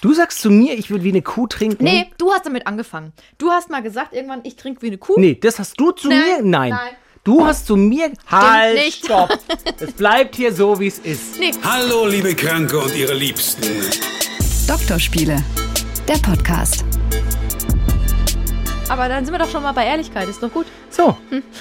Du 0.00 0.14
sagst 0.14 0.40
zu 0.40 0.48
mir, 0.48 0.78
ich 0.78 0.90
würde 0.90 1.04
wie 1.04 1.10
eine 1.10 1.20
Kuh 1.20 1.46
trinken? 1.46 1.84
Nee, 1.84 2.10
du 2.16 2.32
hast 2.32 2.46
damit 2.46 2.66
angefangen. 2.66 3.12
Du 3.36 3.50
hast 3.50 3.68
mal 3.68 3.82
gesagt, 3.82 4.14
irgendwann, 4.14 4.40
ich 4.44 4.56
trinke 4.56 4.80
wie 4.80 4.86
eine 4.86 4.96
Kuh. 4.96 5.18
Nee, 5.18 5.34
das 5.34 5.58
hast 5.58 5.78
du 5.78 5.90
zu 5.90 6.08
Nein, 6.08 6.18
mir? 6.18 6.42
Nein. 6.42 6.70
nein. 6.70 6.94
Du 7.22 7.44
hast 7.44 7.66
zu 7.66 7.76
mir. 7.76 8.10
Halt, 8.26 8.76
nicht. 8.76 9.04
stopp. 9.04 9.38
Es 9.78 9.92
bleibt 9.92 10.36
hier 10.36 10.54
so, 10.54 10.80
wie 10.80 10.86
es 10.86 10.98
ist. 11.00 11.38
Nee. 11.38 11.52
Hallo, 11.62 12.06
liebe 12.06 12.34
Kranke 12.34 12.78
und 12.78 12.96
ihre 12.96 13.12
Liebsten. 13.12 13.62
Doktorspiele, 14.66 15.36
der 16.08 16.18
Podcast. 16.18 16.82
Aber 18.88 19.06
dann 19.08 19.26
sind 19.26 19.34
wir 19.34 19.38
doch 19.38 19.50
schon 19.50 19.62
mal 19.62 19.72
bei 19.72 19.84
Ehrlichkeit, 19.84 20.28
ist 20.30 20.42
doch 20.42 20.50
gut. 20.50 20.66
So, 21.02 21.16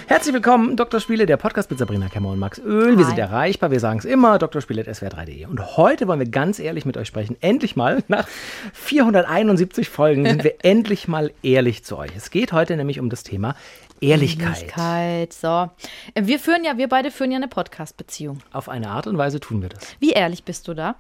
herzlich 0.08 0.34
willkommen, 0.34 0.76
Dr. 0.76 1.00
Spiele, 1.00 1.26
der 1.26 1.38
Podcast 1.38 1.70
mit 1.70 1.80
Sabrina 1.80 2.10
Kemmer 2.10 2.32
und 2.32 2.40
Max 2.40 2.60
Öl. 2.60 2.98
Wir 2.98 3.06
sind 3.06 3.18
erreichbar, 3.18 3.72
wir 3.72 3.80
sagen 3.80 4.00
es 4.00 4.04
immer, 4.04 4.38
drspiele.swr3.de. 4.38 5.46
Und 5.46 5.78
heute 5.78 6.10
wollen 6.10 6.20
wir 6.20 6.28
ganz 6.28 6.60
ehrlich 6.60 6.84
mit 6.86 6.98
euch 6.98 7.08
sprechen. 7.08 7.38
Endlich 7.40 7.78
mal, 7.78 8.04
nach 8.10 8.28
471 8.74 9.88
Folgen, 9.88 10.26
sind 10.26 10.44
wir 10.44 10.56
endlich 10.64 11.08
mal 11.08 11.32
ehrlich 11.42 11.86
zu 11.86 11.98
euch. 11.98 12.12
Es 12.18 12.32
geht 12.32 12.52
heute 12.52 12.76
nämlich 12.76 13.00
um 13.00 13.10
das 13.10 13.24
Thema 13.24 13.56
Ehrlichkeit. 14.02 14.58
Ehrlichkeit, 14.58 15.32
so. 15.32 15.70
Äh, 16.16 16.26
Wir 16.26 16.38
führen 16.38 16.66
ja, 16.66 16.78
wir 16.78 16.90
beide 16.90 17.10
führen 17.10 17.32
ja 17.32 17.38
eine 17.38 17.48
Podcast-Beziehung. 17.48 18.40
Auf 18.52 18.68
eine 18.68 18.90
Art 18.90 19.08
und 19.08 19.18
Weise 19.18 19.40
tun 19.40 19.62
wir 19.62 19.70
das. 19.70 19.96
Wie 20.02 20.10
ehrlich 20.12 20.44
bist 20.44 20.68
du 20.68 20.74
da? 20.74 20.96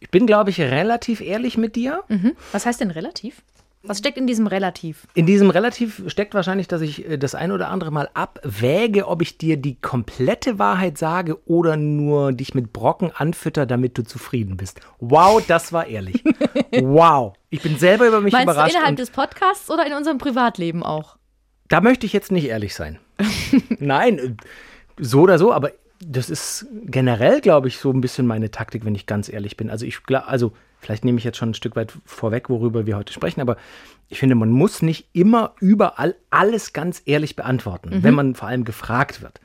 Ich 0.00 0.10
bin, 0.10 0.26
glaube 0.26 0.50
ich, 0.50 0.60
relativ 0.60 1.22
ehrlich 1.22 1.56
mit 1.56 1.76
dir. 1.76 2.04
Mhm. 2.08 2.36
Was 2.52 2.66
heißt 2.66 2.82
denn 2.82 2.90
relativ? 2.90 3.40
Was 3.82 3.98
steckt 3.98 4.18
in 4.18 4.26
diesem 4.26 4.46
Relativ? 4.46 5.06
In 5.14 5.24
diesem 5.26 5.48
relativ 5.48 6.02
steckt 6.08 6.34
wahrscheinlich, 6.34 6.68
dass 6.68 6.82
ich 6.82 7.08
äh, 7.08 7.16
das 7.16 7.34
ein 7.34 7.50
oder 7.50 7.68
andere 7.68 7.90
Mal 7.90 8.10
abwäge, 8.14 9.08
ob 9.08 9.22
ich 9.22 9.38
dir 9.38 9.56
die 9.56 9.80
komplette 9.80 10.58
Wahrheit 10.58 10.98
sage 10.98 11.38
oder 11.46 11.76
nur 11.76 12.32
dich 12.32 12.54
mit 12.54 12.72
Brocken 12.72 13.10
anfütter, 13.10 13.64
damit 13.64 13.96
du 13.96 14.02
zufrieden 14.02 14.56
bist. 14.56 14.80
Wow, 14.98 15.42
das 15.46 15.72
war 15.72 15.86
ehrlich. 15.86 16.22
wow. 16.80 17.32
Ich 17.48 17.62
bin 17.62 17.78
selber 17.78 18.06
über 18.06 18.20
mich 18.20 18.32
Meinst 18.32 18.48
du 18.48 18.52
überrascht. 18.52 18.74
innerhalb 18.74 18.90
und 18.90 18.98
des 18.98 19.10
Podcasts 19.10 19.70
oder 19.70 19.86
in 19.86 19.94
unserem 19.94 20.18
Privatleben 20.18 20.82
auch? 20.82 21.16
da 21.70 21.80
möchte 21.80 22.04
ich 22.04 22.12
jetzt 22.12 22.30
nicht 22.30 22.46
ehrlich 22.46 22.74
sein. 22.74 22.98
Nein, 23.78 24.18
äh, 24.18 24.34
so 24.98 25.22
oder 25.22 25.38
so, 25.38 25.52
aber 25.52 25.72
das 26.04 26.28
ist 26.28 26.66
generell, 26.84 27.40
glaube 27.40 27.68
ich, 27.68 27.78
so 27.78 27.90
ein 27.90 28.00
bisschen 28.00 28.26
meine 28.26 28.50
Taktik, 28.50 28.84
wenn 28.84 28.94
ich 28.94 29.06
ganz 29.06 29.28
ehrlich 29.32 29.56
bin. 29.56 29.70
Also 29.70 29.86
ich 29.86 30.02
glaube, 30.02 30.26
also 30.26 30.52
vielleicht 30.80 31.04
nehme 31.04 31.18
ich 31.18 31.24
jetzt 31.24 31.36
schon 31.38 31.50
ein 31.50 31.54
Stück 31.54 31.76
weit 31.76 31.92
vorweg, 32.04 32.48
worüber 32.50 32.86
wir 32.86 32.96
heute 32.96 33.12
sprechen, 33.12 33.40
aber 33.40 33.56
ich 34.08 34.18
finde, 34.18 34.34
man 34.34 34.50
muss 34.50 34.82
nicht 34.82 35.06
immer 35.12 35.54
überall 35.60 36.16
alles 36.30 36.72
ganz 36.72 37.02
ehrlich 37.06 37.36
beantworten, 37.36 38.02
wenn 38.02 38.14
man 38.14 38.34
vor 38.34 38.48
allem 38.48 38.64
gefragt 38.64 39.22
wird. 39.22 39.40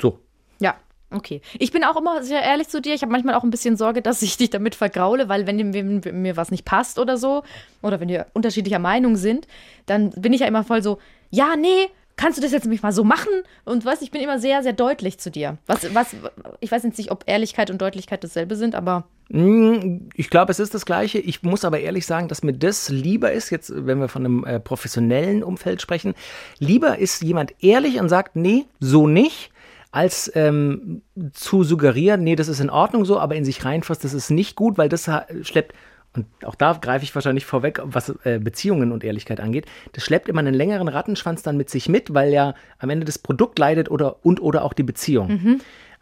So. 0.00 0.18
Ja, 0.60 0.74
okay. 1.10 1.40
Ich 1.58 1.72
bin 1.72 1.82
auch 1.84 1.96
immer 1.96 2.22
sehr 2.22 2.42
ehrlich 2.42 2.68
zu 2.68 2.82
dir. 2.82 2.92
Ich 2.94 3.00
habe 3.02 3.12
manchmal 3.12 3.34
auch 3.34 3.44
ein 3.44 3.50
bisschen 3.50 3.76
Sorge, 3.76 4.02
dass 4.02 4.20
ich 4.20 4.36
dich 4.36 4.50
damit 4.50 4.74
vergraule, 4.74 5.28
weil 5.30 5.46
wenn, 5.46 5.72
dir- 5.72 6.04
wenn 6.04 6.22
mir 6.22 6.36
was 6.36 6.50
nicht 6.50 6.64
passt 6.66 6.98
oder 6.98 7.16
so, 7.16 7.44
oder 7.80 7.98
wenn 8.00 8.08
wir 8.08 8.26
unterschiedlicher 8.34 8.78
Meinung 8.78 9.16
sind, 9.16 9.46
dann 9.86 10.10
bin 10.10 10.32
ich 10.34 10.40
ja 10.40 10.46
immer 10.46 10.64
voll 10.64 10.82
so, 10.82 10.98
ja, 11.30 11.56
nee, 11.56 11.88
kannst 12.16 12.38
du 12.38 12.42
das 12.42 12.52
jetzt 12.52 12.64
nämlich 12.64 12.82
mal 12.82 12.92
so 12.92 13.04
machen? 13.04 13.32
Und 13.64 13.84
was, 13.84 14.02
ich 14.02 14.10
bin 14.10 14.20
immer 14.20 14.38
sehr, 14.38 14.62
sehr 14.62 14.72
deutlich 14.72 15.18
zu 15.18 15.30
dir. 15.30 15.58
Was, 15.66 15.94
was, 15.94 16.14
ich 16.60 16.70
weiß 16.70 16.82
jetzt 16.82 16.98
nicht, 16.98 17.10
ob 17.10 17.24
Ehrlichkeit 17.26 17.70
und 17.70 17.80
Deutlichkeit 17.80 18.22
dasselbe 18.24 18.56
sind, 18.56 18.74
aber 18.74 19.04
Mm, 19.32 20.08
Ich 20.14 20.28
glaube, 20.28 20.52
es 20.52 20.60
ist 20.60 20.74
das 20.74 20.84
Gleiche. 20.84 21.18
Ich 21.18 21.42
muss 21.42 21.64
aber 21.64 21.80
ehrlich 21.80 22.04
sagen, 22.04 22.28
dass 22.28 22.42
mir 22.42 22.52
das 22.52 22.90
lieber 22.90 23.32
ist, 23.32 23.50
jetzt, 23.50 23.72
wenn 23.74 23.98
wir 23.98 24.08
von 24.08 24.24
einem 24.26 24.44
äh, 24.44 24.60
professionellen 24.60 25.42
Umfeld 25.42 25.80
sprechen, 25.80 26.14
lieber 26.58 26.98
ist 26.98 27.22
jemand 27.22 27.54
ehrlich 27.60 27.98
und 27.98 28.10
sagt, 28.10 28.36
nee, 28.36 28.66
so 28.78 29.06
nicht, 29.06 29.50
als 29.90 30.30
ähm, 30.34 31.02
zu 31.32 31.64
suggerieren, 31.64 32.22
nee, 32.24 32.36
das 32.36 32.48
ist 32.48 32.60
in 32.60 32.70
Ordnung 32.70 33.04
so, 33.04 33.18
aber 33.18 33.34
in 33.34 33.44
sich 33.44 33.64
reinfasst, 33.64 34.04
das 34.04 34.14
ist 34.14 34.30
nicht 34.30 34.54
gut, 34.54 34.76
weil 34.78 34.88
das 34.88 35.10
schleppt, 35.42 35.74
und 36.14 36.26
auch 36.44 36.54
da 36.54 36.72
greife 36.74 37.04
ich 37.04 37.14
wahrscheinlich 37.14 37.46
vorweg, 37.46 37.80
was 37.84 38.10
äh, 38.24 38.38
Beziehungen 38.38 38.92
und 38.92 39.02
Ehrlichkeit 39.02 39.40
angeht, 39.40 39.66
das 39.92 40.04
schleppt 40.04 40.28
immer 40.28 40.40
einen 40.40 40.54
längeren 40.54 40.88
Rattenschwanz 40.88 41.42
dann 41.42 41.56
mit 41.56 41.70
sich 41.70 41.88
mit, 41.88 42.12
weil 42.12 42.32
ja 42.32 42.54
am 42.78 42.90
Ende 42.90 43.06
das 43.06 43.18
Produkt 43.18 43.58
leidet 43.58 43.90
oder 43.90 44.24
und 44.24 44.40
oder 44.42 44.64
auch 44.64 44.74
die 44.74 44.82
Beziehung. 44.82 45.28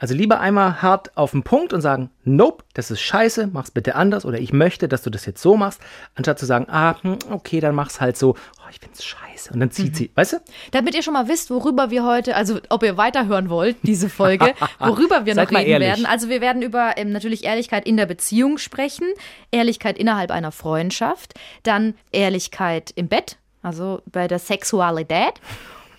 Also 0.00 0.15
lieber 0.15 0.41
einmal 0.41 0.81
hart 0.81 1.15
auf 1.16 1.33
den 1.33 1.43
Punkt 1.43 1.75
und 1.75 1.83
sagen, 1.83 2.11
nope, 2.25 2.65
das 2.72 2.91
ist 2.91 3.03
scheiße, 3.03 3.50
mach's 3.53 3.71
bitte 3.71 3.94
anders 3.94 4.25
oder 4.25 4.38
ich 4.38 4.50
möchte, 4.50 4.88
dass 4.88 5.03
du 5.03 5.11
das 5.11 5.27
jetzt 5.27 5.43
so 5.43 5.59
machst, 5.59 5.81
anstatt 6.15 6.38
zu 6.38 6.47
sagen, 6.47 6.66
ah, 6.71 6.97
hm, 7.03 7.19
okay, 7.31 7.61
dann 7.61 7.75
mach's 7.75 8.00
halt 8.00 8.16
so, 8.16 8.31
oh, 8.31 8.71
ich 8.71 8.81
find's 8.81 9.05
scheiße 9.05 9.53
und 9.53 9.60
dann 9.60 9.71
zieht 9.71 9.94
sie, 9.94 10.10
weißt 10.15 10.33
du? 10.33 10.37
damit 10.71 10.94
ihr 10.94 11.03
schon 11.03 11.12
mal 11.12 11.28
wisst, 11.28 11.50
worüber 11.50 11.91
wir 11.91 12.05
heute, 12.05 12.34
also 12.34 12.60
ob 12.71 12.83
ihr 12.83 12.97
weiterhören 12.97 13.50
wollt, 13.50 13.77
diese 13.83 14.09
Folge, 14.09 14.55
worüber 14.78 15.27
wir 15.27 15.34
noch 15.34 15.50
reden 15.50 15.69
ehrlich. 15.69 15.89
werden. 15.89 16.06
Also 16.06 16.31
wir 16.31 16.41
werden 16.41 16.62
über 16.62 16.94
ähm, 16.97 17.12
natürlich 17.12 17.44
Ehrlichkeit 17.44 17.87
in 17.87 17.99
der 17.99 18.06
Beziehung 18.06 18.56
sprechen, 18.56 19.06
Ehrlichkeit 19.50 19.99
innerhalb 19.99 20.31
einer 20.31 20.50
Freundschaft, 20.50 21.34
dann 21.62 21.93
Ehrlichkeit 22.10 22.91
im 22.94 23.09
Bett, 23.09 23.37
also 23.62 24.00
bei 24.10 24.28
der 24.28 24.39
Sexualität. 24.39 25.34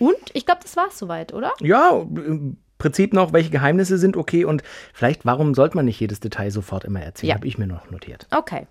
Und 0.00 0.16
ich 0.32 0.44
glaube, 0.44 0.62
das 0.64 0.76
war's 0.76 0.98
soweit, 0.98 1.32
oder? 1.32 1.52
Ja, 1.60 2.04
Prinzip 2.82 3.12
noch, 3.12 3.32
welche 3.32 3.50
Geheimnisse 3.50 3.96
sind 3.96 4.16
okay 4.16 4.44
und 4.44 4.62
vielleicht, 4.92 5.24
warum 5.24 5.54
sollte 5.54 5.76
man 5.76 5.84
nicht 5.84 6.00
jedes 6.00 6.18
Detail 6.18 6.50
sofort 6.50 6.84
immer 6.84 7.00
erzählen, 7.00 7.28
Ja. 7.30 7.34
habe 7.36 7.46
ich 7.46 7.56
mir 7.58 7.68
noch 7.68 7.90
notiert. 7.92 8.26
Okay. 8.30 8.66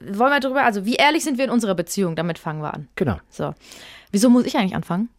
Wollen 0.00 0.32
wir 0.32 0.40
drüber, 0.40 0.64
also 0.64 0.84
wie 0.86 0.94
ehrlich 0.96 1.22
sind 1.22 1.36
wir 1.36 1.44
in 1.44 1.50
unserer 1.50 1.74
Beziehung? 1.74 2.16
Damit 2.16 2.38
fangen 2.38 2.62
wir 2.62 2.72
an. 2.74 2.88
Genau. 2.96 3.18
So. 3.28 3.54
Wieso 4.10 4.30
muss 4.30 4.46
ich 4.46 4.56
eigentlich 4.56 4.74
anfangen? 4.74 5.10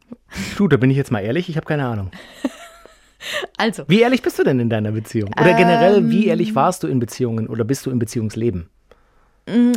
Du, 0.58 0.68
da 0.68 0.78
bin 0.78 0.90
ich 0.90 0.98
jetzt 0.98 1.12
mal 1.12 1.20
ehrlich, 1.22 1.48
ich 1.48 1.56
habe 1.58 1.66
keine 1.68 1.86
Ahnung. 1.86 2.10
Also, 3.56 3.86
Wie 3.88 4.02
ehrlich 4.02 4.22
bist 4.22 4.38
du 4.38 4.44
denn 4.44 4.60
in 4.60 4.70
deiner 4.70 4.92
Beziehung? 4.92 5.32
Oder 5.40 5.54
generell, 5.54 6.10
wie 6.10 6.28
ehrlich 6.28 6.56
warst 6.56 6.84
du 6.84 6.88
in 6.88 7.00
Beziehungen 7.00 7.48
oder 7.48 7.64
bist 7.64 7.86
du 7.86 7.92
im 7.92 7.98
Beziehungsleben? 8.00 8.70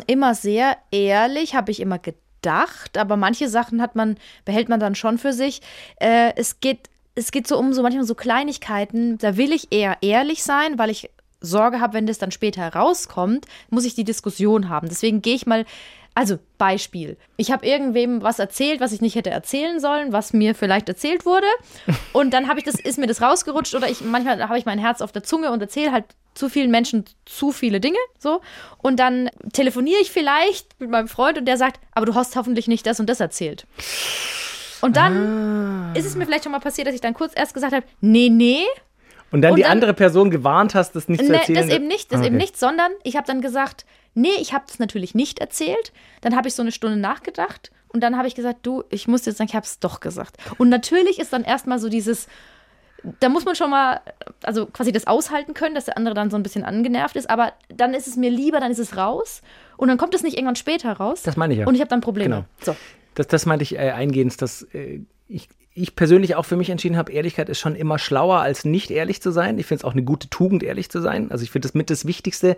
immer 0.09 0.35
sehr 0.35 0.77
ehrlich, 0.91 1.55
habe 1.55 1.71
ich 1.71 1.81
immer 1.81 1.99
gedacht, 2.01 2.99
aber 2.99 3.17
manche 3.17 3.49
Sachen 3.49 3.81
hat 3.83 3.97
man, 3.97 4.17
behält 4.45 4.69
man 4.69 4.79
dann 4.81 4.95
schon 4.95 5.19
für 5.19 5.33
sich. 5.33 5.61
Äh, 6.01 6.33
es 6.37 6.61
geht, 6.61 6.89
es 7.17 7.33
geht 7.33 7.49
so 7.49 7.59
um 7.59 7.73
so 7.73 7.83
manchmal 7.83 8.05
so 8.05 8.15
Kleinigkeiten, 8.15 9.19
da 9.19 9.37
will 9.37 9.53
ich 9.53 9.73
eher 9.73 9.97
ehrlich 10.03 10.45
sein, 10.45 10.79
weil 10.79 10.91
ich 10.91 11.11
Sorge 11.41 11.81
habe, 11.81 11.95
wenn 11.95 12.07
das 12.07 12.19
dann 12.19 12.31
später 12.31 12.61
herauskommt, 12.61 13.47
muss 13.71 13.85
ich 13.85 13.95
die 13.95 14.05
Diskussion 14.05 14.69
haben. 14.69 14.89
Deswegen 14.89 15.23
gehe 15.23 15.35
ich 15.35 15.47
mal, 15.47 15.65
also 16.15 16.39
Beispiel. 16.57 17.19
Ich 17.37 17.53
habe 17.53 17.67
irgendwem 17.67 18.23
was 18.23 18.39
erzählt, 18.39 18.81
was 18.81 18.93
ich 18.93 19.03
nicht 19.03 19.17
hätte 19.17 19.31
erzählen 19.31 19.81
sollen, 19.81 20.13
was 20.13 20.33
mir 20.33 20.55
vielleicht 20.55 20.89
erzählt 20.89 21.27
wurde. 21.27 21.47
Und 22.13 22.33
dann 22.33 22.49
habe 22.49 22.59
ich 22.59 22.65
das, 22.65 22.77
ist 22.77 22.99
mir 22.99 23.07
das 23.07 23.21
rausgerutscht 23.21 23.75
oder 23.75 23.89
ich 23.91 24.01
manchmal 24.01 24.47
habe 24.49 24.59
ich 24.59 24.65
mein 24.65 24.79
Herz 24.79 25.01
auf 25.01 25.13
der 25.13 25.25
Zunge 25.25 25.51
und 25.53 25.61
erzähle 25.61 25.93
halt 25.93 26.05
zu 26.35 26.49
vielen 26.49 26.71
Menschen 26.71 27.05
zu 27.27 27.53
viele 27.53 27.81
Dinge. 27.81 27.99
So. 28.19 28.41
Und 28.79 28.99
dann 28.99 29.31
telefoniere 29.53 30.01
ich 30.01 30.11
vielleicht 30.11 30.81
mit 30.81 30.91
meinem 30.91 31.09
Freund 31.09 31.39
und 31.39 31.45
der 31.45 31.59
sagt, 31.59 31.81
aber 31.93 32.07
du 32.07 32.15
hast 32.15 32.37
hoffentlich 32.37 32.67
nicht 32.67 32.87
das 32.87 32.99
und 32.99 33.09
das 33.11 33.21
erzählt. 33.21 33.67
Und 34.87 34.97
dann 34.97 35.95
ist 35.95 36.07
es 36.07 36.15
mir 36.15 36.25
vielleicht 36.27 36.45
schon 36.45 36.53
mal 36.53 36.61
passiert, 36.61 36.87
dass 36.87 36.95
ich 36.95 37.01
dann 37.01 37.15
kurz 37.15 37.33
erst 37.35 37.55
gesagt 37.55 37.75
habe, 37.75 37.85
nee, 38.01 38.29
nee, 38.31 38.61
Und 39.33 39.43
dann 39.43 39.51
Und 39.53 39.57
die 39.57 39.63
dann- 39.65 39.73
andere 39.73 39.93
Person 39.95 40.31
gewarnt 40.31 40.75
hast, 40.77 40.93
das 40.95 41.09
nicht 41.09 41.25
zu 41.25 41.31
Nee, 41.33 41.39
erzählen? 41.39 41.67
das 41.69 41.77
eben 41.77 41.87
nicht, 41.89 42.13
das 42.13 42.21
Ah, 42.21 42.25
eben 42.25 42.37
okay. 42.37 42.45
nicht, 42.45 42.57
sondern 42.57 42.93
ich 43.03 43.17
habe 43.17 43.27
dann 43.27 43.41
gesagt, 43.41 43.85
nee, 44.15 44.29
ich 44.41 44.53
habe 44.55 44.65
es 44.69 44.79
natürlich 44.79 45.15
nicht 45.17 45.41
erzählt. 45.41 45.93
Dann 46.21 46.37
habe 46.37 46.47
ich 46.49 46.55
so 46.55 46.63
eine 46.63 46.71
Stunde 46.73 46.97
nachgedacht 46.97 47.73
und 47.89 48.03
dann 48.03 48.17
habe 48.17 48.29
ich 48.29 48.37
gesagt, 48.37 48.59
du, 48.63 48.85
ich 48.89 49.09
muss 49.09 49.27
jetzt 49.27 49.39
sagen, 49.39 49.49
ich 49.51 49.57
habe 49.57 49.67
es 49.67 49.81
doch 49.81 49.99
gesagt. 50.01 50.37
Und 50.59 50.69
natürlich 50.69 51.19
ist 51.19 51.33
dann 51.33 51.43
erstmal 51.43 51.81
so 51.81 51.89
dieses, 51.89 52.29
da 53.21 53.29
muss 53.29 53.45
man 53.45 53.57
schon 53.57 53.69
mal, 53.71 54.01
also 54.45 54.67
quasi 54.67 54.93
das 54.93 55.07
aushalten 55.09 55.55
können, 55.55 55.75
dass 55.75 55.87
der 55.87 55.97
andere 55.97 56.15
dann 56.15 56.31
so 56.31 56.37
ein 56.37 56.43
bisschen 56.45 56.65
angenervt 56.65 57.17
ist, 57.17 57.29
aber 57.29 57.53
dann 57.69 57.95
ist 57.95 58.07
es 58.07 58.17
mir 58.17 58.31
lieber, 58.31 58.61
dann 58.61 58.71
ist 58.71 58.79
es 58.79 58.97
raus 58.97 59.43
und 59.77 59.89
dann 59.89 59.99
kommt 59.99 60.15
es 60.15 60.23
nicht 60.23 60.37
irgendwann 60.37 60.57
später 60.57 60.93
raus. 60.93 61.23
Das 61.23 61.37
meine 61.37 61.53
ich 61.55 61.61
ja. 61.61 61.67
Und 61.67 61.75
ich 61.75 61.81
habe 61.81 61.89
dann 61.89 62.01
Probleme. 62.01 62.29
Genau. 62.37 62.45
So. 62.63 62.77
Das, 63.17 63.27
das 63.27 63.47
meinte 63.47 63.65
ich 63.65 63.75
äh, 63.75 63.91
eingehend, 63.91 64.41
dass 64.41 64.63
äh, 64.73 65.01
ich, 65.27 65.49
ich 65.75 65.97
persönlich 65.97 66.37
auch 66.37 66.45
für 66.45 66.57
mich 66.57 66.71
entschieden 66.71 66.97
habe, 66.97 67.13
Ehrlichkeit 67.13 67.49
ist 67.49 67.59
schon 67.59 67.75
immer 67.75 67.99
schlauer, 67.99 68.39
als 68.39 68.65
nicht 68.65 68.91
ehrlich 68.91 69.21
zu 69.21 69.33
sein. 69.33 69.59
Ich 69.59 69.67
finde 69.67 69.81
es 69.81 69.85
auch 69.85 69.93
eine 69.93 70.05
gute 70.05 70.31
Tugend, 70.31 70.63
ehrlich 70.63 70.91
zu 70.91 71.01
sein. 71.01 71.31
Also 71.33 71.43
ich 71.43 71.51
finde 71.51 71.67
das 71.67 71.75
mit 71.75 71.91
das 71.91 72.07
Wichtigste 72.07 72.57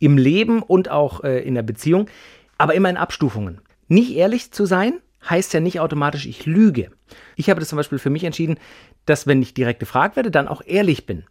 im 0.00 0.18
Leben 0.18 0.62
und 0.62 0.90
auch 0.90 1.22
äh, 1.22 1.40
in 1.40 1.54
der 1.54 1.62
Beziehung, 1.62 2.08
aber 2.56 2.74
immer 2.74 2.90
in 2.90 2.96
Abstufungen. 2.96 3.60
Nicht 3.86 4.16
ehrlich 4.16 4.50
zu 4.50 4.66
sein 4.66 4.94
heißt 5.28 5.52
ja 5.52 5.60
nicht 5.60 5.80
automatisch, 5.80 6.26
ich 6.26 6.46
lüge. 6.46 6.90
Ich 7.36 7.50
habe 7.50 7.60
das 7.60 7.68
zum 7.68 7.76
Beispiel 7.76 7.98
für 7.98 8.10
mich 8.10 8.24
entschieden, 8.24 8.58
dass 9.06 9.26
wenn 9.26 9.42
ich 9.42 9.54
direkt 9.54 9.80
gefragt 9.80 10.16
werde, 10.16 10.30
dann 10.30 10.48
auch 10.48 10.62
ehrlich 10.64 11.06
bin. 11.06 11.24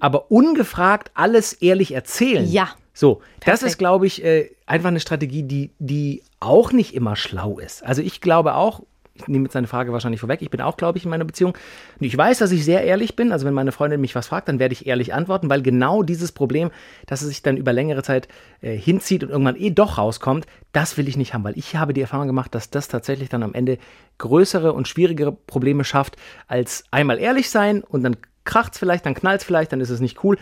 Aber 0.00 0.30
ungefragt 0.30 1.10
alles 1.14 1.52
ehrlich 1.52 1.92
erzählen. 1.92 2.46
Mhm. 2.46 2.52
Ja. 2.52 2.68
So, 2.92 3.20
das 3.40 3.44
Perfekt. 3.44 3.70
ist, 3.70 3.78
glaube 3.78 4.06
ich, 4.06 4.24
äh, 4.24 4.50
einfach 4.66 4.88
eine 4.88 5.00
Strategie, 5.00 5.42
die, 5.42 5.72
die 5.80 6.22
auch 6.44 6.72
nicht 6.72 6.94
immer 6.94 7.16
schlau 7.16 7.58
ist. 7.58 7.84
Also 7.84 8.02
ich 8.02 8.20
glaube 8.20 8.54
auch, 8.54 8.82
ich 9.14 9.28
nehme 9.28 9.44
jetzt 9.44 9.52
seine 9.52 9.68
Frage 9.68 9.92
wahrscheinlich 9.92 10.20
vorweg, 10.20 10.42
ich 10.42 10.50
bin 10.50 10.60
auch, 10.60 10.76
glaube 10.76 10.98
ich, 10.98 11.04
in 11.04 11.10
meiner 11.10 11.24
Beziehung. 11.24 11.52
Und 12.00 12.06
ich 12.06 12.16
weiß, 12.16 12.38
dass 12.38 12.50
ich 12.50 12.64
sehr 12.64 12.82
ehrlich 12.82 13.14
bin. 13.14 13.30
Also 13.30 13.46
wenn 13.46 13.54
meine 13.54 13.70
Freundin 13.70 14.00
mich 14.00 14.14
was 14.16 14.26
fragt, 14.26 14.48
dann 14.48 14.58
werde 14.58 14.72
ich 14.72 14.86
ehrlich 14.86 15.14
antworten, 15.14 15.48
weil 15.48 15.62
genau 15.62 16.02
dieses 16.02 16.32
Problem, 16.32 16.70
dass 17.06 17.22
es 17.22 17.28
sich 17.28 17.42
dann 17.42 17.56
über 17.56 17.72
längere 17.72 18.02
Zeit 18.02 18.26
äh, 18.60 18.76
hinzieht 18.76 19.22
und 19.22 19.30
irgendwann 19.30 19.56
eh 19.56 19.70
doch 19.70 19.98
rauskommt, 19.98 20.46
das 20.72 20.96
will 20.98 21.06
ich 21.06 21.16
nicht 21.16 21.32
haben, 21.32 21.44
weil 21.44 21.56
ich 21.56 21.76
habe 21.76 21.94
die 21.94 22.00
Erfahrung 22.00 22.26
gemacht, 22.26 22.54
dass 22.54 22.70
das 22.70 22.88
tatsächlich 22.88 23.28
dann 23.28 23.44
am 23.44 23.54
Ende 23.54 23.78
größere 24.18 24.72
und 24.72 24.88
schwierigere 24.88 25.30
Probleme 25.30 25.84
schafft, 25.84 26.16
als 26.48 26.84
einmal 26.90 27.20
ehrlich 27.20 27.50
sein 27.50 27.82
und 27.82 28.02
dann 28.02 28.16
kracht's 28.44 28.78
vielleicht, 28.78 29.06
dann 29.06 29.14
knallt's 29.14 29.44
vielleicht, 29.44 29.72
dann 29.72 29.80
ist 29.80 29.90
es 29.90 30.00
nicht 30.00 30.22
cool. 30.24 30.38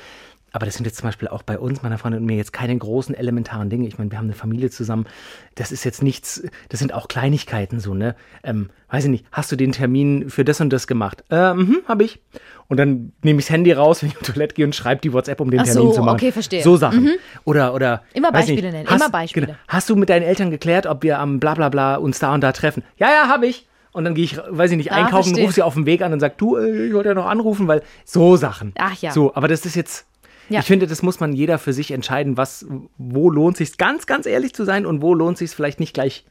Aber 0.53 0.67
das 0.67 0.75
sind 0.75 0.85
jetzt 0.85 0.99
zum 0.99 1.09
Beispiel 1.09 1.29
auch 1.29 1.43
bei 1.43 1.59
uns, 1.59 1.83
meiner 1.83 1.99
Freundin 1.99 2.21
und 2.21 2.27
mir, 2.27 2.37
jetzt 2.37 2.53
keine 2.53 2.77
großen 2.77 3.15
elementaren 3.15 3.71
Dinge. 3.71 3.89
Ich 3.89 3.99
meine, 3.99 4.11
wir 4.11 4.19
haben 4.19 4.27
eine 4.27 4.35
Familie 4.35 4.71
zusammen. 4.71 5.07
Das 5.55 5.73
ist 5.73 5.85
jetzt 5.85 6.03
nichts, 6.03 6.43
das 6.69 6.79
sind 6.81 6.93
auch 6.93 7.09
Kleinigkeiten 7.09 7.81
so, 7.81 7.95
ne? 7.95 8.15
Ähm, 8.43 8.71
weiß 8.91 9.05
ich 9.05 9.11
nicht, 9.11 9.25
hast 9.33 9.51
du 9.51 9.57
den 9.57 9.73
Termin 9.73 10.29
für 10.31 10.45
das 10.45 10.61
und 10.61 10.71
das 10.71 10.87
gemacht? 10.87 11.25
Äh, 11.31 11.55
mhm, 11.55 11.79
hab 11.87 12.03
ich. 12.03 12.21
Und 12.69 12.77
dann 12.77 13.13
nehme 13.23 13.41
ich 13.41 13.47
das 13.47 13.53
Handy 13.53 13.73
raus, 13.73 14.03
wenn 14.03 14.11
ich 14.11 14.17
auf 14.17 14.23
Toilette 14.23 14.55
gehe 14.55 14.65
und 14.65 14.75
schreibe 14.75 15.01
die 15.01 15.13
WhatsApp, 15.13 15.41
um 15.41 15.51
den 15.51 15.61
Ach 15.61 15.65
Termin 15.65 15.89
so, 15.89 15.93
zu 15.93 16.03
machen. 16.03 16.17
okay, 16.17 16.33
verstehe. 16.33 16.63
So 16.63 16.77
Sachen. 16.77 17.11
Oder, 17.45 17.75
oder. 17.75 18.03
Immer 18.13 18.33
Beispiele 18.33 18.63
nicht, 18.63 18.73
nennen, 18.73 18.89
hast, 18.89 19.01
immer 19.01 19.11
Beispiele. 19.11 19.47
Genau, 19.47 19.59
hast 19.69 19.89
du 19.89 19.97
mit 19.97 20.09
deinen 20.11 20.23
Eltern 20.23 20.51
geklärt, 20.51 20.87
ob 20.87 21.03
wir 21.03 21.19
am 21.19 21.41
bla 21.41 21.55
bla 21.55 21.69
bla 21.71 21.97
uns 21.97 22.19
da 22.19 22.35
und 22.35 22.43
da 22.43 22.53
treffen? 22.53 22.83
Ja, 22.99 23.09
ja, 23.09 23.29
habe 23.29 23.47
ich. 23.47 23.67
Und 23.93 24.05
dann 24.05 24.15
gehe 24.15 24.25
ich, 24.25 24.39
weiß 24.39 24.71
ich 24.71 24.79
nicht, 24.79 24.91
Ah, 24.93 25.05
einkaufen, 25.05 25.37
rufe 25.37 25.53
sie 25.53 25.63
auf 25.63 25.75
dem 25.75 25.85
Weg 25.85 26.01
an 26.01 26.15
und 26.15 26.21
sage, 26.21 26.35
du, 26.39 26.57
äh, 26.57 26.87
ich 26.87 26.95
wollte 26.95 27.11
ja 27.11 27.15
noch 27.15 27.27
anrufen, 27.27 27.69
weil 27.69 27.83
so 28.07 28.37
Sachen. 28.37 28.73
Ach 28.79 28.97
ja. 29.03 29.11
So, 29.11 29.35
aber 29.35 29.49
das 29.49 29.67
ist 29.67 29.75
jetzt, 29.77 30.07
Ja. 30.49 30.61
ich 30.61 30.67
finde, 30.67 30.87
das 30.87 31.03
muss 31.03 31.21
man 31.21 31.33
jeder 31.33 31.59
für 31.59 31.73
sich 31.73 31.91
entscheiden, 31.91 32.37
was, 32.37 32.67
wo 32.99 33.31
lohnt 33.31 33.57
sich 33.57 33.79
ganz, 33.79 34.07
ganz 34.07 34.27
ehrlich 34.27 34.55
zu 34.55 34.65
sein 34.65 34.87
und 34.87 35.03
wo 35.03 35.15
lohnt 35.15 35.39
sich 35.39 35.51
vielleicht 35.51 35.81
nicht 35.81 35.95
gleich 35.95 36.25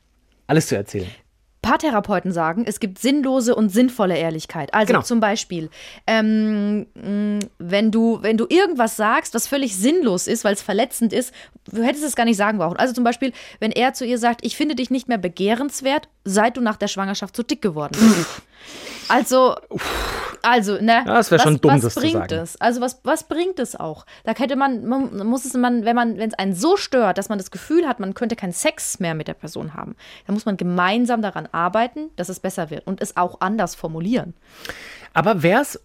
alles 0.48 0.68
zu 0.68 0.75
erzählen. 0.75 1.08
Paartherapeuten 1.62 2.31
sagen, 2.31 2.63
es 2.66 2.80
gibt 2.80 2.98
sinnlose 2.98 3.54
und 3.54 3.69
sinnvolle 3.69 4.18
Ehrlichkeit. 4.18 4.74
Also 4.74 4.94
Genau. 4.94 5.04
zum 5.04 5.19
Beispiel, 5.19 5.69
ähm, 6.08 6.88
wenn, 7.60 7.92
du, 7.92 8.18
wenn 8.24 8.36
du 8.38 8.48
irgendwas 8.50 8.96
sagst, 8.96 9.36
was 9.36 9.46
völlig 9.46 9.75
sinnlos 9.75 10.25
ist, 10.25 10.44
weil 10.44 10.54
es 10.54 10.63
verletzend 10.63 11.13
ist, 11.13 11.31
du 11.72 11.84
hättest 11.84 12.04
es 12.04 12.16
gar 12.16 12.25
nicht 12.25 12.38
sagen 12.38 12.58
brauchen. 12.58 12.78
Also 12.78 12.96
zum 12.96 13.04
Beispiel, 13.04 13.31
wenn 13.60 13.72
er 13.72 13.94
zu 13.94 14.06
ihr 14.06 14.18
sagt, 14.18 14.44
ich 14.44 14.58
finde 14.58 14.74
dich 14.74 14.90
nicht 14.90 15.08
mehr 15.08 15.19
begehrenswert, 15.19 16.10
seit 16.25 16.58
du 16.58 16.62
nach 16.62 16.78
der 16.78 16.88
Schwangerschaft 16.88 17.36
zu 17.36 17.44
dick 17.44 17.62
geworden 17.62 17.96
bist. 18.00 18.42
Also, 19.08 19.56
also, 20.44 20.76
ne? 20.76 21.04
Ja, 21.06 21.16
das 21.16 21.32
wär 21.32 21.38
was, 21.38 21.44
schon 21.44 21.62
dumm, 21.62 21.76
was 21.76 21.82
das 21.82 21.94
zu 21.94 22.00
bringt 22.00 22.14
sagen. 22.30 22.34
es? 22.36 22.60
Also, 22.60 22.82
was, 22.82 23.02
was 23.04 23.24
bringt 23.28 23.60
es 23.60 23.76
auch? 23.76 24.06
Da 24.24 24.34
hätte 24.34 24.56
man, 24.56 24.86
man 24.86 25.28
muss 25.28 25.46
es 25.46 25.54
man, 25.54 25.86
wenn 25.86 25.96
man, 25.96 26.18
wenn 26.18 26.30
es 26.30 26.38
einen 26.38 26.54
so 26.54 26.78
stört, 26.78 27.18
dass 27.18 27.30
man 27.30 27.38
das 27.38 27.52
Gefühl 27.52 27.88
hat, 27.88 28.00
man 28.00 28.14
könnte 28.14 28.36
keinen 28.36 28.54
Sex 28.54 29.00
mehr 29.00 29.16
mit 29.16 29.28
der 29.28 29.34
Person 29.34 29.74
haben, 29.74 29.96
dann 30.26 30.34
muss 30.34 30.46
man 30.46 30.58
gemeinsam 30.58 31.22
daran 31.22 31.48
arbeiten, 31.52 32.10
dass 32.16 32.30
es 32.30 32.40
besser 32.40 32.70
wird 32.70 32.88
und 32.88 33.02
es 33.02 33.18
auch 33.18 33.42
anders 33.42 33.76
formulieren. 33.76 34.34
Aber 35.14 35.44
wär's, 35.44 35.80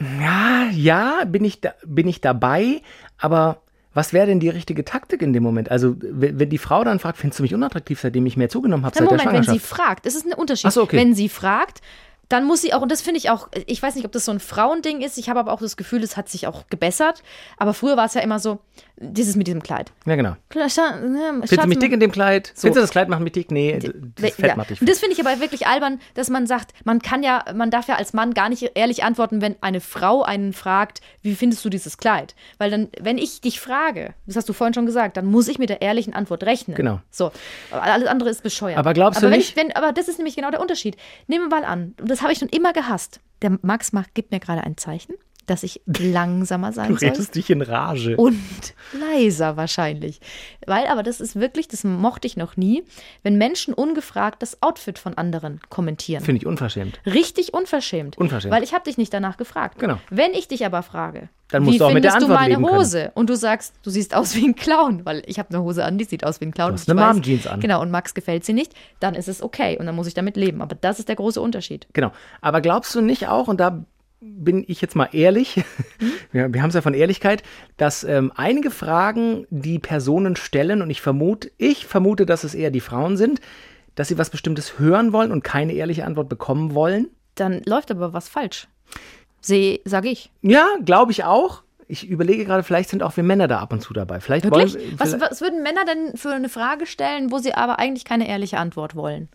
ja, 0.00 0.68
ja, 0.72 1.24
bin 1.26 1.44
ich, 1.44 1.60
da, 1.60 1.74
bin 1.84 2.08
ich 2.08 2.20
dabei, 2.20 2.82
aber 3.18 3.62
was 3.96 4.12
wäre 4.12 4.26
denn 4.26 4.40
die 4.40 4.50
richtige 4.50 4.84
Taktik 4.84 5.22
in 5.22 5.32
dem 5.32 5.42
Moment? 5.42 5.70
Also, 5.70 5.96
wenn 5.98 6.50
die 6.50 6.58
Frau 6.58 6.84
dann 6.84 6.98
fragt, 6.98 7.16
findest 7.16 7.38
du 7.38 7.42
mich 7.42 7.54
unattraktiv, 7.54 7.98
seitdem 7.98 8.26
ich 8.26 8.36
mehr 8.36 8.50
zugenommen 8.50 8.84
habe, 8.84 8.94
seit 8.94 9.10
der 9.10 9.16
Moment, 9.16 9.32
wenn 9.32 9.42
sie 9.42 9.58
Schwangerschaft? 9.58 9.74
fragt, 9.74 10.06
es 10.06 10.14
ist 10.14 10.26
ein 10.26 10.34
Unterschied. 10.34 10.70
So, 10.70 10.82
okay. 10.82 10.98
Wenn 10.98 11.14
sie 11.14 11.30
fragt, 11.30 11.80
dann 12.28 12.44
muss 12.44 12.62
sie 12.62 12.72
auch, 12.74 12.82
und 12.82 12.90
das 12.90 13.02
finde 13.02 13.18
ich 13.18 13.30
auch, 13.30 13.48
ich 13.66 13.80
weiß 13.82 13.94
nicht, 13.94 14.04
ob 14.04 14.12
das 14.12 14.24
so 14.24 14.32
ein 14.32 14.40
Frauending 14.40 15.00
ist, 15.00 15.16
ich 15.18 15.28
habe 15.28 15.38
aber 15.40 15.52
auch 15.52 15.60
das 15.60 15.76
Gefühl, 15.76 16.02
es 16.02 16.16
hat 16.16 16.28
sich 16.28 16.46
auch 16.46 16.66
gebessert. 16.68 17.22
Aber 17.56 17.72
früher 17.74 17.96
war 17.96 18.06
es 18.06 18.14
ja 18.14 18.20
immer 18.20 18.38
so, 18.38 18.58
dieses 18.98 19.36
mit 19.36 19.46
diesem 19.46 19.62
Kleid. 19.62 19.92
ja, 20.06 20.16
genau. 20.16 20.36
Klar, 20.48 20.66
Scha- 20.68 20.98
ne, 21.00 21.40
Findest 21.44 21.62
du 21.62 21.66
mich 21.68 21.78
dick 21.78 21.92
in 21.92 22.00
dem 22.00 22.10
Kleid? 22.10 22.52
So. 22.54 22.62
Findest 22.62 22.76
du 22.76 22.80
das 22.80 22.90
Kleid 22.90 23.08
macht 23.08 23.20
mich 23.20 23.32
dick? 23.32 23.50
Nee, 23.50 23.78
das 24.16 24.34
Fett 24.34 24.46
ja. 24.46 24.56
macht 24.56 24.70
dich 24.70 24.80
Und 24.80 24.88
das 24.88 24.98
finde 25.00 25.14
ich 25.14 25.24
aber 25.24 25.38
wirklich 25.40 25.66
albern, 25.66 26.00
dass 26.14 26.30
man 26.30 26.46
sagt, 26.46 26.72
man 26.84 27.00
kann 27.02 27.22
ja, 27.22 27.44
man 27.54 27.70
darf 27.70 27.88
ja 27.88 27.96
als 27.96 28.12
Mann 28.12 28.32
gar 28.34 28.48
nicht 28.48 28.72
ehrlich 28.74 29.04
antworten, 29.04 29.40
wenn 29.40 29.54
eine 29.60 29.80
Frau 29.80 30.22
einen 30.22 30.52
fragt, 30.52 31.00
wie 31.22 31.34
findest 31.34 31.64
du 31.64 31.68
dieses 31.68 31.98
Kleid? 31.98 32.34
Weil 32.58 32.70
dann, 32.70 32.88
wenn 33.00 33.18
ich 33.18 33.40
dich 33.40 33.60
frage, 33.60 34.14
das 34.26 34.36
hast 34.36 34.48
du 34.48 34.52
vorhin 34.52 34.74
schon 34.74 34.86
gesagt, 34.86 35.16
dann 35.16 35.26
muss 35.26 35.46
ich 35.48 35.58
mit 35.58 35.68
der 35.68 35.82
ehrlichen 35.82 36.14
Antwort 36.14 36.42
rechnen. 36.44 36.74
Genau. 36.76 37.00
So. 37.10 37.30
Alles 37.70 38.08
andere 38.08 38.30
ist 38.30 38.42
bescheuert. 38.42 38.78
Aber 38.78 38.94
glaubst 38.94 39.18
aber 39.18 39.26
du 39.28 39.30
wenn 39.32 39.38
nicht- 39.38 39.50
Ich, 39.50 39.56
wenn, 39.56 39.72
aber 39.76 39.92
das 39.92 40.08
ist 40.08 40.16
nämlich 40.18 40.34
genau 40.36 40.50
der 40.50 40.60
Unterschied. 40.60 40.96
Nehmen 41.26 41.50
wir 41.50 41.60
mal 41.60 41.64
an, 41.66 41.94
und 42.00 42.08
das 42.16 42.22
habe 42.22 42.32
ich 42.32 42.38
schon 42.38 42.48
immer 42.48 42.72
gehasst. 42.72 43.20
Der 43.42 43.58
Max 43.60 43.92
macht, 43.92 44.14
gibt 44.14 44.30
mir 44.30 44.40
gerade 44.40 44.62
ein 44.64 44.78
Zeichen, 44.78 45.14
dass 45.44 45.62
ich 45.62 45.82
langsamer 45.86 46.72
sein 46.72 46.88
Du 46.88 46.96
soll 46.96 47.10
redest 47.10 47.34
dich 47.34 47.50
in 47.50 47.60
Rage. 47.60 48.16
und 48.16 48.40
leiser 48.98 49.58
wahrscheinlich. 49.58 50.20
Weil, 50.66 50.86
aber 50.86 51.02
das 51.02 51.20
ist 51.20 51.36
wirklich, 51.36 51.68
das 51.68 51.84
mochte 51.84 52.26
ich 52.26 52.38
noch 52.38 52.56
nie, 52.56 52.84
wenn 53.22 53.36
Menschen 53.36 53.74
ungefragt 53.74 54.40
das 54.40 54.62
Outfit 54.62 54.98
von 54.98 55.18
anderen 55.18 55.60
kommentieren. 55.68 56.24
Finde 56.24 56.40
ich 56.40 56.46
unverschämt. 56.46 57.00
Richtig 57.04 57.52
unverschämt. 57.52 58.16
Unverschämt. 58.16 58.54
Weil 58.54 58.62
ich 58.62 58.72
habe 58.72 58.84
dich 58.84 58.96
nicht 58.96 59.12
danach 59.12 59.36
gefragt. 59.36 59.78
Genau. 59.78 59.98
Wenn 60.08 60.32
ich 60.32 60.48
dich 60.48 60.64
aber 60.64 60.82
frage, 60.82 61.28
Dann 61.48 61.62
musst 61.62 61.74
wie 61.74 61.78
du 61.78 61.84
auch 61.84 61.92
mit 61.92 62.02
der 62.02 62.12
findest 62.12 62.28
du 62.28 62.34
Antwort 62.34 62.60
meine. 62.60 62.78
Hose? 62.78 63.12
Und 63.14 63.30
du 63.30 63.36
sagst, 63.36 63.74
du 63.82 63.90
siehst 63.90 64.14
aus 64.14 64.34
wie 64.34 64.46
ein 64.46 64.56
Clown, 64.56 65.04
weil 65.04 65.22
ich 65.26 65.38
habe 65.38 65.50
eine 65.50 65.62
Hose 65.62 65.84
an, 65.84 65.96
die 65.96 66.04
sieht 66.04 66.24
aus 66.24 66.40
wie 66.40 66.46
ein 66.46 66.52
Clown. 66.52 66.70
Du 66.70 66.74
hast 66.74 66.90
eine 66.90 67.00
weiß- 67.00 67.12
Mom-Jeans 67.14 67.46
an. 67.46 67.60
Genau, 67.60 67.80
und 67.80 67.90
Max 67.90 68.14
gefällt 68.14 68.44
sie 68.44 68.52
nicht, 68.52 68.72
dann 68.98 69.14
ist 69.14 69.28
es 69.28 69.42
okay 69.42 69.76
und 69.78 69.86
dann 69.86 69.94
muss 69.94 70.08
ich 70.08 70.14
damit 70.14 70.36
leben. 70.36 70.60
Aber 70.60 70.74
das 70.74 70.98
ist 70.98 71.08
der 71.08 71.16
große 71.16 71.40
Unterschied. 71.40 71.86
Genau. 71.92 72.10
Aber 72.40 72.60
glaubst 72.60 72.94
du 72.94 73.00
nicht 73.00 73.28
auch, 73.28 73.46
und 73.46 73.60
da 73.60 73.84
bin 74.20 74.64
ich 74.66 74.80
jetzt 74.80 74.96
mal 74.96 75.08
ehrlich, 75.12 75.62
wir, 76.32 76.52
wir 76.52 76.62
haben 76.62 76.68
es 76.70 76.74
ja 76.74 76.80
von 76.82 76.94
Ehrlichkeit, 76.94 77.44
dass 77.76 78.02
ähm, 78.02 78.32
einige 78.34 78.72
Fragen, 78.72 79.46
die 79.50 79.78
Personen 79.78 80.34
stellen, 80.34 80.82
und 80.82 80.90
ich 80.90 81.00
vermute, 81.00 81.52
ich 81.58 81.86
vermute, 81.86 82.26
dass 82.26 82.42
es 82.42 82.54
eher 82.54 82.72
die 82.72 82.80
Frauen 82.80 83.16
sind, 83.16 83.40
dass 83.94 84.08
sie 84.08 84.18
was 84.18 84.30
Bestimmtes 84.30 84.78
hören 84.80 85.12
wollen 85.12 85.30
und 85.30 85.44
keine 85.44 85.74
ehrliche 85.74 86.04
Antwort 86.04 86.28
bekommen 86.28 86.74
wollen. 86.74 87.08
Dann 87.36 87.62
läuft 87.66 87.90
aber 87.90 88.12
was 88.12 88.28
falsch. 88.28 88.66
Sehe, 89.46 89.80
sage 89.84 90.08
ich. 90.08 90.30
Ja, 90.42 90.66
glaube 90.84 91.12
ich 91.12 91.24
auch. 91.24 91.62
Ich 91.88 92.08
überlege 92.08 92.44
gerade, 92.44 92.64
vielleicht 92.64 92.90
sind 92.90 93.02
auch 93.04 93.16
wir 93.16 93.22
Männer 93.22 93.46
da 93.46 93.60
ab 93.60 93.72
und 93.72 93.80
zu 93.80 93.92
dabei. 93.94 94.18
Vielleicht 94.20 94.44
Wirklich? 94.44 94.74
wollen 94.74 94.98
Was, 94.98 95.10
vielleicht- 95.14 95.30
was 95.30 95.40
würden 95.40 95.62
Männer 95.62 95.84
denn 95.84 96.16
für 96.16 96.30
eine 96.32 96.48
Frage 96.48 96.84
stellen, 96.86 97.30
wo 97.30 97.38
sie 97.38 97.54
aber 97.54 97.78
eigentlich 97.78 98.04
keine 98.04 98.28
ehrliche 98.28 98.58
Antwort 98.58 98.96
wollen? 98.96 99.28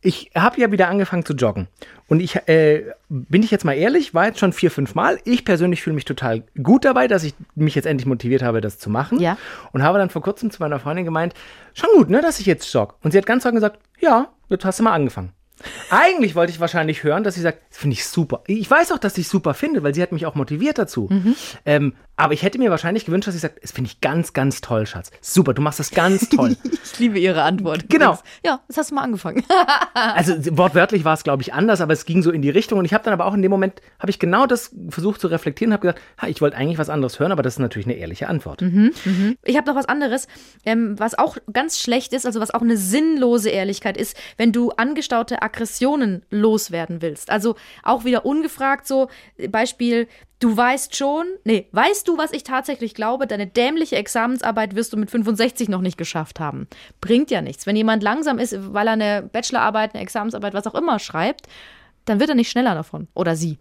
ich 0.00 0.30
habe 0.36 0.60
ja 0.60 0.70
wieder 0.70 0.88
angefangen 0.88 1.24
zu 1.24 1.34
joggen. 1.34 1.66
Und 2.06 2.20
ich, 2.20 2.36
äh, 2.48 2.92
bin 3.08 3.42
ich 3.42 3.50
jetzt 3.50 3.64
mal 3.64 3.72
ehrlich, 3.72 4.14
war 4.14 4.26
jetzt 4.26 4.38
schon 4.38 4.52
vier, 4.52 4.70
fünf 4.70 4.94
Mal. 4.94 5.18
Ich 5.24 5.44
persönlich 5.44 5.82
fühle 5.82 5.94
mich 5.94 6.04
total 6.04 6.44
gut 6.62 6.84
dabei, 6.84 7.08
dass 7.08 7.24
ich 7.24 7.34
mich 7.56 7.74
jetzt 7.74 7.84
endlich 7.86 8.06
motiviert 8.06 8.42
habe, 8.42 8.60
das 8.60 8.78
zu 8.78 8.90
machen. 8.90 9.18
Ja. 9.18 9.36
Und 9.72 9.82
habe 9.82 9.98
dann 9.98 10.08
vor 10.08 10.22
kurzem 10.22 10.52
zu 10.52 10.62
meiner 10.62 10.78
Freundin 10.78 11.04
gemeint, 11.04 11.34
schon 11.74 11.90
gut, 11.96 12.10
ne, 12.10 12.20
dass 12.22 12.38
ich 12.38 12.46
jetzt 12.46 12.72
jogge. 12.72 12.94
Und 13.02 13.10
sie 13.10 13.18
hat 13.18 13.26
ganz 13.26 13.42
trocken 13.42 13.56
gesagt, 13.56 13.80
ja, 13.98 14.28
jetzt 14.48 14.64
hast 14.64 14.78
du 14.78 14.84
mal 14.84 14.92
angefangen. 14.92 15.32
Eigentlich 15.90 16.34
wollte 16.34 16.52
ich 16.52 16.60
wahrscheinlich 16.60 17.02
hören, 17.02 17.24
dass 17.24 17.34
sie 17.34 17.40
sagt, 17.40 17.60
das 17.70 17.78
finde 17.78 17.94
ich 17.94 18.04
super. 18.06 18.42
Ich 18.46 18.70
weiß 18.70 18.92
auch, 18.92 18.98
dass 18.98 19.18
es 19.18 19.28
super 19.28 19.54
finde, 19.54 19.82
weil 19.82 19.94
sie 19.94 20.02
hat 20.02 20.12
mich 20.12 20.26
auch 20.26 20.34
motiviert 20.34 20.78
dazu. 20.78 21.08
Mhm. 21.10 21.36
Ähm, 21.64 21.94
aber 22.18 22.34
ich 22.34 22.42
hätte 22.42 22.58
mir 22.58 22.70
wahrscheinlich 22.70 23.04
gewünscht, 23.04 23.28
dass 23.28 23.34
sie 23.34 23.40
sagt, 23.40 23.62
das 23.62 23.70
finde 23.70 23.90
ich 23.90 24.00
ganz, 24.00 24.32
ganz 24.32 24.60
toll, 24.60 24.86
Schatz. 24.86 25.12
Super, 25.20 25.54
du 25.54 25.62
machst 25.62 25.78
das 25.78 25.92
ganz 25.92 26.28
toll. 26.28 26.56
Ich 26.90 26.98
liebe 26.98 27.18
ihre 27.18 27.42
Antwort. 27.42 27.88
Genau. 27.88 28.18
Ja, 28.44 28.60
jetzt 28.66 28.76
hast 28.76 28.90
du 28.90 28.94
mal 28.94 29.02
angefangen. 29.02 29.44
Also 29.94 30.34
wortwörtlich 30.56 31.04
war 31.04 31.14
es, 31.14 31.22
glaube 31.22 31.42
ich, 31.42 31.52
anders, 31.52 31.80
aber 31.80 31.92
es 31.92 32.06
ging 32.06 32.22
so 32.22 32.30
in 32.30 32.40
die 32.40 32.50
Richtung. 32.50 32.78
Und 32.78 32.84
ich 32.84 32.94
habe 32.94 33.04
dann 33.04 33.12
aber 33.12 33.26
auch 33.26 33.34
in 33.34 33.42
dem 33.42 33.50
Moment, 33.50 33.80
habe 33.98 34.10
ich 34.10 34.18
genau 34.18 34.46
das 34.46 34.74
versucht 34.88 35.20
zu 35.20 35.26
reflektieren 35.28 35.70
und 35.70 35.74
habe 35.74 35.88
gesagt, 35.88 36.02
ha, 36.20 36.28
ich 36.28 36.40
wollte 36.40 36.56
eigentlich 36.56 36.78
was 36.78 36.88
anderes 36.88 37.18
hören, 37.18 37.30
aber 37.30 37.42
das 37.42 37.54
ist 37.54 37.58
natürlich 37.58 37.86
eine 37.86 37.96
ehrliche 37.96 38.28
Antwort. 38.28 38.62
Ich 39.44 39.56
habe 39.56 39.66
noch 39.66 39.76
was 39.76 39.86
anderes, 39.86 40.28
ähm, 40.64 40.98
was 40.98 41.16
auch 41.16 41.36
ganz 41.52 41.78
schlecht 41.78 42.12
ist, 42.12 42.26
also 42.26 42.40
was 42.40 42.52
auch 42.52 42.62
eine 42.62 42.76
sinnlose 42.76 43.50
Ehrlichkeit 43.50 43.96
ist, 43.96 44.16
wenn 44.36 44.52
du 44.52 44.70
angestaute 44.70 45.42
Aggressionen 45.42 46.24
loswerden 46.30 47.02
willst. 47.02 47.30
Also 47.30 47.56
auch 47.82 48.04
wieder 48.04 48.24
ungefragt 48.24 48.86
so, 48.86 49.08
Beispiel, 49.50 50.08
du 50.40 50.56
weißt 50.56 50.96
schon, 50.96 51.26
nee, 51.44 51.68
weißt 51.72 52.06
du, 52.06 52.16
was 52.16 52.32
ich 52.32 52.44
tatsächlich 52.44 52.94
glaube, 52.94 53.26
deine 53.26 53.46
dämliche 53.46 53.96
Examensarbeit 53.96 54.74
wirst 54.74 54.92
du 54.92 54.96
mit 54.96 55.10
65 55.10 55.68
noch 55.68 55.80
nicht 55.80 55.98
geschafft 55.98 56.40
haben. 56.40 56.68
Bringt 57.00 57.30
ja 57.30 57.42
nichts. 57.42 57.66
Wenn 57.66 57.76
jemand 57.76 58.02
langsam 58.02 58.38
ist, 58.38 58.56
weil 58.72 58.86
er 58.86 58.92
eine 58.92 59.22
Bachelorarbeit, 59.32 59.94
eine 59.94 60.02
Examensarbeit, 60.02 60.54
was 60.54 60.66
auch 60.66 60.74
immer 60.74 60.98
schreibt, 60.98 61.48
dann 62.04 62.20
wird 62.20 62.30
er 62.30 62.36
nicht 62.36 62.50
schneller 62.50 62.74
davon. 62.74 63.08
Oder 63.14 63.36
sie. 63.36 63.58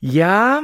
Ja. 0.00 0.62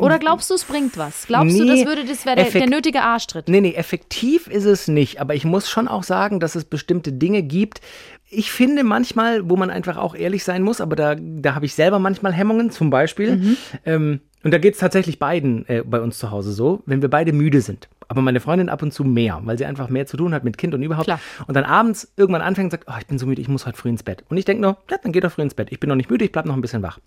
Oder 0.00 0.18
glaubst 0.18 0.50
du, 0.50 0.54
es 0.54 0.64
bringt 0.64 0.96
was? 0.96 1.26
Glaubst 1.26 1.58
du, 1.58 1.64
Nee, 1.64 1.70
das 1.70 1.86
würde, 1.86 2.04
das 2.04 2.26
wäre 2.26 2.36
der, 2.36 2.50
der 2.50 2.68
nötige 2.68 3.02
Arschtritt? 3.02 3.48
Nee, 3.48 3.60
nee, 3.60 3.74
effektiv 3.74 4.46
ist 4.46 4.64
es 4.64 4.88
nicht. 4.88 5.20
Aber 5.20 5.34
ich 5.34 5.44
muss 5.44 5.68
schon 5.68 5.88
auch 5.88 6.02
sagen, 6.02 6.40
dass 6.40 6.54
es 6.54 6.64
bestimmte 6.64 7.12
Dinge 7.12 7.42
gibt. 7.42 7.80
Ich 8.28 8.50
finde 8.50 8.84
manchmal, 8.84 9.48
wo 9.48 9.56
man 9.56 9.70
einfach 9.70 9.96
auch 9.96 10.14
ehrlich 10.14 10.44
sein 10.44 10.62
muss, 10.62 10.80
aber 10.80 10.96
da, 10.96 11.14
da 11.18 11.54
habe 11.54 11.66
ich 11.66 11.74
selber 11.74 11.98
manchmal 11.98 12.32
Hemmungen, 12.32 12.70
zum 12.70 12.90
Beispiel. 12.90 13.56
Ähm, 13.84 14.20
und 14.42 14.52
da 14.52 14.58
geht 14.58 14.74
es 14.74 14.80
tatsächlich 14.80 15.18
beiden 15.18 15.66
äh, 15.68 15.82
bei 15.84 16.00
uns 16.00 16.18
zu 16.18 16.30
Hause 16.30 16.52
so, 16.52 16.82
wenn 16.84 17.00
wir 17.00 17.08
beide 17.08 17.32
müde 17.32 17.60
sind. 17.62 17.88
Aber 18.08 18.20
meine 18.22 18.40
Freundin 18.40 18.68
ab 18.68 18.82
und 18.82 18.92
zu 18.92 19.04
mehr, 19.04 19.40
weil 19.44 19.58
sie 19.58 19.64
einfach 19.64 19.88
mehr 19.88 20.06
zu 20.06 20.16
tun 20.16 20.34
hat 20.34 20.44
mit 20.44 20.58
Kind 20.58 20.74
und 20.74 20.82
überhaupt. 20.82 21.06
Klar. 21.06 21.20
Und 21.46 21.54
dann 21.54 21.64
abends 21.64 22.12
irgendwann 22.16 22.42
anfängt 22.42 22.66
und 22.66 22.70
sagt, 22.72 22.84
oh, 22.88 22.98
ich 22.98 23.06
bin 23.06 23.18
so 23.18 23.26
müde, 23.26 23.40
ich 23.40 23.48
muss 23.48 23.66
heute 23.66 23.76
früh 23.76 23.88
ins 23.88 24.02
Bett. 24.02 24.24
Und 24.28 24.36
ich 24.36 24.44
denke 24.44 24.62
nur, 24.62 24.78
ja, 24.90 24.98
dann 25.02 25.12
geh 25.12 25.20
doch 25.20 25.32
früh 25.32 25.42
ins 25.42 25.54
Bett. 25.54 25.68
Ich 25.70 25.80
bin 25.80 25.88
noch 25.88 25.96
nicht 25.96 26.10
müde, 26.10 26.24
ich 26.24 26.32
bleib 26.32 26.46
noch 26.46 26.54
ein 26.54 26.60
bisschen 26.60 26.82
wach. 26.82 26.98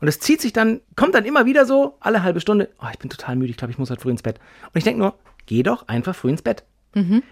Und 0.00 0.08
es 0.08 0.20
zieht 0.20 0.40
sich 0.40 0.52
dann, 0.52 0.80
kommt 0.96 1.14
dann 1.14 1.24
immer 1.24 1.46
wieder 1.46 1.66
so, 1.66 1.96
alle 2.00 2.22
halbe 2.22 2.40
Stunde, 2.40 2.70
oh, 2.80 2.86
ich 2.90 2.98
bin 2.98 3.10
total 3.10 3.36
müde, 3.36 3.50
ich 3.50 3.56
glaube, 3.56 3.72
ich 3.72 3.78
muss 3.78 3.90
heute 3.90 4.00
früh 4.00 4.10
ins 4.10 4.22
Bett. 4.22 4.38
Und 4.72 4.78
ich 4.78 4.84
denke 4.84 5.00
nur, 5.00 5.14
geh 5.46 5.62
doch 5.62 5.88
einfach 5.88 6.14
früh 6.14 6.30
ins 6.30 6.42
Bett. 6.42 6.64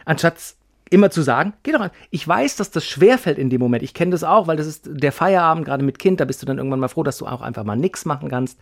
Anstatt 0.05 0.37
immer 0.91 1.11
zu 1.11 1.23
sagen, 1.23 1.55
geh 1.63 1.73
doch 1.73 1.81
an. 1.81 1.91
Ich 2.11 2.27
weiß, 2.27 2.57
dass 2.57 2.71
das 2.71 2.85
schwerfällt 2.85 3.39
in 3.39 3.51
dem 3.51 3.61
Moment. 3.61 3.83
Ich 3.83 3.95
kenne 3.95 4.13
das 4.13 4.23
auch, 4.23 4.47
weil 4.47 4.57
das 4.57 4.67
ist 4.67 4.89
der 4.89 5.11
Feierabend, 5.11 5.65
gerade 5.65 5.85
mit 5.85 5.99
Kind, 5.99 6.21
da 6.21 6.25
bist 6.25 6.43
du 6.43 6.47
dann 6.47 6.59
irgendwann 6.59 6.79
mal 6.79 6.89
froh, 6.89 7.03
dass 7.03 7.19
du 7.19 7.27
auch 7.27 7.41
einfach 7.41 7.65
mal 7.65 7.77
nichts 7.77 8.05
machen 8.05 8.29
kannst. 8.29 8.61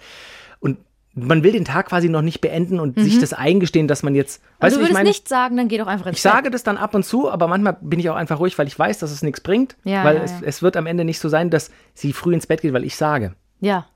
Und 0.61 0.78
man 1.14 1.44
will 1.44 1.52
den 1.52 1.64
Tag 1.64 1.87
quasi 1.87 2.09
noch 2.09 2.23
nicht 2.23 2.40
beenden 2.40 2.80
und 2.80 2.99
sich 2.99 3.21
das 3.21 3.33
eingestehen, 3.33 3.87
dass 3.87 4.02
man 4.02 4.14
jetzt, 4.14 4.42
Aber 4.59 4.66
weißt 4.66 4.76
du 4.76 4.80
wie 4.80 4.83
ich 4.83 4.88
würdest 4.88 4.94
meine? 4.94 5.09
nicht 5.09 5.28
sagen, 5.28 5.56
dann 5.56 5.68
geh 5.68 5.78
doch 5.78 5.87
einfach 5.87 6.06
ins 6.06 6.18
Ich 6.18 6.23
Bett. 6.25 6.33
sage 6.33 6.50
das 6.50 6.64
dann 6.64 6.76
ab 6.76 6.94
und 6.94 7.04
zu, 7.04 7.30
aber 7.30 7.47
manchmal 7.47 7.76
bin 7.80 8.00
ich 8.00 8.11
auch 8.11 8.16
einfach 8.16 8.40
ruhig, 8.40 8.59
weil 8.59 8.66
ich 8.66 8.76
weiß, 8.76 8.99
dass 8.99 9.12
es 9.12 9.23
nichts 9.23 9.40
bringt. 9.40 9.76
Ja, 9.85 10.04
weil 10.04 10.16
ja, 10.16 10.23
es, 10.23 10.33
ja. 10.33 10.38
es 10.42 10.62
wird 10.62 10.76
am 10.76 10.87
Ende 10.87 11.04
nicht 11.04 11.21
so 11.21 11.28
sein, 11.28 11.50
dass 11.50 11.71
sie 11.94 12.12
früh 12.12 12.35
ins 12.35 12.47
Bett 12.47 12.62
geht, 12.62 12.73
weil 12.73 12.85
ich 12.85 12.97
sage. 12.97 13.35
Ja. 13.61 13.87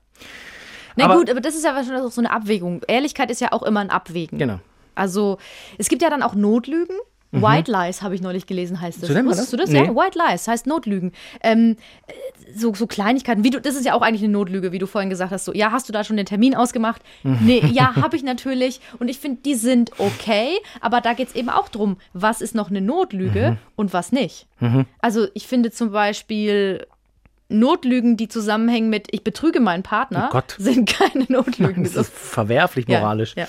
Na 0.95 1.05
aber, 1.05 1.17
gut, 1.17 1.29
aber 1.29 1.41
das 1.41 1.55
ist 1.55 1.65
ja 1.65 1.75
wahrscheinlich 1.75 2.03
auch 2.03 2.11
so 2.11 2.21
eine 2.21 2.31
Abwägung. 2.31 2.81
Ehrlichkeit 2.87 3.29
ist 3.31 3.41
ja 3.41 3.51
auch 3.51 3.63
immer 3.63 3.81
ein 3.81 3.89
Abwägen. 3.89 4.39
Genau. 4.39 4.59
Also, 4.95 5.37
es 5.77 5.89
gibt 5.89 6.01
ja 6.01 6.09
dann 6.09 6.23
auch 6.23 6.35
Notlügen. 6.35 6.95
White 7.31 7.71
Lies 7.71 8.01
habe 8.01 8.15
ich 8.15 8.21
neulich 8.21 8.47
gelesen, 8.47 8.81
heißt 8.81 9.03
das. 9.03 9.09
So 9.09 9.15
Wusstest 9.15 9.39
das? 9.39 9.49
du 9.51 9.57
das? 9.57 9.69
Nee. 9.69 9.85
Ja, 9.85 9.95
White 9.95 10.17
Lies 10.17 10.47
heißt 10.47 10.65
Notlügen. 10.67 11.11
Ähm, 11.43 11.75
äh, 12.07 12.13
so, 12.55 12.73
so 12.73 12.87
Kleinigkeiten, 12.87 13.43
wie 13.43 13.51
du, 13.51 13.61
das 13.61 13.75
ist 13.75 13.85
ja 13.85 13.93
auch 13.93 14.01
eigentlich 14.01 14.23
eine 14.23 14.33
Notlüge, 14.33 14.71
wie 14.71 14.79
du 14.79 14.87
vorhin 14.87 15.09
gesagt 15.11 15.31
hast. 15.31 15.45
So, 15.45 15.53
ja, 15.53 15.71
hast 15.71 15.87
du 15.87 15.93
da 15.93 16.03
schon 16.03 16.17
den 16.17 16.25
Termin 16.25 16.55
ausgemacht? 16.55 17.01
Nee, 17.23 17.63
ja, 17.71 17.95
habe 18.01 18.15
ich 18.15 18.23
natürlich. 18.23 18.81
Und 18.97 19.09
ich 19.09 19.19
finde, 19.19 19.41
die 19.43 19.53
sind 19.55 19.91
okay, 19.99 20.57
aber 20.81 21.01
da 21.01 21.13
geht 21.13 21.27
es 21.29 21.35
eben 21.35 21.49
auch 21.49 21.69
drum, 21.69 21.97
was 22.13 22.41
ist 22.41 22.55
noch 22.55 22.69
eine 22.71 22.81
Notlüge 22.81 23.57
und 23.75 23.93
was 23.93 24.11
nicht. 24.11 24.47
Also, 24.99 25.27
ich 25.33 25.47
finde 25.47 25.71
zum 25.71 25.91
Beispiel. 25.91 26.85
Notlügen, 27.51 28.15
die 28.15 28.27
zusammenhängen 28.27 28.91
mit 28.91 29.07
ich 29.09 29.23
betrüge 29.23 29.59
meinen 29.59 29.81
Partner, 29.81 30.27
Oh 30.29 30.33
Gott. 30.33 30.55
sind 30.59 30.87
keine 30.87 31.25
Notlügen. 31.29 31.83
Das 31.95 31.95
ist 31.95 32.13
verwerflich 32.13 32.85
Ja, 32.87 32.99
moralisch. 32.99 33.33
Ja, 33.35 33.47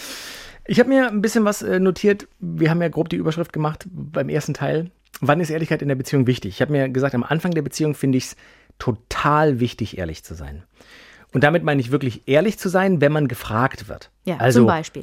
Ich 0.70 0.78
habe 0.78 0.88
mir 0.88 1.08
ein 1.08 1.20
bisschen 1.20 1.44
was 1.44 1.62
äh, 1.62 1.80
notiert. 1.80 2.28
Wir 2.38 2.70
haben 2.70 2.80
ja 2.80 2.86
grob 2.86 3.08
die 3.08 3.16
Überschrift 3.16 3.52
gemacht 3.52 3.88
beim 3.90 4.28
ersten 4.28 4.54
Teil. 4.54 4.92
Wann 5.20 5.40
ist 5.40 5.50
Ehrlichkeit 5.50 5.82
in 5.82 5.88
der 5.88 5.96
Beziehung 5.96 6.28
wichtig? 6.28 6.54
Ich 6.54 6.60
habe 6.60 6.70
mir 6.70 6.88
gesagt, 6.88 7.12
am 7.16 7.24
Anfang 7.24 7.50
der 7.50 7.62
Beziehung 7.62 7.96
finde 7.96 8.18
ich 8.18 8.26
es 8.26 8.36
total 8.78 9.58
wichtig, 9.58 9.98
ehrlich 9.98 10.22
zu 10.22 10.34
sein. 10.34 10.62
Und 11.32 11.42
damit 11.42 11.64
meine 11.64 11.80
ich 11.80 11.90
wirklich 11.90 12.22
ehrlich 12.26 12.56
zu 12.56 12.68
sein, 12.68 13.00
wenn 13.00 13.10
man 13.10 13.26
gefragt 13.26 13.88
wird. 13.88 14.12
ja 14.24 14.36
also, 14.36 14.60
zum 14.60 14.68
Beispiel. 14.68 15.02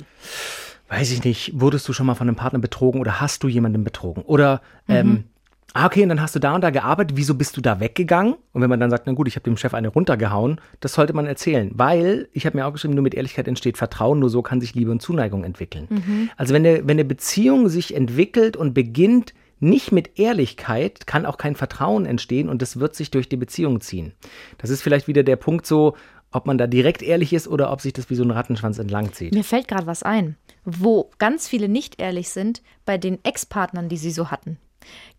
weiß 0.88 1.12
ich 1.12 1.26
nicht, 1.26 1.52
wurdest 1.60 1.86
du 1.90 1.92
schon 1.92 2.06
mal 2.06 2.16
von 2.16 2.30
einem 2.30 2.38
Partner 2.38 2.60
betrogen 2.60 3.02
oder 3.02 3.20
hast 3.20 3.44
du 3.44 3.50
jemanden 3.50 3.84
betrogen? 3.84 4.24
Oder, 4.24 4.62
ähm, 4.88 5.26
ah, 5.74 5.86
okay, 5.86 6.04
und 6.04 6.10
dann 6.10 6.22
hast 6.22 6.36
du 6.36 6.40
da 6.40 6.56
und 6.56 6.62
da 6.62 6.70
gearbeitet, 6.70 7.18
wieso 7.18 7.36
bist 7.36 7.58
du 7.58 7.62
da 7.62 7.80
weggegangen? 7.80 8.36
Und 8.54 8.62
wenn 8.62 8.70
man 8.70 8.80
dann 8.80 8.90
sagt, 8.90 9.08
na 9.08 9.14
gut, 9.14 9.28
ich 9.28 9.36
habe 9.36 9.44
dem 9.44 9.58
Chef 9.58 9.74
eine 9.74 9.90
runtergehauen, 9.90 10.60
das 10.80 10.94
sollte 10.94 11.14
man 11.14 11.26
erzählen. 11.26 11.72
Weil, 11.74 12.30
ich 12.32 12.46
habe 12.46 12.58
mir 12.58 12.66
auch 12.66 12.74
geschrieben, 12.74 12.96
nur 12.96 13.04
mit 13.04 13.16
Ehrlichkeit 13.16 13.48
entsteht 13.48 13.78
Vertrauen, 13.78 14.20
nur 14.20 14.30
so 14.30 14.42
kann 14.42 14.62
sich 14.62 14.74
Liebe 14.76 14.92
und 14.92 15.02
Zuneigung 15.02 15.44
entwickeln. 15.44 16.32
Also 16.38 16.54
wenn 16.54 16.66
eine, 16.66 16.80
wenn 16.88 16.96
eine 16.96 17.06
Beziehung 17.06 17.70
sich 17.70 17.96
entwickelt 17.96 18.58
und 18.58 18.74
beginnt, 18.74 19.34
nicht 19.60 19.92
mit 19.92 20.20
Ehrlichkeit 20.20 21.08
kann 21.08 21.26
auch 21.26 21.38
kein 21.38 21.56
Vertrauen 21.56 22.06
entstehen 22.06 22.50
und 22.50 22.62
das 22.62 22.80
wird 22.80 22.96
sich 22.96 23.12
durch 23.12 23.28
die 23.28 23.38
Beziehung 23.38 23.82
ziehen. 23.82 24.14
Das 24.60 24.70
ist 24.70 24.82
vielleicht 24.82 25.08
wieder 25.08 25.24
der 25.24 25.36
Punkt 25.36 25.66
so, 25.66 25.96
ob 26.32 26.46
man 26.46 26.58
da 26.58 26.68
direkt 26.68 27.02
ehrlich 27.02 27.34
ist 27.34 27.48
oder 27.48 27.72
ob 27.72 27.82
sich 27.82 27.94
das 27.94 28.10
wie 28.10 28.16
so 28.16 28.24
ein 28.24 28.32
Rattenschwanz 28.32 28.78
entlang 28.78 29.14
zieht. 29.14 29.34
Mir 29.34 29.44
fällt 29.44 29.68
gerade 29.68 29.88
was 29.88 30.04
ein, 30.04 30.36
wo 30.66 31.10
ganz 31.18 31.48
viele 31.48 31.70
nicht 31.70 32.00
ehrlich 32.02 32.30
sind 32.30 32.62
bei 32.86 32.98
den 32.98 33.18
Ex-Partnern, 33.24 33.90
die 33.90 33.98
sie 33.98 34.12
so 34.12 34.30
hatten. 34.30 34.58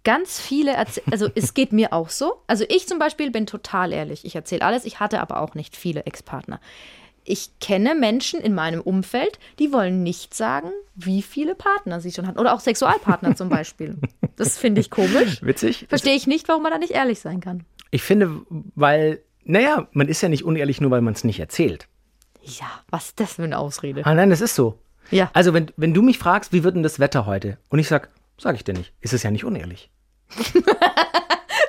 Ganz 0.05 0.41
viele, 0.41 0.79
also 0.79 1.29
es 1.35 1.55
geht 1.55 1.73
mir 1.73 1.93
auch 1.93 2.09
so. 2.09 2.43
Also 2.47 2.65
ich 2.69 2.87
zum 2.87 2.99
Beispiel 2.99 3.31
bin 3.31 3.47
total 3.47 3.93
ehrlich. 3.93 4.25
Ich 4.25 4.35
erzähle 4.35 4.63
alles. 4.63 4.85
Ich 4.85 5.01
hatte 5.01 5.21
aber 5.21 5.41
auch 5.41 5.55
nicht 5.55 5.77
viele 5.77 6.07
Ex-Partner. 6.07 6.61
Ich 7.25 7.51
kenne 7.61 7.95
Menschen 7.95 8.41
in 8.41 8.55
meinem 8.55 8.81
Umfeld, 8.81 9.39
die 9.59 9.71
wollen 9.71 10.03
nicht 10.03 10.33
sagen, 10.33 10.71
wie 10.95 11.21
viele 11.21 11.55
Partner 11.55 12.01
sie 12.01 12.11
schon 12.11 12.27
hatten. 12.27 12.39
Oder 12.39 12.55
auch 12.55 12.61
Sexualpartner 12.61 13.37
zum 13.37 13.51
Beispiel. 13.51 13.99
Das 14.37 14.57
finde 14.57 14.81
ich 14.81 14.89
komisch. 14.89 15.43
Witzig. 15.43 15.87
Verstehe 15.89 16.15
ich 16.15 16.27
nicht, 16.27 16.49
warum 16.49 16.63
man 16.63 16.73
da 16.73 16.79
nicht 16.79 16.93
ehrlich 16.93 17.21
sein 17.21 17.41
kann. 17.41 17.65
Ich 17.91 18.03
finde, 18.03 18.31
weil, 18.75 19.21
naja, 19.45 19.89
man 19.93 20.09
ist 20.09 20.23
ja 20.23 20.31
nicht 20.31 20.45
unehrlich, 20.45 20.81
nur 20.81 20.91
weil 20.91 21.03
man 21.03 21.13
es 21.13 21.25
nicht 21.25 21.41
erzählt. 21.41 21.87
Ja, 22.43 22.71
was 22.89 23.07
ist 23.07 23.21
das 23.21 23.35
für 23.35 23.43
eine 23.43 23.59
Ausrede? 23.59 24.07
Ah, 24.07 24.15
nein, 24.15 24.31
das 24.31 24.41
ist 24.41 24.55
so. 24.55 24.79
Ja. 25.11 25.31
Also, 25.35 25.53
wenn, 25.53 25.71
wenn 25.77 25.93
du 25.93 26.03
mich 26.03 26.19
fragst, 26.19 26.53
wie 26.53 26.65
wird 26.65 26.77
denn 26.77 26.83
das 26.83 26.99
Wetter 26.99 27.27
heute? 27.27 27.59
Und 27.69 27.79
ich 27.79 27.89
sag, 27.89 28.09
sag 28.39 28.57
ich 28.57 28.65
dir 28.65 28.75
nicht. 28.75 28.93
Ist 29.01 29.13
es 29.13 29.23
ja 29.23 29.31
nicht 29.31 29.45
unehrlich. 29.45 29.91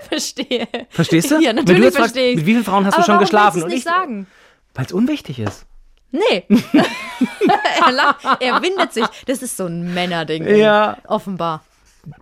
Verstehe. 0.10 0.68
Verstehst 0.90 1.32
du? 1.32 1.36
Ja, 1.36 1.50
Wenn 1.50 1.58
du 1.58 1.62
natürlich 1.64 1.84
jetzt 1.84 1.98
fragst, 1.98 2.18
ich. 2.18 2.36
mit 2.38 2.46
wie 2.46 2.52
vielen 2.54 2.64
Frauen 2.64 2.86
hast 2.86 2.96
Aber 2.96 3.04
du 3.04 3.12
schon 3.12 3.20
geschlafen? 3.20 3.56
willst 3.56 3.66
Und 3.66 3.70
ich 3.72 3.76
nicht 3.76 3.88
sagen. 3.88 4.28
Weil 4.74 4.86
es 4.86 4.92
unwichtig 4.92 5.40
ist. 5.40 5.66
Nee. 6.12 6.44
er, 7.86 7.92
lacht, 7.92 8.26
er 8.42 8.62
windet 8.62 8.94
sich. 8.94 9.06
Das 9.28 9.42
ist 9.42 9.58
so 9.58 9.66
ein 9.68 9.94
Männerding. 9.94 10.48
Ja. 10.48 10.98
Offenbar. 11.06 11.64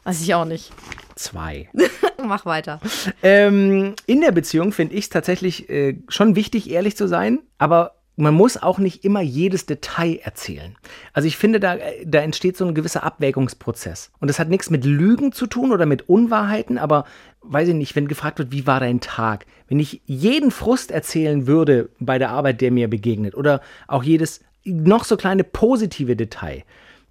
Weiß 0.04 0.22
ich 0.22 0.34
auch 0.34 0.46
nicht. 0.46 0.72
Zwei. 1.16 1.70
Mach 2.24 2.46
weiter. 2.46 2.80
Ähm, 3.24 3.96
in 4.06 4.22
der 4.22 4.32
Beziehung 4.32 4.72
finde 4.72 4.96
ich 4.96 5.06
es 5.06 5.10
tatsächlich 5.10 5.70
äh, 5.70 5.98
schon 6.10 6.36
wichtig, 6.36 6.70
ehrlich 6.70 6.98
zu 6.98 7.08
sein, 7.08 7.40
aber 7.58 7.97
man 8.18 8.34
muss 8.34 8.58
auch 8.58 8.80
nicht 8.80 9.06
immer 9.06 9.22
jedes 9.22 9.68
Detail 9.68 10.20
erzählen. 10.24 10.76
Also 11.14 11.28
ich 11.28 11.38
finde, 11.38 11.60
da, 11.60 11.78
da 12.04 12.20
entsteht 12.20 12.58
so 12.58 12.66
ein 12.66 12.74
gewisser 12.74 13.04
Abwägungsprozess. 13.04 14.12
Und 14.20 14.28
das 14.28 14.40
hat 14.40 14.50
nichts 14.50 14.72
mit 14.72 14.86
Lügen 14.86 15.32
zu 15.32 15.46
tun 15.46 15.72
oder 15.72 15.86
mit 15.86 16.10
Unwahrheiten, 16.10 16.80
aber 16.80 17.06
weiß 17.44 17.70
ich 17.70 17.76
nicht, 17.76 17.96
wenn 17.96 18.08
gefragt 18.08 18.40
wird, 18.40 18.52
wie 18.52 18.66
war 18.66 18.80
dein 18.80 19.00
Tag? 19.02 19.46
Wenn 19.68 19.80
ich 19.80 20.02
jeden 20.06 20.50
Frust 20.50 20.92
erzählen 20.92 21.46
würde 21.46 21.90
bei 22.00 22.18
der 22.18 22.32
Arbeit, 22.32 22.60
der 22.62 22.72
mir 22.72 22.90
begegnet, 22.90 23.36
oder 23.36 23.62
auch 23.88 24.04
jedes 24.04 24.42
noch 24.66 25.04
so 25.04 25.16
kleine 25.16 25.44
positive 25.44 26.16
Detail, 26.16 26.64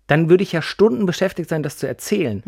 dann 0.08 0.28
würde 0.28 0.42
ich 0.42 0.52
ja 0.52 0.60
Stunden 0.60 1.06
beschäftigt 1.06 1.48
sein, 1.48 1.62
das 1.62 1.78
zu 1.78 1.86
erzählen 1.86 2.42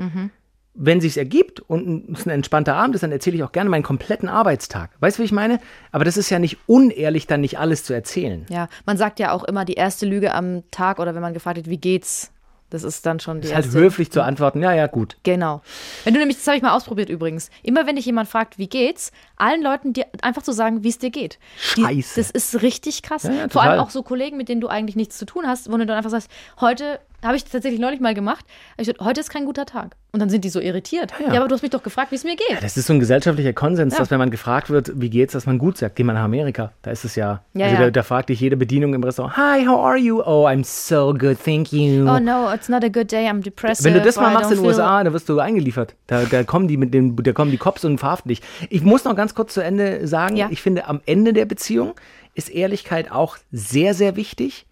wenn 0.74 1.00
sich's 1.00 1.16
ergibt 1.16 1.60
und 1.60 2.08
es 2.16 2.24
ein 2.26 2.30
entspannter 2.30 2.76
Abend 2.76 2.94
ist, 2.94 3.02
dann 3.02 3.10
erzähle 3.12 3.36
ich 3.36 3.42
auch 3.42 3.52
gerne 3.52 3.68
meinen 3.68 3.82
kompletten 3.82 4.28
Arbeitstag. 4.28 4.90
Weißt 5.00 5.18
du, 5.18 5.22
wie 5.22 5.26
ich 5.26 5.32
meine? 5.32 5.58
Aber 5.90 6.04
das 6.04 6.16
ist 6.16 6.30
ja 6.30 6.38
nicht 6.38 6.56
unehrlich, 6.66 7.26
dann 7.26 7.40
nicht 7.40 7.58
alles 7.58 7.82
zu 7.84 7.92
erzählen. 7.92 8.46
Ja, 8.48 8.68
man 8.86 8.96
sagt 8.96 9.18
ja 9.18 9.32
auch 9.32 9.44
immer 9.44 9.64
die 9.64 9.74
erste 9.74 10.06
Lüge 10.06 10.34
am 10.34 10.62
Tag 10.70 11.00
oder 11.00 11.14
wenn 11.14 11.22
man 11.22 11.34
gefragt 11.34 11.56
wird, 11.56 11.68
wie 11.68 11.78
geht's? 11.78 12.30
Das 12.70 12.84
ist 12.84 13.06
dann 13.06 13.18
schon 13.18 13.40
die 13.40 13.48
Ist 13.48 13.54
halt 13.54 13.64
erste. 13.64 13.80
höflich 13.80 14.12
zu 14.12 14.22
antworten, 14.22 14.62
ja, 14.62 14.74
ja, 14.74 14.88
gut. 14.88 15.16
Genau. 15.22 15.62
Wenn 16.04 16.12
du 16.12 16.20
nämlich, 16.20 16.36
das 16.36 16.46
habe 16.46 16.58
ich 16.58 16.62
mal 16.62 16.76
ausprobiert 16.76 17.08
übrigens, 17.08 17.50
immer 17.62 17.86
wenn 17.86 17.96
dich 17.96 18.04
jemand 18.04 18.28
fragt, 18.28 18.58
wie 18.58 18.68
geht's, 18.68 19.10
allen 19.36 19.62
Leuten 19.62 19.94
dir 19.94 20.04
einfach 20.20 20.42
zu 20.42 20.52
sagen, 20.52 20.84
wie 20.84 20.90
es 20.90 20.98
dir 20.98 21.10
geht. 21.10 21.38
Die, 21.76 21.80
Scheiße. 21.82 22.20
das 22.20 22.30
ist 22.30 22.60
richtig 22.60 23.02
krass. 23.02 23.22
Ja, 23.22 23.32
ja, 23.32 23.48
Vor 23.48 23.62
allem 23.62 23.80
auch 23.80 23.88
so 23.88 24.02
Kollegen, 24.02 24.36
mit 24.36 24.50
denen 24.50 24.60
du 24.60 24.68
eigentlich 24.68 24.96
nichts 24.96 25.16
zu 25.16 25.24
tun 25.24 25.46
hast, 25.46 25.72
wo 25.72 25.78
du 25.78 25.86
dann 25.86 25.96
einfach 25.96 26.10
sagst, 26.10 26.30
heute, 26.60 27.00
habe 27.24 27.36
ich 27.36 27.44
tatsächlich 27.44 27.80
neulich 27.80 28.00
mal 28.00 28.14
gemacht, 28.14 28.44
ich 28.72 28.86
gesagt, 28.86 29.00
heute 29.00 29.20
ist 29.20 29.30
kein 29.30 29.44
guter 29.44 29.66
Tag. 29.66 29.96
Und 30.12 30.20
dann 30.20 30.30
sind 30.30 30.44
die 30.44 30.48
so 30.48 30.60
irritiert. 30.60 31.12
Ja, 31.20 31.34
ja. 31.34 31.40
aber 31.40 31.48
du 31.48 31.54
hast 31.54 31.62
mich 31.62 31.70
doch 31.70 31.82
gefragt, 31.82 32.12
wie 32.12 32.16
es 32.16 32.24
mir 32.24 32.34
geht. 32.36 32.62
Das 32.62 32.76
ist 32.76 32.86
so 32.86 32.92
ein 32.94 33.00
gesellschaftlicher 33.00 33.52
Konsens, 33.52 33.92
Ja. 33.94 33.98
dass 34.00 34.10
wenn 34.10 34.18
man 34.18 34.30
gefragt 34.30 34.70
wird, 34.70 34.92
wie 35.00 35.10
geht's, 35.10 35.32
dass 35.34 35.44
man 35.46 35.58
gut 35.58 35.76
sagt. 35.76 35.96
Geh 35.96 36.04
mal 36.04 36.14
nach 36.14 36.22
Amerika, 36.22 36.72
da 36.82 36.90
ist 36.90 37.04
es 37.04 37.14
ja. 37.16 37.42
Ja, 37.54 37.66
also 37.66 37.76
ja. 37.76 37.82
Da, 37.84 37.90
da 37.90 38.02
fragt 38.02 38.28
dich 38.30 38.40
jede 38.40 38.56
Bedienung 38.56 38.94
im 38.94 39.02
Restaurant, 39.04 39.36
Hi, 39.36 39.66
how 39.66 39.84
are 39.84 39.98
you? 39.98 40.20
Oh, 40.22 40.46
I'm 40.46 40.64
so 40.64 41.12
good, 41.12 41.36
thank 41.44 41.72
you. 41.72 42.08
Oh 42.08 42.18
no, 42.18 42.50
it's 42.52 42.68
not 42.68 42.82
a 42.84 42.88
good 42.88 43.10
day, 43.12 43.28
I'm 43.28 43.42
depressed. 43.42 43.84
Wenn 43.84 43.94
du 43.94 44.00
das 44.00 44.16
mal 44.16 44.32
machst 44.32 44.50
in 44.50 44.58
den 44.58 44.66
USA, 44.66 45.02
dann 45.04 45.12
wirst 45.12 45.28
du 45.28 45.38
eingeliefert. 45.40 45.94
Da, 46.06 46.24
da 46.24 46.44
kommen 46.44 46.68
die 46.68 46.76
mit 46.76 46.94
den, 46.94 47.16
da 47.16 47.32
kommen 47.32 47.50
die 47.50 47.58
Cops 47.58 47.84
und 47.84 47.98
verhaften 47.98 48.28
dich. 48.30 48.40
Ich 48.70 48.82
muss 48.82 49.04
noch 49.04 49.14
ganz 49.16 49.34
kurz 49.34 49.52
zu 49.54 49.60
Ende 49.62 50.06
sagen, 50.06 50.36
Ja. 50.36 50.48
ich 50.50 50.62
finde, 50.62 50.86
am 50.86 51.00
Ende 51.04 51.32
der 51.32 51.44
Beziehung 51.44 51.94
ist 52.34 52.48
Ehrlichkeit 52.48 53.10
auch 53.10 53.36
sehr, 53.52 53.92
sehr 53.94 54.16
wichtig. 54.16 54.64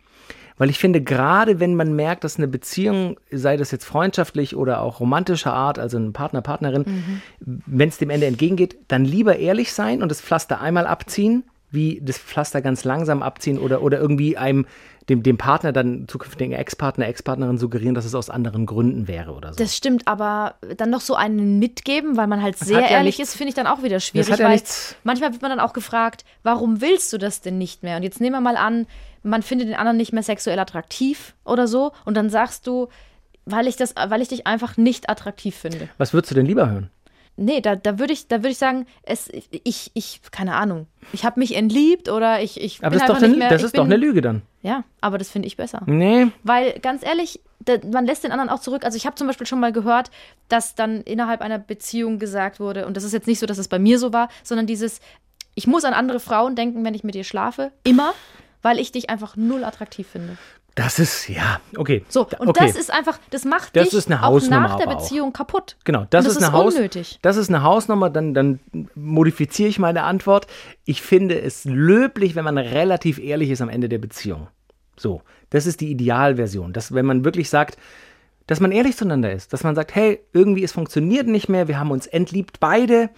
Weil 0.58 0.70
ich 0.70 0.78
finde, 0.78 1.02
gerade 1.02 1.60
wenn 1.60 1.74
man 1.74 1.94
merkt, 1.94 2.24
dass 2.24 2.36
eine 2.38 2.48
Beziehung, 2.48 3.18
sei 3.30 3.56
das 3.58 3.70
jetzt 3.72 3.84
freundschaftlich 3.84 4.56
oder 4.56 4.80
auch 4.80 5.00
romantischer 5.00 5.52
Art, 5.52 5.78
also 5.78 5.98
ein 5.98 6.12
Partner, 6.14 6.40
Partnerin, 6.40 7.20
wenn 7.40 7.88
es 7.88 7.98
dem 7.98 8.10
Ende 8.10 8.26
entgegengeht, 8.26 8.76
dann 8.88 9.04
lieber 9.04 9.36
ehrlich 9.38 9.72
sein 9.72 10.02
und 10.02 10.08
das 10.10 10.20
Pflaster 10.20 10.60
einmal 10.60 10.86
abziehen, 10.86 11.44
wie 11.70 12.00
das 12.02 12.16
Pflaster 12.16 12.62
ganz 12.62 12.84
langsam 12.84 13.22
abziehen 13.22 13.58
oder, 13.58 13.82
oder 13.82 13.98
irgendwie 13.98 14.38
einem, 14.38 14.66
dem, 15.10 15.22
dem 15.22 15.36
Partner 15.36 15.72
dann 15.72 16.06
zukünftigen 16.08 16.52
Ex-Partner, 16.54 17.06
Ex-Partnerin 17.06 17.58
suggerieren, 17.58 17.94
dass 17.94 18.04
es 18.06 18.14
aus 18.14 18.30
anderen 18.30 18.64
Gründen 18.66 19.08
wäre 19.08 19.32
oder 19.32 19.52
so. 19.52 19.58
Das 19.58 19.76
stimmt, 19.76 20.08
aber 20.08 20.54
dann 20.78 20.90
noch 20.90 21.00
so 21.00 21.14
einen 21.16 21.58
mitgeben, 21.58 22.16
weil 22.16 22.28
man 22.28 22.40
halt 22.42 22.56
sehr 22.56 22.78
hat 22.78 22.84
ja 22.90 22.96
ehrlich 22.96 23.18
nichts- 23.18 23.32
ist, 23.32 23.36
finde 23.36 23.50
ich 23.50 23.54
dann 23.54 23.66
auch 23.66 23.82
wieder 23.82 24.00
schwierig. 24.00 24.30
hat 24.32 24.38
ja 24.38 24.46
weil 24.46 24.52
nichts- 24.54 24.96
manchmal 25.04 25.32
wird 25.32 25.42
man 25.42 25.50
dann 25.50 25.60
auch 25.60 25.74
gefragt, 25.74 26.24
warum 26.42 26.80
willst 26.80 27.12
du 27.12 27.18
das 27.18 27.40
denn 27.42 27.58
nicht 27.58 27.82
mehr? 27.82 27.98
Und 27.98 28.04
jetzt 28.04 28.20
nehmen 28.20 28.36
wir 28.36 28.40
mal 28.40 28.56
an, 28.56 28.86
man 29.26 29.42
findet 29.42 29.68
den 29.68 29.74
anderen 29.76 29.96
nicht 29.96 30.12
mehr 30.12 30.22
sexuell 30.22 30.58
attraktiv 30.58 31.34
oder 31.44 31.66
so, 31.68 31.92
und 32.04 32.14
dann 32.16 32.30
sagst 32.30 32.66
du, 32.66 32.88
weil 33.44 33.66
ich 33.66 33.76
das, 33.76 33.94
weil 34.08 34.22
ich 34.22 34.28
dich 34.28 34.46
einfach 34.46 34.76
nicht 34.76 35.08
attraktiv 35.10 35.54
finde. 35.54 35.88
Was 35.98 36.12
würdest 36.12 36.30
du 36.30 36.34
denn 36.34 36.46
lieber 36.46 36.68
hören? 36.70 36.90
Nee, 37.38 37.60
da, 37.60 37.76
da 37.76 37.98
würde 37.98 38.14
ich, 38.14 38.28
da 38.28 38.38
würde 38.38 38.48
ich 38.48 38.56
sagen, 38.58 38.86
es, 39.02 39.28
ich, 39.62 39.90
ich, 39.92 40.20
keine 40.30 40.54
Ahnung, 40.54 40.86
ich 41.12 41.24
habe 41.26 41.38
mich 41.38 41.54
entliebt 41.54 42.08
oder 42.08 42.40
ich, 42.42 42.58
ich 42.58 42.78
Aber 42.82 42.90
bin 42.90 42.98
das 43.00 43.08
ist, 43.10 43.14
doch, 43.22 43.22
eine, 43.28 43.36
mehr, 43.36 43.50
das 43.50 43.62
ist 43.62 43.76
doch 43.76 43.84
bin- 43.84 43.92
eine 43.92 44.00
Lüge 44.00 44.22
dann. 44.22 44.40
Ja, 44.62 44.84
aber 45.02 45.18
das 45.18 45.28
finde 45.30 45.46
ich 45.46 45.56
besser. 45.58 45.82
Nee, 45.84 46.28
Weil 46.44 46.78
ganz 46.80 47.04
ehrlich, 47.04 47.40
da, 47.60 47.74
man 47.92 48.06
lässt 48.06 48.24
den 48.24 48.32
anderen 48.32 48.48
auch 48.48 48.60
zurück. 48.60 48.84
Also 48.86 48.96
ich 48.96 49.04
habe 49.04 49.16
zum 49.16 49.26
Beispiel 49.26 49.46
schon 49.46 49.60
mal 49.60 49.70
gehört, 49.70 50.10
dass 50.48 50.74
dann 50.74 51.02
innerhalb 51.02 51.42
einer 51.42 51.58
Beziehung 51.58 52.18
gesagt 52.18 52.58
wurde, 52.58 52.86
und 52.86 52.96
das 52.96 53.04
ist 53.04 53.12
jetzt 53.12 53.26
nicht 53.26 53.38
so, 53.38 53.44
dass 53.46 53.58
es 53.58 53.68
bei 53.68 53.78
mir 53.78 53.98
so 53.98 54.14
war, 54.14 54.28
sondern 54.42 54.66
dieses, 54.66 55.00
ich 55.54 55.66
muss 55.66 55.84
an 55.84 55.92
andere 55.92 56.20
Frauen 56.20 56.56
denken, 56.56 56.84
wenn 56.86 56.94
ich 56.94 57.04
mit 57.04 57.14
dir 57.14 57.24
schlafe, 57.24 57.70
immer, 57.84 58.14
weil 58.66 58.80
ich 58.80 58.90
dich 58.90 59.08
einfach 59.10 59.36
null 59.36 59.62
attraktiv 59.62 60.08
finde. 60.08 60.36
das 60.74 60.98
ist, 60.98 61.28
ja, 61.28 61.60
okay. 61.76 62.04
So, 62.08 62.26
und 62.40 62.48
okay. 62.48 62.66
das 62.66 62.74
ist 62.74 62.92
einfach, 62.92 63.20
das 63.30 63.44
macht 63.44 63.76
Das 63.76 63.90
dich 63.90 64.06
auch 64.12 64.40
nach 64.48 64.76
der 64.76 64.88
aber 64.88 64.96
auch. 64.96 65.02
Beziehung 65.02 65.32
kaputt. 65.32 65.76
Genau, 65.84 66.04
das, 66.10 66.24
Und 66.24 66.32
ist, 66.32 66.40
das 66.40 66.48
eine 66.48 66.56
ist 66.56 66.64
Haus 66.64 66.74
unnötig. 66.74 67.18
Das 67.22 67.36
ist 67.36 67.48
eine 67.48 67.62
Hausnummer, 67.62 68.10
dann, 68.10 68.34
dann 68.34 68.58
modifiziere 68.96 69.68
ich 69.68 69.78
meine 69.78 70.02
Antwort. 70.02 70.48
Ich 70.84 71.00
finde 71.00 71.40
es 71.40 71.64
löblich, 71.64 72.34
wenn 72.34 72.44
man 72.44 72.58
relativ 72.58 73.20
ehrlich 73.20 73.50
ist 73.50 73.62
am 73.62 73.68
Ende 73.68 73.88
der 73.88 73.98
Beziehung. 73.98 74.48
So, 74.96 75.22
das 75.50 75.66
ist 75.66 75.80
die 75.80 75.92
Idealversion. 75.92 76.72
Dass, 76.72 76.92
wenn 76.92 77.06
man 77.06 77.24
wirklich 77.24 77.48
sagt, 77.48 77.78
dass 78.46 78.60
man 78.60 78.70
ehrlich 78.70 78.96
zueinander 78.96 79.32
ist, 79.32 79.52
dass 79.52 79.64
man 79.64 79.74
sagt, 79.74 79.94
hey, 79.94 80.20
irgendwie 80.32 80.62
es 80.62 80.72
funktioniert 80.72 81.26
nicht 81.26 81.48
mehr, 81.48 81.66
wir 81.68 81.78
haben 81.78 81.90
uns 81.90 82.06
entliebt 82.06 82.60
beide, 82.60 83.10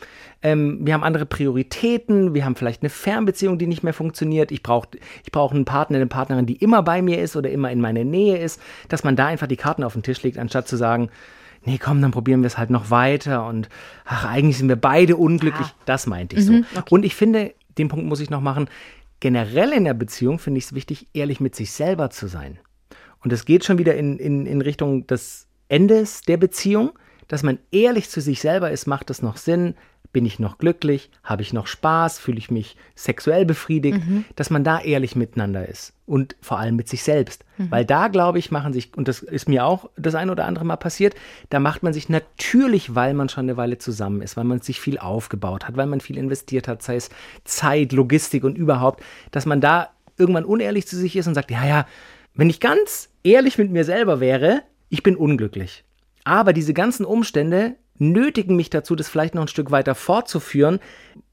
ähm, 0.42 0.78
wir 0.82 0.94
haben 0.94 1.04
andere 1.04 1.26
Prioritäten, 1.26 2.35
wir 2.35 2.44
haben 2.44 2.56
vielleicht 2.56 2.82
eine 2.82 2.90
Fernbeziehung, 2.90 3.58
die 3.58 3.66
nicht 3.66 3.82
mehr 3.82 3.92
funktioniert, 3.92 4.50
ich 4.50 4.62
brauche 4.62 4.88
ich 5.25 5.32
brauch 5.32 5.52
einen 5.52 5.64
Partner, 5.66 5.97
eine 5.97 6.06
Partnerin, 6.06 6.47
die 6.47 6.56
immer 6.56 6.82
bei 6.82 7.02
mir 7.02 7.20
ist 7.20 7.37
oder 7.37 7.50
immer 7.50 7.70
in 7.70 7.80
meiner 7.80 8.04
Nähe 8.04 8.38
ist, 8.38 8.61
dass 8.88 9.04
man 9.04 9.16
da 9.16 9.26
einfach 9.26 9.47
die 9.47 9.56
Karten 9.56 9.85
auf 9.85 9.92
den 9.92 10.02
Tisch 10.02 10.23
legt, 10.23 10.38
anstatt 10.38 10.66
zu 10.66 10.76
sagen, 10.76 11.11
nee, 11.64 11.78
komm, 11.78 12.00
dann 12.00 12.11
probieren 12.11 12.42
wir 12.42 12.47
es 12.47 12.56
halt 12.56 12.70
noch 12.70 12.90
weiter 12.90 13.47
und 13.47 13.68
ach, 14.06 14.25
eigentlich 14.25 14.56
sind 14.56 14.68
wir 14.68 14.76
beide 14.76 15.16
unglücklich. 15.16 15.66
Ah. 15.66 15.82
Das 15.85 16.06
meinte 16.06 16.37
ich 16.37 16.47
so. 16.47 16.52
Mhm, 16.52 16.66
okay. 16.75 16.94
Und 16.94 17.04
ich 17.04 17.14
finde, 17.14 17.54
den 17.76 17.88
Punkt 17.88 18.06
muss 18.06 18.20
ich 18.20 18.30
noch 18.30 18.40
machen, 18.40 18.68
generell 19.20 19.73
in 19.73 19.85
der 19.85 19.94
Beziehung 19.94 20.38
finde 20.38 20.58
ich 20.58 20.64
es 20.64 20.75
wichtig, 20.75 21.08
ehrlich 21.12 21.40
mit 21.40 21.54
sich 21.54 21.73
selber 21.73 22.08
zu 22.11 22.28
sein. 22.28 22.58
Und 23.23 23.33
es 23.33 23.45
geht 23.45 23.65
schon 23.65 23.79
wieder 23.79 23.95
in, 23.95 24.19
in, 24.19 24.47
in 24.47 24.61
Richtung 24.61 25.07
des 25.07 25.47
Endes 25.69 26.23
der 26.23 26.37
Beziehung, 26.37 26.93
dass 27.29 27.43
man 27.43 27.59
ehrlich 27.71 28.09
zu 28.09 28.21
sich 28.21 28.41
selber 28.41 28.71
ist, 28.71 28.87
macht 28.87 29.11
das 29.11 29.23
noch 29.23 29.37
Sinn? 29.37 29.75
Bin 30.11 30.25
ich 30.25 30.39
noch 30.39 30.57
glücklich? 30.57 31.11
Habe 31.23 31.43
ich 31.43 31.53
noch 31.53 31.67
Spaß? 31.67 32.19
Fühle 32.19 32.39
ich 32.39 32.51
mich 32.51 32.77
sexuell 32.95 33.45
befriedigt? 33.45 34.01
Dass 34.37 34.49
man 34.49 34.65
da 34.65 34.81
ehrlich 34.81 35.15
miteinander 35.15 35.69
ist 35.69 35.93
und 36.07 36.35
vor 36.41 36.59
allem 36.59 36.77
mit 36.77 36.89
sich 36.89 37.03
selbst. 37.03 37.45
Weil 37.71 37.85
da, 37.85 38.09
glaube 38.09 38.39
ich, 38.39 38.51
machen 38.51 38.73
sich, 38.73 38.97
und 38.97 39.07
das 39.07 39.21
ist 39.21 39.49
mir 39.49 39.67
auch 39.67 39.91
das 39.97 40.15
ein 40.15 40.31
oder 40.31 40.47
andere 40.47 40.65
Mal 40.65 40.77
passiert, 40.77 41.15
da 41.51 41.61
macht 41.61 41.83
man 41.83 41.93
sich 41.93 42.09
natürlich, 42.09 42.95
weil 42.95 43.13
man 43.13 43.29
schon 43.29 43.45
eine 43.45 43.59
Weile 43.59 43.77
zusammen 43.77 44.23
ist, 44.23 44.39
weil 44.39 44.45
man 44.45 44.63
sich 44.63 44.81
viel 44.81 44.97
aufgebaut 44.97 45.69
hat, 45.69 45.77
weil 45.77 45.87
man 45.87 46.01
viel 46.01 46.17
investiert 46.17 46.67
hat, 46.69 46.83
sei 46.83 46.97
es 46.97 47.11
Zeit, 47.45 47.93
Logistik 47.93 48.45
und 48.45 48.57
überhaupt, 48.57 49.03
dass 49.31 49.45
man 49.45 49.61
da 49.61 49.91
irgendwann 50.17 50.47
unehrlich 50.47 50.89
zu 50.89 50.97
sich 50.97 51.15
ist 51.17 51.27
und 51.27 51.35
sagt, 51.35 51.51
ja, 51.51 51.67
ja, 51.67 51.87
wenn 52.38 52.49
ich 52.49 52.61
ganz 52.61 53.11
ehrlich 53.25 53.59
mit 53.59 53.71
mir 53.73 53.85
selber 53.85 54.21
wäre, 54.21 54.62
ich 54.88 55.02
bin 55.02 55.16
unglücklich. 55.16 55.85
Aber 56.23 56.52
diese 56.52 56.73
ganzen 56.73 57.04
Umstände 57.04 57.75
nötigen 57.99 58.54
mich 58.54 58.71
dazu, 58.71 58.95
das 58.95 59.09
vielleicht 59.09 59.35
noch 59.35 59.42
ein 59.42 59.49
Stück 59.49 59.73
weiter 59.73 59.97
fortzuführen, 59.97 60.78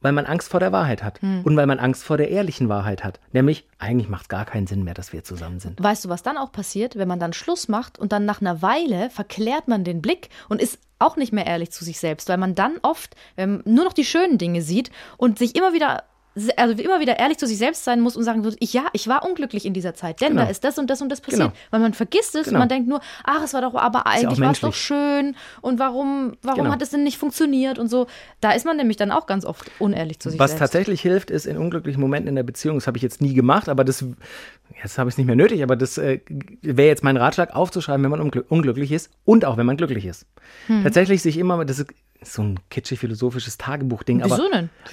weil 0.02 0.14
man 0.14 0.26
Angst 0.26 0.50
vor 0.50 0.60
der 0.60 0.72
Wahrheit 0.72 1.04
hat 1.04 1.22
und 1.22 1.56
weil 1.56 1.68
man 1.68 1.78
Angst 1.78 2.04
vor 2.04 2.18
der 2.18 2.32
ehrlichen 2.32 2.70
Wahrheit 2.70 3.04
hat. 3.04 3.20
Nämlich, 3.34 3.68
eigentlich 3.78 4.10
macht 4.10 4.24
es 4.24 4.30
gar 4.30 4.46
keinen 4.46 4.66
Sinn 4.66 4.84
mehr, 4.84 4.96
dass 4.96 5.14
wir 5.14 5.24
zusammen 5.24 5.60
sind. 5.60 5.82
Weißt 5.82 6.06
du, 6.06 6.10
was 6.10 6.24
dann 6.24 6.38
auch 6.38 6.52
passiert, 6.52 6.96
wenn 6.96 7.08
man 7.08 7.20
dann 7.20 7.34
Schluss 7.34 7.68
macht 7.68 8.00
und 8.00 8.12
dann 8.12 8.26
nach 8.26 8.42
einer 8.42 8.64
Weile 8.64 9.12
verklärt 9.12 9.68
man 9.68 9.84
den 9.84 10.02
Blick 10.02 10.30
und 10.50 10.60
ist 10.60 10.80
auch 10.98 11.18
nicht 11.18 11.34
mehr 11.34 11.46
ehrlich 11.46 11.72
zu 11.72 11.86
sich 11.86 12.00
selbst, 12.00 12.30
weil 12.30 12.38
man 12.38 12.56
dann 12.56 12.78
oft 12.82 13.16
ähm, 13.38 13.62
nur 13.66 13.86
noch 13.86 13.94
die 13.94 14.06
schönen 14.06 14.40
Dinge 14.40 14.64
sieht 14.64 14.90
und 15.18 15.38
sich 15.38 15.56
immer 15.56 15.74
wieder 15.74 16.04
also 16.58 16.82
immer 16.84 17.00
wieder 17.00 17.18
ehrlich 17.18 17.38
zu 17.38 17.48
sich 17.48 17.58
selbst 17.58 17.84
sein 17.86 18.02
muss 18.02 18.18
und 18.18 18.24
sagen 18.24 18.44
wird, 18.44 18.58
ich, 18.60 18.74
ja, 18.74 18.86
ich 18.94 19.08
war 19.08 19.24
unglücklich 19.26 19.66
in 19.66 19.74
dieser 19.74 19.94
Zeit, 19.94 20.20
denn 20.22 20.30
Genau. 20.32 20.44
da 20.44 20.50
ist 20.50 20.64
das 20.64 20.78
und 20.78 20.90
das 20.90 21.02
und 21.02 21.10
das 21.10 21.22
passiert. 21.22 21.42
Genau. 21.52 21.54
Weil 21.72 21.80
man 21.80 21.94
vergisst 21.94 22.36
es, 22.36 22.48
Genau. 22.48 22.60
man 22.60 22.68
denkt 22.70 22.90
nur, 22.90 23.00
ach, 23.24 23.44
es 23.44 23.54
war 23.54 23.62
doch, 23.62 23.74
aber 23.76 24.00
ja 24.00 24.06
eigentlich 24.06 24.40
war 24.42 24.52
es 24.52 24.60
doch 24.60 24.74
schön 24.74 25.36
und 25.62 25.80
warum, 25.80 26.36
warum 26.42 26.64
Genau. 26.64 26.72
hat 26.74 26.82
es 26.82 26.90
denn 26.90 27.04
nicht 27.04 27.18
funktioniert 27.18 27.80
und 27.80 27.88
so. 27.88 28.08
Da 28.42 28.52
ist 28.52 28.66
man 28.66 28.76
nämlich 28.78 28.98
dann 28.98 29.12
auch 29.12 29.28
ganz 29.28 29.46
oft 29.46 29.72
unehrlich 29.80 30.20
zu 30.20 30.30
sich 30.30 30.40
Was 30.40 30.52
selbst. 30.52 30.60
tatsächlich 30.60 31.02
hilft, 31.02 31.32
ist 31.32 31.46
in 31.46 31.58
unglücklichen 31.58 32.02
Momenten 32.02 32.28
in 32.28 32.36
der 32.36 32.44
Beziehung, 32.44 32.76
das 32.78 32.88
habe 32.88 32.98
ich 32.98 33.04
jetzt 33.04 33.22
nie 33.22 33.34
gemacht, 33.34 33.70
aber 33.70 33.84
das, 33.86 34.04
jetzt 34.84 34.98
habe 34.98 35.10
ich 35.10 35.14
es 35.14 35.18
nicht 35.18 35.28
mehr 35.28 35.36
nötig, 35.38 35.64
aber 35.64 35.76
das 35.78 35.98
äh, 35.98 36.20
wäre 36.62 36.88
jetzt 36.90 37.04
mein 37.04 37.16
Ratschlag, 37.18 37.56
aufzuschreiben, 37.56 38.04
wenn 38.04 38.12
man 38.12 38.20
unglü 38.22 38.44
unglücklich 38.50 38.92
ist 38.92 39.10
und 39.24 39.46
auch 39.46 39.56
wenn 39.58 39.66
man 39.66 39.78
glücklich 39.78 40.06
ist. 40.06 40.26
Hm. 40.68 40.84
Tatsächlich 40.84 41.22
sich 41.22 41.38
immer, 41.38 41.64
das 41.64 41.80
ist 41.80 41.88
so 42.22 42.42
ein 42.42 42.60
kitschig 42.70 43.00
philosophisches 43.00 43.58
Tagebuchding, 43.58 44.24
Wieso 44.24 44.36
aber 44.36 44.44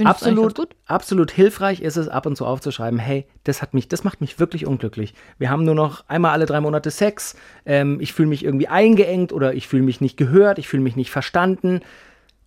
absolut, 0.05 0.55
gut. 0.55 0.76
absolut 0.87 1.31
hilfreich 1.31 1.81
ist 1.81 1.97
es, 1.97 2.09
ab 2.09 2.26
und 2.26 2.37
zu 2.37 2.45
aufzuschreiben, 2.45 2.99
hey, 2.99 3.26
das 3.45 3.62
hat 3.62 3.75
mich, 3.75 3.88
das 3.88 4.05
macht 4.05 4.21
mich 4.21 4.38
wirklich 4.38 4.67
unglücklich. 4.67 5.14
Wir 5.38 5.50
haben 5.50 5.64
nur 5.64 5.75
noch 5.75 6.05
einmal 6.09 6.33
alle 6.33 6.47
drei 6.47 6.61
Monate 6.61 6.91
Sex, 6.91 7.37
ähm, 7.64 8.00
ich 8.00 8.12
fühle 8.12 8.29
mich 8.29 8.45
irgendwie 8.45 8.69
eingeengt 8.69 9.33
oder 9.33 9.55
ich 9.55 9.67
fühle 9.69 9.83
mich 9.83 10.00
nicht 10.00 10.17
gehört, 10.17 10.59
ich 10.59 10.69
fühle 10.69 10.83
mich 10.83 10.97
nicht 10.97 11.11
verstanden. 11.11 11.81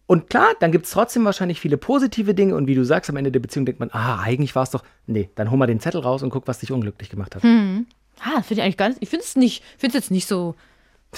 Und 0.08 0.30
klar, 0.30 0.50
dann 0.60 0.72
gibt 0.72 0.86
es 0.86 0.92
trotzdem 0.92 1.26
wahrscheinlich 1.26 1.60
viele 1.60 1.78
positive 1.78 2.36
Dinge 2.36 2.56
und 2.56 2.68
wie 2.68 2.76
du 2.76 2.86
sagst, 2.86 3.10
am 3.10 3.18
Ende 3.18 3.32
der 3.32 3.40
Beziehung 3.40 3.66
denkt 3.66 3.80
man, 3.80 3.90
ah, 3.92 4.22
eigentlich 4.22 4.56
war 4.56 4.64
es 4.64 4.70
doch, 4.70 4.84
nee, 5.08 5.30
dann 5.36 5.50
hol 5.50 5.58
mal 5.58 5.66
den 5.66 5.80
Zettel 5.80 6.02
raus 6.02 6.22
und 6.22 6.30
guck, 6.30 6.48
was 6.48 6.60
dich 6.60 6.72
unglücklich 6.72 7.10
gemacht 7.10 7.36
hat. 7.36 7.44
Ah, 7.44 8.42
finde 8.44 8.56
ich 8.56 8.62
eigentlich 8.62 8.78
gar 8.78 8.90
nicht, 8.90 9.02
ich 9.02 9.10
finde 9.10 9.26
es 9.26 9.36
nicht, 9.36 9.64
finde 9.78 9.98
es 9.98 10.04
jetzt 10.04 10.12
nicht 10.12 10.28
so, 10.28 10.56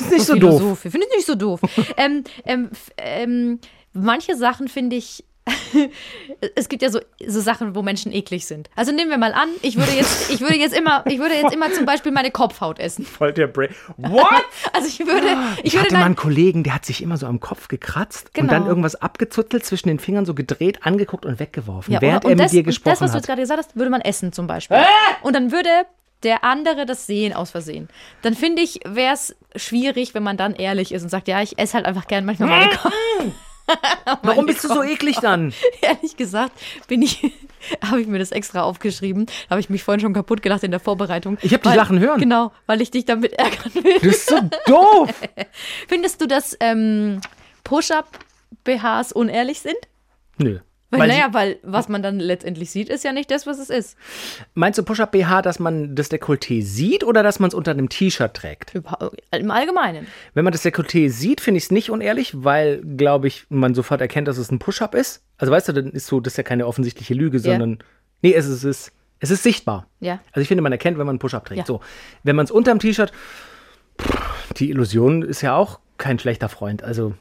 ist 0.02 0.12
nicht 0.12 0.26
so 0.26 0.36
doof. 0.36 0.80
Finde 0.80 1.06
ich 1.10 1.16
nicht 1.18 1.26
so 1.26 1.36
doof. 1.36 1.60
ähm, 1.98 2.24
ähm, 2.46 2.70
ähm, 2.98 3.60
manche 3.94 4.36
Sachen 4.36 4.68
finde 4.68 4.96
ich. 4.96 5.24
es 6.56 6.68
gibt 6.68 6.82
ja 6.82 6.90
so, 6.90 7.00
so 7.26 7.40
Sachen, 7.40 7.74
wo 7.74 7.82
Menschen 7.82 8.12
eklig 8.12 8.46
sind. 8.46 8.70
Also 8.76 8.92
nehmen 8.92 9.10
wir 9.10 9.18
mal 9.18 9.32
an, 9.32 9.48
ich 9.62 9.78
würde 9.78 9.94
jetzt, 9.94 10.30
ich 10.30 10.42
würde 10.42 10.56
jetzt 10.56 10.76
immer, 10.78 11.06
ich 11.08 11.20
würde 11.20 11.36
jetzt 11.36 11.54
immer 11.54 11.72
zum 11.72 11.86
Beispiel 11.86 12.12
meine 12.12 12.32
Kopfhaut 12.32 12.80
essen. 12.80 13.06
Voll 13.06 13.32
der 13.32 13.48
Brain. 13.48 13.70
What? 13.96 14.26
Also 14.74 14.90
ich 14.90 15.00
würde, 15.00 15.26
ich, 15.60 15.68
Ich 15.68 15.74
würde 15.76 15.86
hatte 15.86 15.94
mal 15.96 16.04
einen 16.06 16.18
Kollegen, 16.18 16.64
der 16.64 16.76
hat 16.76 16.86
sich 16.86 17.02
immer 17.02 17.16
so 17.16 17.28
am 17.28 17.40
Kopf 17.40 17.70
gekratzt 17.70 18.26
und 18.28 18.34
Genau. 18.34 18.52
dann 18.52 18.68
irgendwas 18.68 18.96
abgezüttelt, 18.96 19.66
zwischen 19.66 19.88
den 19.88 20.00
Fingern 20.00 20.26
so 20.26 20.34
gedreht, 20.34 20.80
angeguckt 20.86 21.26
und 21.26 21.40
weggeworfen, 21.40 21.94
ja, 21.94 22.02
während 22.02 22.26
und, 22.26 22.32
er 22.32 22.36
mit 22.36 22.44
das, 22.46 22.52
dir 22.52 22.60
und 22.60 22.66
gesprochen 22.66 22.92
das, 22.92 23.02
was 23.02 23.12
du 23.12 23.18
jetzt 23.18 23.24
hat. 23.24 23.28
gerade 23.30 23.42
gesagt 23.42 23.60
hast, 23.64 23.76
würde 23.78 23.90
man 23.90 24.02
essen 24.02 24.34
zum 24.34 24.48
Beispiel. 24.48 24.78
Und 25.22 25.34
dann 25.34 25.54
würde 25.54 25.70
der 26.24 26.44
andere 26.44 26.86
das 26.86 27.06
sehen 27.06 27.34
aus 27.34 27.52
Versehen. 27.52 27.90
Dann 28.22 28.34
finde 28.34 28.62
ich, 28.62 28.80
wäre 28.86 29.14
es 29.14 29.36
schwierig, 29.56 30.14
wenn 30.14 30.24
man 30.24 30.38
dann 30.38 30.56
ehrlich 30.56 30.92
ist 30.92 31.04
und 31.04 31.10
sagt, 31.10 31.28
ja, 31.28 31.42
ich 31.42 31.58
esse 31.60 31.76
halt 31.76 31.86
einfach 31.86 32.08
gern 32.08 32.26
manchmal 32.26 32.50
meine 32.50 32.76
Kopf. 32.76 32.94
Warum 34.24 34.46
bist 34.46 34.64
du 34.64 34.70
so 34.70 34.82
eklig 34.82 35.18
dann? 35.18 35.54
Ehrlich 35.82 36.16
gesagt, 36.16 36.54
bin 36.88 37.02
ich, 37.02 37.22
habe 37.84 38.00
ich 38.00 38.08
mir 38.08 38.20
das 38.20 38.32
extra 38.32 38.64
aufgeschrieben. 38.64 39.26
Da 39.26 39.52
habe 39.52 39.60
ich 39.60 39.70
mich 39.70 39.84
vorhin 39.84 40.00
schon 40.00 40.14
kaputt 40.14 40.42
gelacht 40.42 40.64
in 40.64 40.72
der 40.72 40.80
Vorbereitung. 40.80 41.38
Ich 41.42 41.54
hab 41.54 41.64
dich 41.64 41.76
lachen 41.76 42.00
hören. 42.00 42.20
Genau, 42.20 42.52
weil 42.66 42.82
ich 42.82 42.92
dich 42.92 43.06
damit 43.06 43.34
ärgern 43.34 43.74
will. 43.76 43.96
Du 43.96 44.00
bist 44.00 44.30
so 44.30 44.40
doof. 44.68 45.14
Findest 45.88 46.22
du, 46.22 46.28
dass 46.28 46.56
ähm, 46.62 47.20
Push-Up-BHs 47.66 49.12
unehrlich 49.12 49.60
sind? 49.60 49.78
Nö. 50.38 50.60
Weil, 50.90 51.02
Weil 51.02 51.08
naja, 51.10 51.30
weil 51.34 51.60
was 51.64 51.90
man 51.90 52.02
dann 52.02 52.18
letztendlich 52.18 52.72
sieht, 52.72 52.88
ist 52.88 53.04
ja 53.04 53.12
nicht 53.12 53.30
das, 53.30 53.46
was 53.46 53.60
es 53.60 53.70
ist. 53.70 53.98
Meinst 54.54 54.80
du 54.80 54.84
Push-Up 54.84 55.12
BH, 55.12 55.42
dass 55.42 55.60
man 55.60 55.96
das 55.96 56.10
Dekolleté 56.10 56.64
sieht 56.64 57.04
oder 57.04 57.24
dass 57.24 57.40
man 57.40 57.50
es 57.50 57.54
unter 57.54 57.72
einem 57.72 57.90
T-Shirt 57.90 58.34
trägt? 58.34 58.74
Im 59.32 59.52
Allgemeinen. 59.52 60.08
Wenn 60.34 60.46
man 60.46 60.54
das 60.54 60.64
Dekolleté 60.64 61.10
sieht, 61.10 61.42
finde 61.42 61.58
ich 61.58 61.66
es 61.66 61.72
nicht 61.72 61.90
unehrlich, 61.90 62.32
weil, 62.42 62.82
glaube 62.82 63.28
ich, 63.28 63.46
man 63.50 63.76
sofort 63.76 64.00
erkennt, 64.00 64.30
dass 64.30 64.38
es 64.38 64.50
ein 64.50 64.60
Push-Up 64.60 64.96
ist. 64.96 65.24
Also 65.38 65.52
weißt 65.52 65.68
du, 65.68 65.74
dann 65.74 65.92
ist 65.92 66.08
so, 66.08 66.22
das 66.22 66.34
ist 66.34 66.38
ja 66.38 66.44
keine 66.44 66.66
offensichtliche 66.66 67.14
Lüge, 67.14 67.40
sondern 67.40 67.80
nee, 68.22 68.34
es 68.34 68.46
ist, 68.46 68.64
es 68.64 68.64
ist, 68.64 68.92
es 69.20 69.30
ist 69.30 69.44
sichtbar. 69.44 69.88
Ja. 70.00 70.22
Also 70.32 70.42
ich 70.42 70.48
finde, 70.48 70.62
man 70.62 70.72
erkennt, 70.72 70.98
wenn 70.98 71.06
man 71.06 71.18
ein 71.18 71.20
Push-Up 71.20 71.46
trägt. 71.46 71.60
Ja. 71.60 71.66
So, 71.66 71.82
wenn 72.24 72.38
man 72.38 72.46
es 72.46 72.52
unter 72.52 72.72
dem 72.72 72.80
T-Shirt, 72.80 73.12
die 74.56 74.70
Illusion 74.70 75.22
ist 75.22 75.42
ja 75.42 75.54
auch 75.54 75.80
kein 75.98 76.18
schlechter 76.18 76.48
Freund. 76.48 76.82
Also 76.82 77.14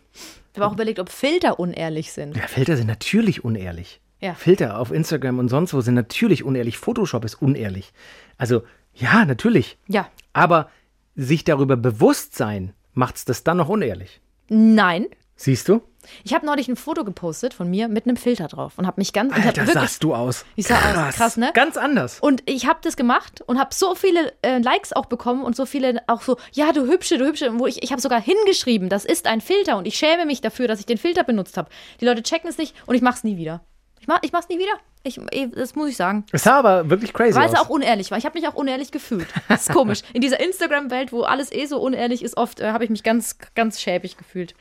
Ich 0.57 0.61
habe 0.63 0.71
auch 0.71 0.75
überlegt, 0.75 0.99
ob 1.01 1.11
Filter 1.11 1.61
unehrlich 1.61 2.13
sind. 2.13 2.35
ja, 2.35 2.47
Filter 2.47 2.79
sind 2.79 2.87
natürlich 2.87 3.45
unehrlich. 3.45 4.01
Ja. 4.21 4.33
Filter 4.33 4.79
auf 4.79 4.91
Instagram 4.91 5.39
und 5.39 5.51
sonst 5.51 5.75
wo 5.75 5.83
sind 5.83 5.93
natürlich 5.93 6.45
unehrlich. 6.45 6.79
Photoshop 6.79 7.27
ist 7.27 7.35
unehrlich. 7.43 7.93
Also 8.39 8.63
ja, 8.95 9.27
natürlich. 9.27 9.77
Ja. 9.87 10.09
Aber 10.33 10.71
sich 11.15 11.45
darüber 11.45 11.77
bewusst 11.77 12.35
sein, 12.35 12.73
macht 12.95 13.17
es 13.17 13.27
das 13.27 13.45
dann 13.45 13.59
noch 13.59 13.69
unehrlich. 13.69 14.23
Nein. 14.49 15.09
Siehst 15.37 15.69
du? 15.69 15.83
Ich 16.25 16.35
habe 16.35 16.47
neulich 16.47 16.69
ein 16.69 16.77
Foto 16.77 17.05
gepostet 17.05 17.55
von 17.55 17.69
mir 17.69 17.89
mit 17.89 18.07
einem 18.07 18.17
Filter 18.17 18.49
drauf 18.49 18.75
und 18.77 18.87
habe 18.87 19.01
mich 19.01 19.13
ganz. 19.13 19.33
und 19.33 19.39
hab 19.39 19.47
Alter, 19.47 19.67
wirklich, 19.67 19.75
sahst 19.75 20.05
du 20.05 20.15
aus. 20.15 20.45
Ich 20.57 20.67
sah 20.67 21.09
aus. 21.09 21.15
Krass, 21.15 21.37
ne? 21.37 21.51
Ganz 21.55 21.77
anders. 21.77 22.21
Und 22.21 22.43
ich 22.47 22.67
habe 22.67 22.79
das 22.83 22.97
gemacht 22.97 23.43
und 23.47 23.59
habe 23.59 23.75
so 23.75 23.95
viele 23.95 24.33
äh, 24.43 24.59
Likes 24.59 24.93
auch 24.93 25.07
bekommen 25.07 25.43
und 25.43 25.57
so 25.57 25.67
viele 25.67 26.03
auch 26.07 26.23
so, 26.23 26.37
ja, 26.53 26.73
du 26.73 26.87
hübsche, 26.87 27.19
du 27.19 27.27
hübsche, 27.27 27.59
wo 27.59 27.67
ich, 27.67 27.83
ich 27.83 27.93
habe 27.93 28.01
sogar 28.01 28.21
hingeschrieben, 28.21 28.89
das 28.89 29.05
ist 29.05 29.27
ein 29.27 29.41
Filter 29.41 29.77
und 29.77 29.87
ich 29.87 29.97
schäme 29.97 30.27
mich 30.27 30.41
dafür, 30.41 30.69
dass 30.69 30.81
ich 30.81 30.87
den 30.87 30.99
Filter 30.99 31.25
benutzt 31.25 31.57
habe. 31.57 31.69
Die 32.01 32.05
Leute 32.05 32.23
checken 32.23 32.49
es 32.49 32.59
nicht 32.59 32.75
und 32.87 32.95
ich 32.95 33.03
mach's 33.03 33.25
nie 33.25 33.37
wieder. 33.37 33.61
Ich 34.01 34.09
mach, 34.09 34.19
ich 34.23 34.33
mach's 34.33 34.49
nie 34.49 34.59
wieder. 34.59 34.73
Ich, 35.03 35.21
das 35.55 35.75
muss 35.75 35.89
ich 35.89 35.97
sagen. 35.97 36.25
Es 36.33 36.43
sah 36.45 36.59
aber 36.59 36.91
wirklich 36.91 37.13
crazy 37.13 37.35
Weil 37.37 37.47
aus. 37.47 37.53
es 37.55 37.59
auch 37.59 37.69
unehrlich 37.69 38.11
war. 38.11 38.19
Ich 38.19 38.25
habe 38.25 38.39
mich 38.39 38.49
auch 38.49 38.55
unehrlich 38.55 38.91
gefühlt. 38.91 39.29
Das 39.49 39.69
ist 39.69 39.73
komisch. 39.73 40.03
In 40.13 40.21
dieser 40.21 40.41
Instagram-Welt, 40.41 41.13
wo 41.13 41.23
alles 41.23 41.53
eh 41.53 41.67
so 41.67 41.81
unehrlich 41.81 42.23
ist, 42.23 42.37
oft 42.37 42.61
äh, 42.61 42.71
habe 42.71 42.85
ich 42.85 42.91
mich 42.91 43.03
ganz, 43.03 43.37
ganz 43.55 43.81
schäbig 43.81 44.17
gefühlt. 44.17 44.55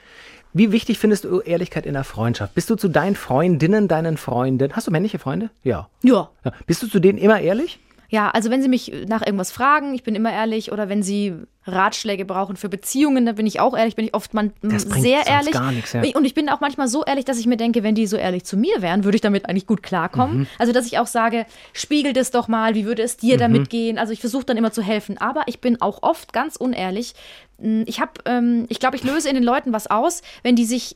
Wie 0.58 0.72
wichtig 0.72 1.00
findest 1.00 1.26
du 1.26 1.42
Ehrlichkeit 1.42 1.86
in 1.86 1.96
der 1.96 2.06
Freundschaft? 2.06 2.56
Bist 2.56 2.70
du 2.70 2.78
zu 2.78 2.88
deinen 2.88 3.18
Freundinnen, 3.18 3.90
deinen 3.90 4.16
Freunden, 4.16 4.72
hast 4.72 4.88
du 4.88 4.92
männliche 4.92 5.20
Freunde? 5.20 5.50
Ja. 5.64 5.90
Ja. 6.02 6.30
ja. 6.46 6.54
Bist 6.66 6.82
du 6.82 6.88
zu 6.88 7.02
denen 7.02 7.18
immer 7.18 7.42
ehrlich? 7.42 7.78
Ja, 8.10 8.30
also 8.30 8.50
wenn 8.52 8.62
sie 8.62 8.70
mich 8.70 8.92
nach 9.08 9.26
irgendwas 9.26 9.52
fragen, 9.52 9.94
ich 9.96 10.04
bin 10.04 10.16
immer 10.16 10.32
ehrlich. 10.32 10.72
Oder 10.72 10.90
wenn 10.90 11.02
sie 11.04 11.34
Ratschläge 11.66 12.26
brauchen 12.26 12.56
für 12.56 12.70
Beziehungen, 12.70 13.26
da 13.26 13.32
bin 13.32 13.48
ich 13.48 13.60
auch 13.60 13.76
ehrlich, 13.76 13.96
bin 13.96 14.06
ich 14.06 14.14
oft 14.14 14.34
man, 14.36 14.54
sehr 14.62 15.26
ehrlich. 15.26 15.54
gar 15.54 15.72
nichts, 15.72 15.94
ja. 15.94 16.04
Und 16.14 16.24
ich 16.26 16.36
bin 16.36 16.48
auch 16.50 16.60
manchmal 16.62 16.88
so 16.88 17.04
ehrlich, 17.04 17.26
dass 17.26 17.40
ich 17.40 17.48
mir 17.48 17.58
denke, 17.58 17.82
wenn 17.82 17.96
die 17.96 18.06
so 18.06 18.18
ehrlich 18.18 18.44
zu 18.44 18.56
mir 18.58 18.82
wären, 18.84 19.04
würde 19.04 19.16
ich 19.16 19.22
damit 19.22 19.50
eigentlich 19.50 19.66
gut 19.66 19.82
klarkommen. 19.82 20.40
Mhm. 20.42 20.48
Also 20.60 20.72
dass 20.74 20.86
ich 20.86 21.00
auch 21.00 21.08
sage, 21.08 21.46
spiegel 21.74 22.14
das 22.14 22.30
doch 22.30 22.48
mal, 22.48 22.76
wie 22.76 22.86
würde 22.86 23.02
es 23.02 23.18
dir 23.18 23.36
Mhm. 23.36 23.40
damit 23.40 23.70
gehen? 23.72 23.98
Also 23.98 24.14
ich 24.14 24.20
versuche 24.20 24.46
dann 24.46 24.58
immer 24.58 24.72
zu 24.72 24.84
helfen. 24.84 25.18
Aber 25.18 25.44
ich 25.48 25.60
bin 25.60 25.82
auch 25.82 26.04
oft 26.04 26.32
ganz 26.34 26.56
unehrlich. 26.56 27.14
Hm, 27.60 27.84
Ich 27.88 28.00
habe, 28.00 28.12
ähm, 28.26 28.66
ich 28.70 28.80
glaube, 28.80 28.96
ich 28.96 29.04
löse 29.04 29.28
in 29.30 29.36
den 29.36 29.44
Leuten 29.44 29.74
was 29.74 29.88
aus, 29.88 30.22
wenn 30.44 30.56
die 30.56 30.66
sich 30.66 30.96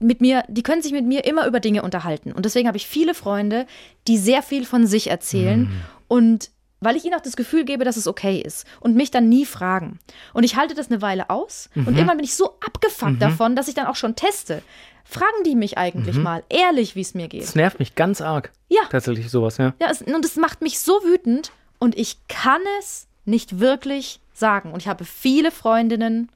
mit 0.00 0.20
mir, 0.20 0.44
die 0.48 0.62
können 0.62 0.80
sich 0.82 0.92
mit 0.92 1.04
mir 1.06 1.24
immer 1.26 1.46
über 1.46 1.60
Dinge 1.60 1.82
unterhalten. 1.82 2.32
Und 2.32 2.44
deswegen 2.46 2.68
habe 2.68 2.76
ich 2.78 2.86
viele 2.86 3.14
Freunde, 3.14 3.66
die 4.08 4.16
sehr 4.18 4.42
viel 4.42 4.64
von 4.64 4.86
sich 4.86 5.10
erzählen. 5.10 5.70
Und 6.10 6.50
weil 6.80 6.96
ich 6.96 7.04
ihnen 7.04 7.14
auch 7.14 7.20
das 7.20 7.36
Gefühl 7.36 7.64
gebe, 7.64 7.84
dass 7.84 7.96
es 7.96 8.08
okay 8.08 8.40
ist 8.40 8.66
und 8.80 8.96
mich 8.96 9.12
dann 9.12 9.28
nie 9.28 9.46
fragen. 9.46 10.00
Und 10.34 10.42
ich 10.42 10.56
halte 10.56 10.74
das 10.74 10.90
eine 10.90 11.00
Weile 11.02 11.30
aus 11.30 11.70
Mhm. 11.74 11.86
und 11.86 11.94
irgendwann 11.94 12.16
bin 12.16 12.24
ich 12.24 12.34
so 12.34 12.56
abgefuckt 12.66 13.22
davon, 13.22 13.54
dass 13.54 13.68
ich 13.68 13.74
dann 13.74 13.86
auch 13.86 13.94
schon 13.96 14.16
teste. 14.16 14.62
Fragen 15.04 15.44
die 15.44 15.54
mich 15.54 15.78
eigentlich 15.78 16.16
mal 16.16 16.42
ehrlich, 16.48 16.96
wie 16.96 17.02
es 17.02 17.14
mir 17.14 17.28
geht? 17.28 17.42
Das 17.44 17.54
nervt 17.54 17.78
mich 17.78 17.94
ganz 17.94 18.20
arg. 18.20 18.50
Ja. 18.68 18.80
Tatsächlich 18.90 19.30
sowas, 19.30 19.58
ja. 19.58 19.72
Ja, 19.80 19.88
es, 19.90 20.02
und 20.02 20.24
es 20.24 20.34
macht 20.36 20.62
mich 20.62 20.80
so 20.80 20.94
wütend 21.04 21.52
und 21.78 21.96
ich 21.96 22.16
kann 22.28 22.60
es 22.80 23.06
nicht 23.24 23.60
wirklich 23.60 24.18
sagen. 24.32 24.72
Und 24.72 24.80
ich 24.80 24.88
habe 24.88 25.04
viele 25.04 25.50
Freundinnen, 25.52 26.28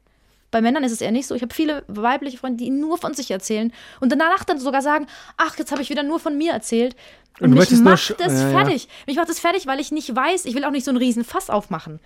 bei 0.54 0.60
Männern 0.60 0.84
ist 0.84 0.92
es 0.92 1.00
eher 1.00 1.10
nicht 1.10 1.26
so, 1.26 1.34
ich 1.34 1.42
habe 1.42 1.52
viele 1.52 1.82
weibliche 1.88 2.38
Freunde, 2.38 2.62
die 2.62 2.70
nur 2.70 2.96
von 2.96 3.12
sich 3.12 3.28
erzählen 3.32 3.72
und 3.98 4.12
danach 4.12 4.44
dann 4.44 4.60
sogar 4.60 4.82
sagen, 4.82 5.08
ach, 5.36 5.58
jetzt 5.58 5.72
habe 5.72 5.82
ich 5.82 5.90
wieder 5.90 6.04
nur 6.04 6.20
von 6.20 6.38
mir 6.38 6.52
erzählt. 6.52 6.94
Und 7.40 7.50
mich 7.50 7.68
macht 7.72 8.14
das 8.20 8.40
ja, 8.40 8.50
ja. 8.50 8.56
fertig. 8.56 8.86
Mich 9.08 9.16
macht 9.16 9.28
das 9.28 9.40
fertig, 9.40 9.66
weil 9.66 9.80
ich 9.80 9.90
nicht 9.90 10.14
weiß, 10.14 10.44
ich 10.44 10.54
will 10.54 10.64
auch 10.64 10.70
nicht 10.70 10.84
so 10.84 10.92
einen 10.92 10.98
riesen 10.98 11.24
Fass 11.24 11.50
aufmachen. 11.50 11.98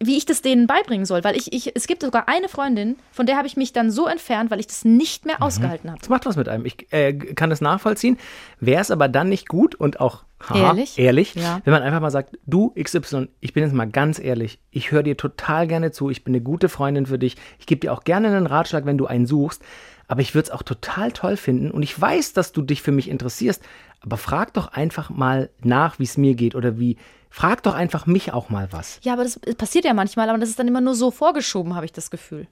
Wie 0.00 0.16
ich 0.16 0.26
das 0.26 0.42
denen 0.42 0.66
beibringen 0.66 1.06
soll, 1.06 1.22
weil 1.22 1.36
ich, 1.36 1.52
ich, 1.52 1.76
es 1.76 1.86
gibt 1.86 2.02
sogar 2.02 2.28
eine 2.28 2.48
Freundin, 2.48 2.96
von 3.12 3.26
der 3.26 3.36
habe 3.36 3.46
ich 3.46 3.56
mich 3.56 3.72
dann 3.72 3.92
so 3.92 4.08
entfernt, 4.08 4.50
weil 4.50 4.58
ich 4.58 4.66
das 4.66 4.84
nicht 4.84 5.24
Mhm. 5.24 5.28
mehr 5.30 5.42
ausgehalten 5.42 5.88
habe. 5.88 6.00
Das 6.00 6.08
macht 6.08 6.26
was 6.26 6.34
mit 6.34 6.48
einem. 6.48 6.66
Ich 6.66 6.92
äh, 6.92 7.12
kann 7.14 7.48
das 7.48 7.60
nachvollziehen. 7.60 8.18
Wäre 8.58 8.82
es 8.82 8.90
aber 8.90 9.06
dann 9.06 9.28
nicht 9.28 9.48
gut 9.48 9.76
und 9.76 10.00
auch 10.00 10.24
haha, 10.40 10.68
Ehrlich? 10.68 10.98
ehrlich 10.98 11.34
Ja. 11.34 11.60
wenn 11.64 11.72
man 11.72 11.82
einfach 11.82 12.00
mal 12.00 12.10
sagt, 12.10 12.38
du 12.46 12.72
XY, 12.80 13.28
ich 13.40 13.52
bin 13.52 13.64
jetzt 13.64 13.72
mal 13.74 13.88
ganz 13.88 14.18
ehrlich, 14.18 14.60
ich 14.70 14.92
höre 14.92 15.02
dir 15.02 15.16
total 15.16 15.66
gerne 15.66 15.90
zu, 15.90 16.10
ich 16.10 16.24
bin 16.24 16.34
eine 16.34 16.42
gute 16.42 16.68
Freundin 16.68 17.06
für 17.06 17.18
dich, 17.18 17.36
ich 17.58 17.66
gebe 17.66 17.80
dir 17.80 17.92
auch 17.92 18.04
gerne 18.04 18.28
einen 18.28 18.46
Ratschlag, 18.46 18.86
wenn 18.86 18.98
du 18.98 19.06
einen 19.06 19.26
suchst, 19.26 19.62
aber 20.06 20.20
ich 20.20 20.34
würde 20.34 20.46
es 20.46 20.50
auch 20.50 20.62
total 20.62 21.12
toll 21.12 21.36
finden 21.36 21.70
und 21.70 21.82
ich 21.82 22.00
weiß, 22.00 22.32
dass 22.32 22.52
du 22.52 22.62
dich 22.62 22.82
für 22.82 22.92
mich 22.92 23.08
interessierst, 23.10 23.62
aber 24.00 24.16
frag 24.16 24.54
doch 24.54 24.68
einfach 24.68 25.10
mal 25.10 25.50
nach, 25.62 25.98
wie 25.98 26.04
es 26.04 26.16
mir 26.16 26.34
geht 26.34 26.54
oder 26.54 26.78
wie, 26.78 26.96
frag 27.30 27.62
doch 27.62 27.74
einfach 27.74 28.06
mich 28.06 28.32
auch 28.32 28.48
mal 28.48 28.68
was. 28.70 29.00
Ja, 29.02 29.12
aber 29.14 29.24
das 29.24 29.38
passiert 29.56 29.84
ja 29.84 29.92
manchmal, 29.94 30.28
aber 30.28 30.38
das 30.38 30.48
ist 30.48 30.58
dann 30.58 30.68
immer 30.68 30.80
nur 30.80 30.94
so 30.94 31.10
vorgeschoben, 31.10 31.74
habe 31.74 31.84
ich 31.84 31.92
das 31.92 32.10
Gefühl. 32.10 32.46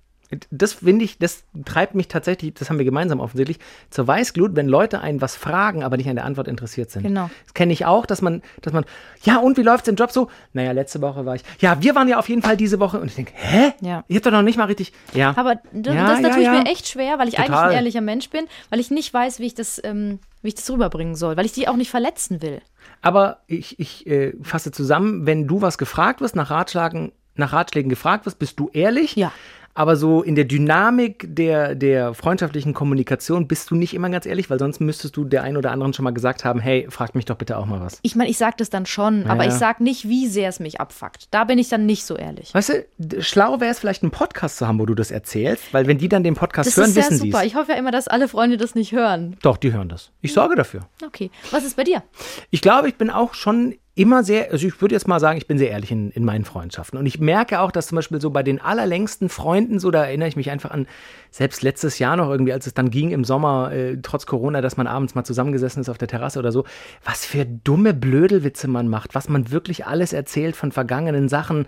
Das 0.51 0.73
finde 0.75 1.05
ich, 1.05 1.19
das 1.19 1.45
treibt 1.65 1.95
mich 1.95 2.09
tatsächlich, 2.09 2.55
das 2.55 2.69
haben 2.69 2.79
wir 2.79 2.85
gemeinsam 2.85 3.21
offensichtlich, 3.21 3.59
zur 3.91 4.07
Weißglut, 4.09 4.57
wenn 4.57 4.67
Leute 4.67 5.01
einen 5.01 5.21
was 5.21 5.37
fragen, 5.37 5.85
aber 5.85 5.97
nicht 5.97 6.09
an 6.09 6.17
der 6.17 6.25
Antwort 6.25 6.49
interessiert 6.49 6.91
sind. 6.91 7.03
Genau. 7.05 7.31
Das 7.45 7.55
kenne 7.55 7.73
ich 7.73 7.87
auch, 7.87 8.07
dass 8.07 8.23
man, 8.23 8.43
dass 8.63 8.73
man, 8.73 8.85
ja, 9.23 9.39
und 9.39 9.57
wie 9.57 9.63
läuft's 9.63 9.87
im 9.89 9.95
Job 9.97 10.11
so? 10.11 10.29
Naja, 10.53 10.73
letzte 10.73 11.01
Woche 11.01 11.25
war 11.27 11.37
ich, 11.37 11.43
ja, 11.61 11.81
wir 11.81 11.95
waren 11.95 12.09
ja 12.09 12.19
auf 12.19 12.29
jeden 12.29 12.43
Fall 12.43 12.57
diese 12.57 12.81
Woche 12.81 12.99
und 13.01 13.07
ich 13.07 13.15
denke, 13.15 13.33
hä? 13.35 13.73
Ja. 13.81 14.05
Ich 14.09 14.17
hab 14.17 14.23
doch 14.25 14.31
noch 14.33 14.43
nicht 14.43 14.59
mal 14.59 14.65
richtig, 14.65 14.93
ja. 15.15 15.33
Aber 15.37 15.57
d- 15.73 15.91
Ja, 15.93 16.09
das 16.09 16.21
ja, 16.21 16.29
da 16.29 16.35
tue 16.35 16.41
ich 16.41 16.47
ja. 16.47 16.53
mir 16.53 16.67
echt 16.67 16.89
schwer, 16.89 17.19
weil 17.19 17.29
ich 17.29 17.39
eigentlich 17.39 17.49
Total. 17.51 17.69
ein 17.71 17.77
ehrlicher 17.77 18.01
Mensch 18.01 18.29
bin, 18.31 18.47
weil 18.71 18.81
ich 18.81 18.91
nicht 18.91 19.15
weiß, 19.15 19.39
wie 19.39 19.47
ich 19.47 19.55
das, 19.55 19.81
ähm, 19.85 20.19
wie 20.43 20.49
ich 20.49 20.55
das 20.57 20.69
rüberbringen 20.71 21.15
soll, 21.15 21.37
weil 21.37 21.47
ich 21.47 21.53
die 21.53 21.69
auch 21.69 21.77
nicht 21.77 21.91
verletzen 21.91 22.43
will. 22.43 22.61
Aber 23.03 23.39
ich, 23.47 23.79
ich 23.79 24.07
äh, 24.07 24.33
fasse 24.43 24.73
zusammen, 24.73 25.27
wenn 25.27 25.47
du 25.47 25.63
was 25.63 25.79
gefragt 25.79 26.21
wirst, 26.21 26.35
nach 26.37 26.51
Ratschlägen, 26.51 27.13
nach 27.35 27.53
Ratschlägen 27.53 27.91
gefragt 27.91 28.25
wirst, 28.27 28.39
bist 28.39 28.59
du 28.59 28.71
ehrlich. 28.73 29.15
Ja. 29.17 29.31
Aber 29.77 29.97
so 29.97 30.23
in 30.23 30.35
der 30.35 30.47
Dynamik 30.47 31.27
der, 31.29 31.75
der 31.75 32.15
freundschaftlichen 32.15 32.73
Kommunikation 32.73 33.47
bist 33.47 33.71
du 33.71 33.75
nicht 33.75 33.93
immer 33.93 34.09
ganz 34.09 34.25
ehrlich, 34.25 34.49
weil 34.49 34.59
sonst 34.59 34.81
müsstest 34.81 35.17
du 35.19 35.25
der 35.25 35.43
einen 35.43 35.59
oder 35.59 35.71
anderen 35.71 35.93
schon 35.93 36.03
mal 36.03 36.13
gesagt 36.13 36.47
haben, 36.47 36.61
hey, 36.61 36.87
fragt 36.89 37.15
mich 37.15 37.27
doch 37.27 37.37
bitte 37.37 37.59
auch 37.59 37.67
mal 37.67 37.81
was. 37.81 37.99
Ich 38.01 38.17
meine, 38.17 38.31
ich 38.31 38.39
sage 38.39 38.55
das 38.57 38.71
dann 38.71 38.87
schon, 38.87 39.27
aber 39.27 39.45
ja. 39.45 39.51
ich 39.51 39.55
sage 39.55 39.85
nicht, 39.85 40.09
wie 40.09 40.29
sehr 40.29 40.49
es 40.49 40.61
mich 40.61 40.81
abfuckt. 40.81 41.29
Da 41.31 41.45
bin 41.45 41.59
ich 41.59 41.69
dann 41.69 41.85
nicht 41.85 42.05
so 42.05 42.17
ehrlich. 42.17 42.55
Weißt 42.55 42.71
du, 42.99 43.23
schlau 43.23 43.61
wäre 43.61 43.71
es 43.71 43.79
vielleicht 43.79 44.03
einen 44.03 44.13
Podcast 44.13 44.57
zu 44.57 44.67
haben, 44.67 44.79
wo 44.79 44.87
du 44.87 44.95
das 44.95 45.11
erzählst, 45.11 45.75
weil 45.75 45.87
wenn 45.87 45.99
die 45.99 46.09
dann 46.09 46.25
den 46.25 46.35
Podcast 46.35 46.69
Das 46.69 46.77
hören, 46.79 46.89
ist 46.89 46.97
wissen 46.97 47.19
sie 47.19 47.31
super. 47.31 47.41
es. 47.41 47.47
Ich 47.47 47.55
hoffe 47.55 47.73
ja 47.73 47.79
immer, 47.79 47.91
dass 47.91 48.09
alle 48.09 48.29
Freunde 48.29 48.57
das 48.57 48.75
nicht 48.75 48.93
hören. 48.93 49.37
Doch, 49.43 49.59
die 49.59 49.75
hören 49.75 49.91
das. 49.91 50.11
Ich 50.23 50.33
sorge 50.33 50.57
dafür. 50.57 50.89
Okay. 51.05 51.31
Was 51.51 51.65
ist 51.65 51.77
bei 51.77 51.85
dir? 51.85 52.03
Ich 52.51 52.63
glaube, 52.63 52.89
ich 52.89 52.95
bin 52.95 53.11
auch 53.11 53.35
schon 53.35 53.75
immer 53.97 54.23
sehr, 54.23 54.53
also 54.53 54.67
ich 54.67 54.81
würde 54.83 54.95
jetzt 54.95 55.09
mal 55.09 55.19
sagen, 55.19 55.39
ich 55.39 55.47
bin 55.47 55.57
sehr 55.57 55.71
ehrlich 55.71 55.91
in, 55.91 56.11
in 56.11 56.23
meinen 56.23 56.45
Freundschaften. 56.45 56.99
Und 56.99 57.07
ich 57.07 57.19
merke 57.19 57.61
auch, 57.61 57.73
dass 57.73 57.89
zum 57.89 57.97
Beispiel 57.97 58.21
so 58.21 58.29
bei 58.29 58.43
den 58.43 58.61
allerlängsten 58.61 59.31
Freunden, 59.31 59.79
so 59.79 59.91
da 59.91 60.05
erinnere 60.05 60.29
ich 60.29 60.37
mich 60.37 60.51
einfach 60.51 60.71
an, 60.71 60.87
selbst 61.31 61.63
letztes 61.63 61.99
Jahr 61.99 62.15
noch 62.17 62.29
irgendwie, 62.29 62.53
als 62.53 62.67
es 62.67 62.75
dann 62.75 62.91
ging 62.91 63.11
im 63.11 63.25
Sommer, 63.25 63.73
äh, 63.73 63.97
trotz 64.03 64.27
Corona, 64.27 64.61
dass 64.61 64.77
man 64.77 64.87
abends 64.87 65.15
mal 65.15 65.25
zusammengesessen 65.25 65.81
ist 65.81 65.89
auf 65.89 65.97
der 65.97 66.09
Terrasse 66.09 66.39
oder 66.39 66.53
so, 66.53 66.65
was 67.05 67.25
für 67.25 67.47
dumme 67.47 67.95
Blödelwitze 67.95 68.69
man 68.69 68.87
macht, 68.87 69.15
was 69.15 69.31
man 69.31 69.51
wirklich 69.51 69.87
alles 69.87 70.13
erzählt 70.13 70.57
von 70.57 70.73
vergangenen 70.73 71.31
Sachen, 71.31 71.65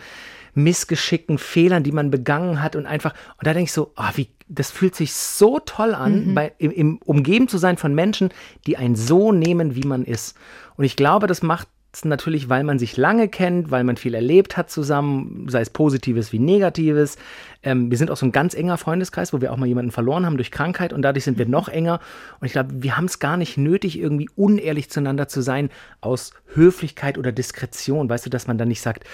Missgeschicken, 0.53 1.39
Fehlern, 1.39 1.83
die 1.83 1.93
man 1.93 2.11
begangen 2.11 2.63
hat 2.63 2.77
und 2.77 2.85
einfach, 2.85 3.15
und 3.39 3.47
da 3.47 3.55
denke 3.55 3.65
ich 3.65 3.73
so, 3.73 3.93
ah, 3.97 4.13
wie, 4.17 4.29
das 4.49 4.71
fühlt 4.71 4.95
sich 4.95 5.15
so 5.15 5.61
toll 5.61 5.95
an, 5.95 6.35
bei, 6.35 6.53
im, 6.59 6.73
im 6.73 6.99
umgeben 6.99 7.49
zu 7.49 7.57
sein 7.57 7.79
von 7.79 7.95
Menschen, 7.95 8.31
die 8.67 8.77
einen 8.77 8.97
so 8.97 9.33
nehmen, 9.33 9.77
wie 9.77 9.87
man 9.87 10.05
ist. 10.05 10.37
Und 10.77 10.85
ich 10.85 10.97
glaube, 10.97 11.27
das 11.27 11.43
macht 11.43 11.69
natürlich, 12.05 12.49
weil 12.49 12.65
man 12.65 12.79
sich 12.79 12.97
lange 12.97 13.29
kennt, 13.29 13.71
weil 13.71 13.83
man 13.83 13.97
viel 13.97 14.15
erlebt 14.15 14.57
hat 14.57 14.71
zusammen, 14.71 15.47
sei 15.49 15.61
es 15.61 15.71
Positives 15.71 16.33
wie 16.33 16.39
Negatives. 16.39 17.17
Ähm, 17.63 17.91
wir 17.91 17.99
sind 17.99 18.11
auch 18.11 18.17
so 18.17 18.27
ein 18.27 18.33
ganz 18.33 18.55
enger 18.55 18.79
Freundeskreis, 18.79 19.33
wo 19.33 19.41
wir 19.41 19.53
auch 19.53 19.57
mal 19.57 19.67
jemanden 19.67 19.91
verloren 19.91 20.27
haben 20.27 20.37
durch 20.37 20.51
Krankheit 20.51 20.93
und 20.93 21.03
dadurch 21.03 21.25
sind 21.25 21.39
wir 21.39 21.47
noch 21.47 21.69
enger. 21.69 22.01
Und 22.41 22.47
ich 22.47 22.53
glaube, 22.53 22.71
wir 22.83 22.97
haben 22.97 23.07
es 23.07 23.19
gar 23.19 23.37
nicht 23.37 23.57
nötig, 23.57 23.99
irgendwie 23.99 24.29
unehrlich 24.37 24.91
zueinander 24.91 25.29
zu 25.29 25.41
sein 25.41 25.71
aus 26.01 26.33
Höflichkeit 26.55 27.19
oder 27.19 27.33
Diskretion. 27.33 28.09
Weißt 28.09 28.27
du, 28.27 28.31
dass 28.31 28.47
man 28.47 28.59
dann 28.59 28.69
nicht 28.69 28.83
sagt, 28.83 29.05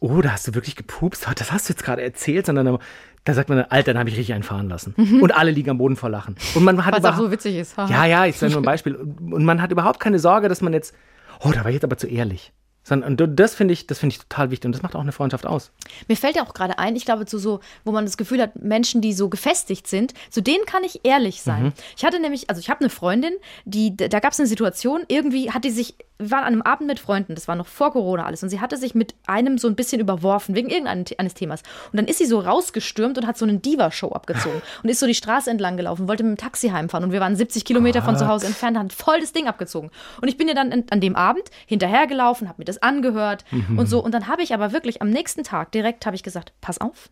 oh, 0.00 0.20
da 0.20 0.32
hast 0.32 0.48
du 0.48 0.54
wirklich 0.54 0.76
gepupst, 0.76 1.26
das 1.36 1.52
hast 1.52 1.68
du 1.68 1.72
jetzt 1.72 1.84
gerade 1.84 2.02
erzählt, 2.02 2.46
sondern 2.46 2.78
da 3.26 3.34
sagt 3.34 3.48
man, 3.48 3.58
Alter, 3.58 3.92
dann 3.92 3.98
habe 3.98 4.08
ich 4.08 4.16
richtig 4.16 4.34
einen 4.34 4.44
fahren 4.44 4.68
lassen. 4.68 4.94
Und 5.20 5.34
alle 5.34 5.50
liegen 5.50 5.68
am 5.70 5.78
Boden 5.78 5.96
vor 5.96 6.08
Lachen. 6.08 6.36
Und 6.54 6.62
man 6.62 6.84
hat 6.84 6.94
Was 6.94 7.04
auch 7.04 7.18
so 7.18 7.32
witzig 7.32 7.56
ist. 7.56 7.76
Haha. 7.76 7.90
ja, 7.90 8.04
ja, 8.06 8.24
ist 8.24 8.40
ja 8.40 8.48
nur 8.48 8.58
ein 8.58 8.64
Beispiel. 8.64 8.94
Und 8.94 9.44
man 9.44 9.60
hat 9.60 9.72
überhaupt 9.72 9.98
keine 9.98 10.20
Sorge, 10.20 10.48
dass 10.48 10.60
man 10.60 10.72
jetzt, 10.72 10.94
oh, 11.40 11.52
da 11.52 11.60
war 11.60 11.68
ich 11.68 11.74
jetzt 11.74 11.84
aber 11.84 11.98
zu 11.98 12.06
ehrlich. 12.06 12.52
Sondern, 12.86 13.18
und 13.18 13.40
das 13.40 13.56
finde 13.56 13.74
ich, 13.74 13.88
das 13.88 13.98
finde 13.98 14.14
ich 14.14 14.20
total 14.20 14.52
wichtig 14.52 14.66
und 14.66 14.72
das 14.72 14.80
macht 14.80 14.94
auch 14.94 15.00
eine 15.00 15.10
Freundschaft 15.10 15.44
aus. 15.44 15.72
Mir 16.06 16.16
fällt 16.16 16.36
ja 16.36 16.46
auch 16.46 16.54
gerade 16.54 16.78
ein, 16.78 16.94
ich 16.94 17.04
glaube, 17.04 17.26
zu 17.26 17.36
so, 17.36 17.58
wo 17.84 17.90
man 17.90 18.04
das 18.04 18.16
Gefühl 18.16 18.40
hat, 18.40 18.54
Menschen, 18.62 19.00
die 19.00 19.12
so 19.12 19.28
gefestigt 19.28 19.88
sind, 19.88 20.14
zu 20.30 20.40
denen 20.40 20.64
kann 20.66 20.84
ich 20.84 21.00
ehrlich 21.02 21.42
sein. 21.42 21.64
Mhm. 21.64 21.72
Ich 21.96 22.04
hatte 22.04 22.20
nämlich, 22.20 22.48
also 22.48 22.60
ich 22.60 22.70
habe 22.70 22.78
eine 22.82 22.88
Freundin, 22.88 23.32
die, 23.64 23.96
da 23.96 24.20
gab 24.20 24.32
es 24.32 24.38
eine 24.38 24.46
Situation, 24.46 25.02
irgendwie 25.08 25.50
hat 25.50 25.64
die 25.64 25.70
sich, 25.70 25.96
wir 26.18 26.30
waren 26.30 26.44
an 26.44 26.52
einem 26.52 26.62
Abend 26.62 26.86
mit 26.86 27.00
Freunden, 27.00 27.34
das 27.34 27.48
war 27.48 27.56
noch 27.56 27.66
vor 27.66 27.90
Corona 27.90 28.24
alles, 28.24 28.44
und 28.44 28.50
sie 28.50 28.60
hatte 28.60 28.76
sich 28.76 28.94
mit 28.94 29.16
einem 29.26 29.58
so 29.58 29.66
ein 29.66 29.74
bisschen 29.74 30.00
überworfen, 30.00 30.54
wegen 30.54 30.70
irgendeines 30.70 31.34
Themas. 31.34 31.62
Und 31.90 31.96
dann 31.96 32.06
ist 32.06 32.18
sie 32.18 32.26
so 32.26 32.38
rausgestürmt 32.38 33.18
und 33.18 33.26
hat 33.26 33.36
so 33.36 33.46
eine 33.46 33.58
Diva-Show 33.58 34.12
abgezogen 34.12 34.62
und 34.84 34.88
ist 34.88 35.00
so 35.00 35.08
die 35.08 35.14
Straße 35.14 35.50
entlang 35.50 35.76
gelaufen, 35.76 36.06
wollte 36.06 36.22
mit 36.22 36.38
dem 36.38 36.40
Taxi 36.40 36.68
heimfahren 36.68 37.02
und 37.02 37.10
wir 37.10 37.18
waren 37.18 37.34
70 37.34 37.64
Kilometer 37.64 38.00
von 38.00 38.16
zu 38.16 38.28
Hause 38.28 38.46
entfernt, 38.46 38.78
hat 38.78 38.92
voll 38.92 39.18
das 39.18 39.32
Ding 39.32 39.48
abgezogen. 39.48 39.90
Und 40.22 40.28
ich 40.28 40.36
bin 40.36 40.46
ihr 40.46 40.54
dann 40.54 40.84
an 40.88 41.00
dem 41.00 41.16
Abend 41.16 41.50
hinterhergelaufen, 41.66 42.48
habe 42.48 42.60
mir 42.60 42.64
das 42.64 42.75
angehört 42.82 43.44
und 43.76 43.86
so. 43.88 44.02
Und 44.02 44.12
dann 44.12 44.26
habe 44.28 44.42
ich 44.42 44.54
aber 44.54 44.72
wirklich 44.72 45.02
am 45.02 45.10
nächsten 45.10 45.44
Tag 45.44 45.72
direkt 45.72 46.06
habe 46.06 46.16
ich 46.16 46.22
gesagt, 46.22 46.52
pass 46.60 46.80
auf. 46.80 47.10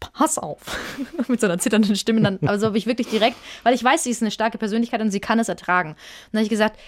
Pass 0.00 0.38
auf. 0.38 0.60
Mit 1.28 1.40
so 1.40 1.46
einer 1.46 1.58
zitternden 1.58 1.96
Stimme 1.96 2.20
dann, 2.20 2.38
also 2.46 2.66
habe 2.66 2.78
ich 2.78 2.86
wirklich 2.86 3.08
direkt, 3.08 3.36
weil 3.62 3.74
ich 3.74 3.82
weiß, 3.84 4.04
sie 4.04 4.10
ist 4.10 4.22
eine 4.22 4.30
starke 4.30 4.58
Persönlichkeit 4.58 5.00
und 5.00 5.10
sie 5.10 5.20
kann 5.20 5.38
es 5.38 5.48
ertragen. 5.48 5.90
Und 5.90 5.96
dann 6.32 6.38
habe 6.40 6.44
ich 6.44 6.50
gesagt, 6.50 6.78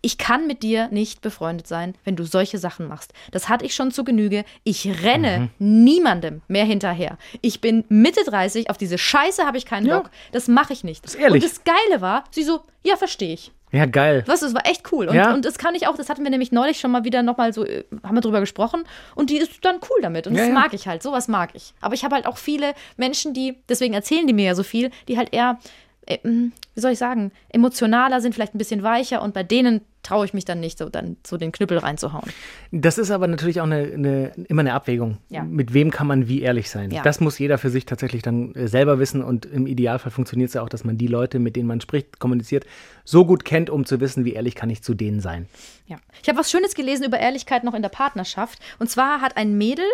ich 0.00 0.16
kann 0.16 0.46
mit 0.46 0.62
dir 0.62 0.88
nicht 0.92 1.22
befreundet 1.22 1.66
sein, 1.66 1.94
wenn 2.04 2.14
du 2.14 2.24
solche 2.24 2.58
Sachen 2.58 2.86
machst. 2.86 3.12
Das 3.32 3.48
hatte 3.48 3.64
ich 3.64 3.74
schon 3.74 3.90
zu 3.90 4.04
Genüge. 4.04 4.44
Ich 4.62 4.86
renne 5.02 5.50
niemandem 5.58 6.42
mehr 6.46 6.64
hinterher. 6.64 7.18
Ich 7.40 7.60
bin 7.60 7.84
Mitte 7.88 8.20
30, 8.24 8.70
auf 8.70 8.76
diese 8.78 8.96
Scheiße 8.96 9.44
habe 9.44 9.56
ich 9.58 9.66
keinen 9.66 9.86
Ja. 9.86 9.98
Bock. 9.98 10.10
Das 10.30 10.46
mache 10.46 10.72
ich 10.72 10.84
nicht. 10.84 11.04
ist 11.04 11.14
ehrlich. 11.16 11.42
Und 11.42 11.50
das 11.50 11.64
Geile 11.64 12.00
war, 12.00 12.24
sie 12.30 12.44
so, 12.44 12.60
ja, 12.84 12.96
verstehe 12.96 13.34
ich. 13.34 13.50
Ja, 13.70 13.86
geil. 13.86 14.22
Was, 14.26 14.40
das 14.40 14.54
war 14.54 14.66
echt 14.66 14.90
cool. 14.92 15.08
Und, 15.08 15.14
Ja. 15.16 15.34
und 15.34 15.44
das 15.44 15.58
kann 15.58 15.74
ich 15.74 15.86
auch, 15.86 15.96
das 15.96 16.08
hatten 16.08 16.22
wir 16.24 16.30
nämlich 16.30 16.52
neulich 16.52 16.80
schon 16.80 16.90
mal 16.90 17.04
wieder 17.04 17.22
nochmal 17.22 17.52
so, 17.52 17.64
äh, 17.64 17.84
haben 18.02 18.14
wir 18.16 18.20
drüber 18.22 18.40
gesprochen. 18.40 18.84
Und 19.14 19.30
die 19.30 19.36
ist 19.38 19.64
dann 19.64 19.76
cool 19.90 20.00
damit. 20.02 20.26
Und 20.26 20.34
Ja, 20.34 20.40
das 20.40 20.48
ja. 20.48 20.54
mag 20.54 20.72
ich 20.74 20.88
halt, 20.88 21.02
sowas 21.02 21.28
mag 21.28 21.50
ich. 21.54 21.74
Aber 21.80 21.94
ich 21.94 22.04
habe 22.04 22.14
halt 22.14 22.26
auch 22.26 22.38
viele 22.38 22.74
Menschen, 22.96 23.34
die, 23.34 23.56
deswegen 23.68 23.94
erzählen 23.94 24.26
die 24.26 24.32
mir 24.32 24.46
ja 24.46 24.54
so 24.54 24.62
viel, 24.62 24.90
die 25.08 25.16
halt 25.18 25.32
eher, 25.34 25.58
äh, 26.06 26.18
mh, 26.22 26.50
wie 26.78 26.80
soll 26.80 26.92
ich 26.92 26.98
sagen, 26.98 27.32
emotionaler 27.48 28.20
sind, 28.20 28.34
vielleicht 28.36 28.54
ein 28.54 28.58
bisschen 28.58 28.84
weicher. 28.84 29.20
Und 29.20 29.34
bei 29.34 29.42
denen 29.42 29.80
traue 30.04 30.24
ich 30.24 30.32
mich 30.32 30.44
dann 30.44 30.60
nicht, 30.60 30.78
so 30.78 30.88
dann 30.88 31.16
so 31.26 31.36
den 31.36 31.50
Knüppel 31.50 31.76
reinzuhauen. 31.76 32.30
Das 32.70 32.98
ist 32.98 33.10
aber 33.10 33.26
natürlich 33.26 33.60
auch 33.60 33.64
eine, 33.64 33.78
eine, 33.78 34.32
immer 34.46 34.60
eine 34.60 34.74
Abwägung. 34.74 35.18
Ja. 35.28 35.42
Mit 35.42 35.74
wem 35.74 35.90
kann 35.90 36.06
man 36.06 36.28
wie 36.28 36.40
ehrlich 36.40 36.70
sein? 36.70 36.92
Ja. 36.92 37.02
Das 37.02 37.18
muss 37.18 37.36
jeder 37.40 37.58
für 37.58 37.70
sich 37.70 37.84
tatsächlich 37.84 38.22
dann 38.22 38.54
äh, 38.54 38.68
selber 38.68 39.00
wissen 39.00 39.24
und 39.24 39.44
im 39.44 39.66
Idealfall 39.66 40.12
funktioniert 40.12 40.50
es 40.50 40.54
ja 40.54 40.62
auch, 40.62 40.68
dass 40.68 40.84
man 40.84 40.96
die 40.98 41.08
Leute, 41.08 41.40
mit 41.40 41.56
denen 41.56 41.66
man 41.66 41.80
spricht, 41.80 42.20
kommuniziert, 42.20 42.64
so 43.04 43.26
gut 43.26 43.44
kennt, 43.44 43.70
um 43.70 43.84
zu 43.84 43.98
wissen, 43.98 44.24
wie 44.24 44.34
ehrlich 44.34 44.54
kann 44.54 44.70
ich 44.70 44.84
zu 44.84 44.94
denen 44.94 45.18
sein. 45.20 45.48
Ja. 45.88 45.96
Ich 46.22 46.28
habe 46.28 46.38
was 46.38 46.48
Schönes 46.48 46.76
gelesen 46.76 47.04
über 47.04 47.18
Ehrlichkeit 47.18 47.64
noch 47.64 47.74
in 47.74 47.82
der 47.82 47.88
Partnerschaft. 47.88 48.60
Und 48.78 48.88
zwar 48.88 49.20
hat 49.20 49.36
ein 49.36 49.58
Mädel 49.58 49.84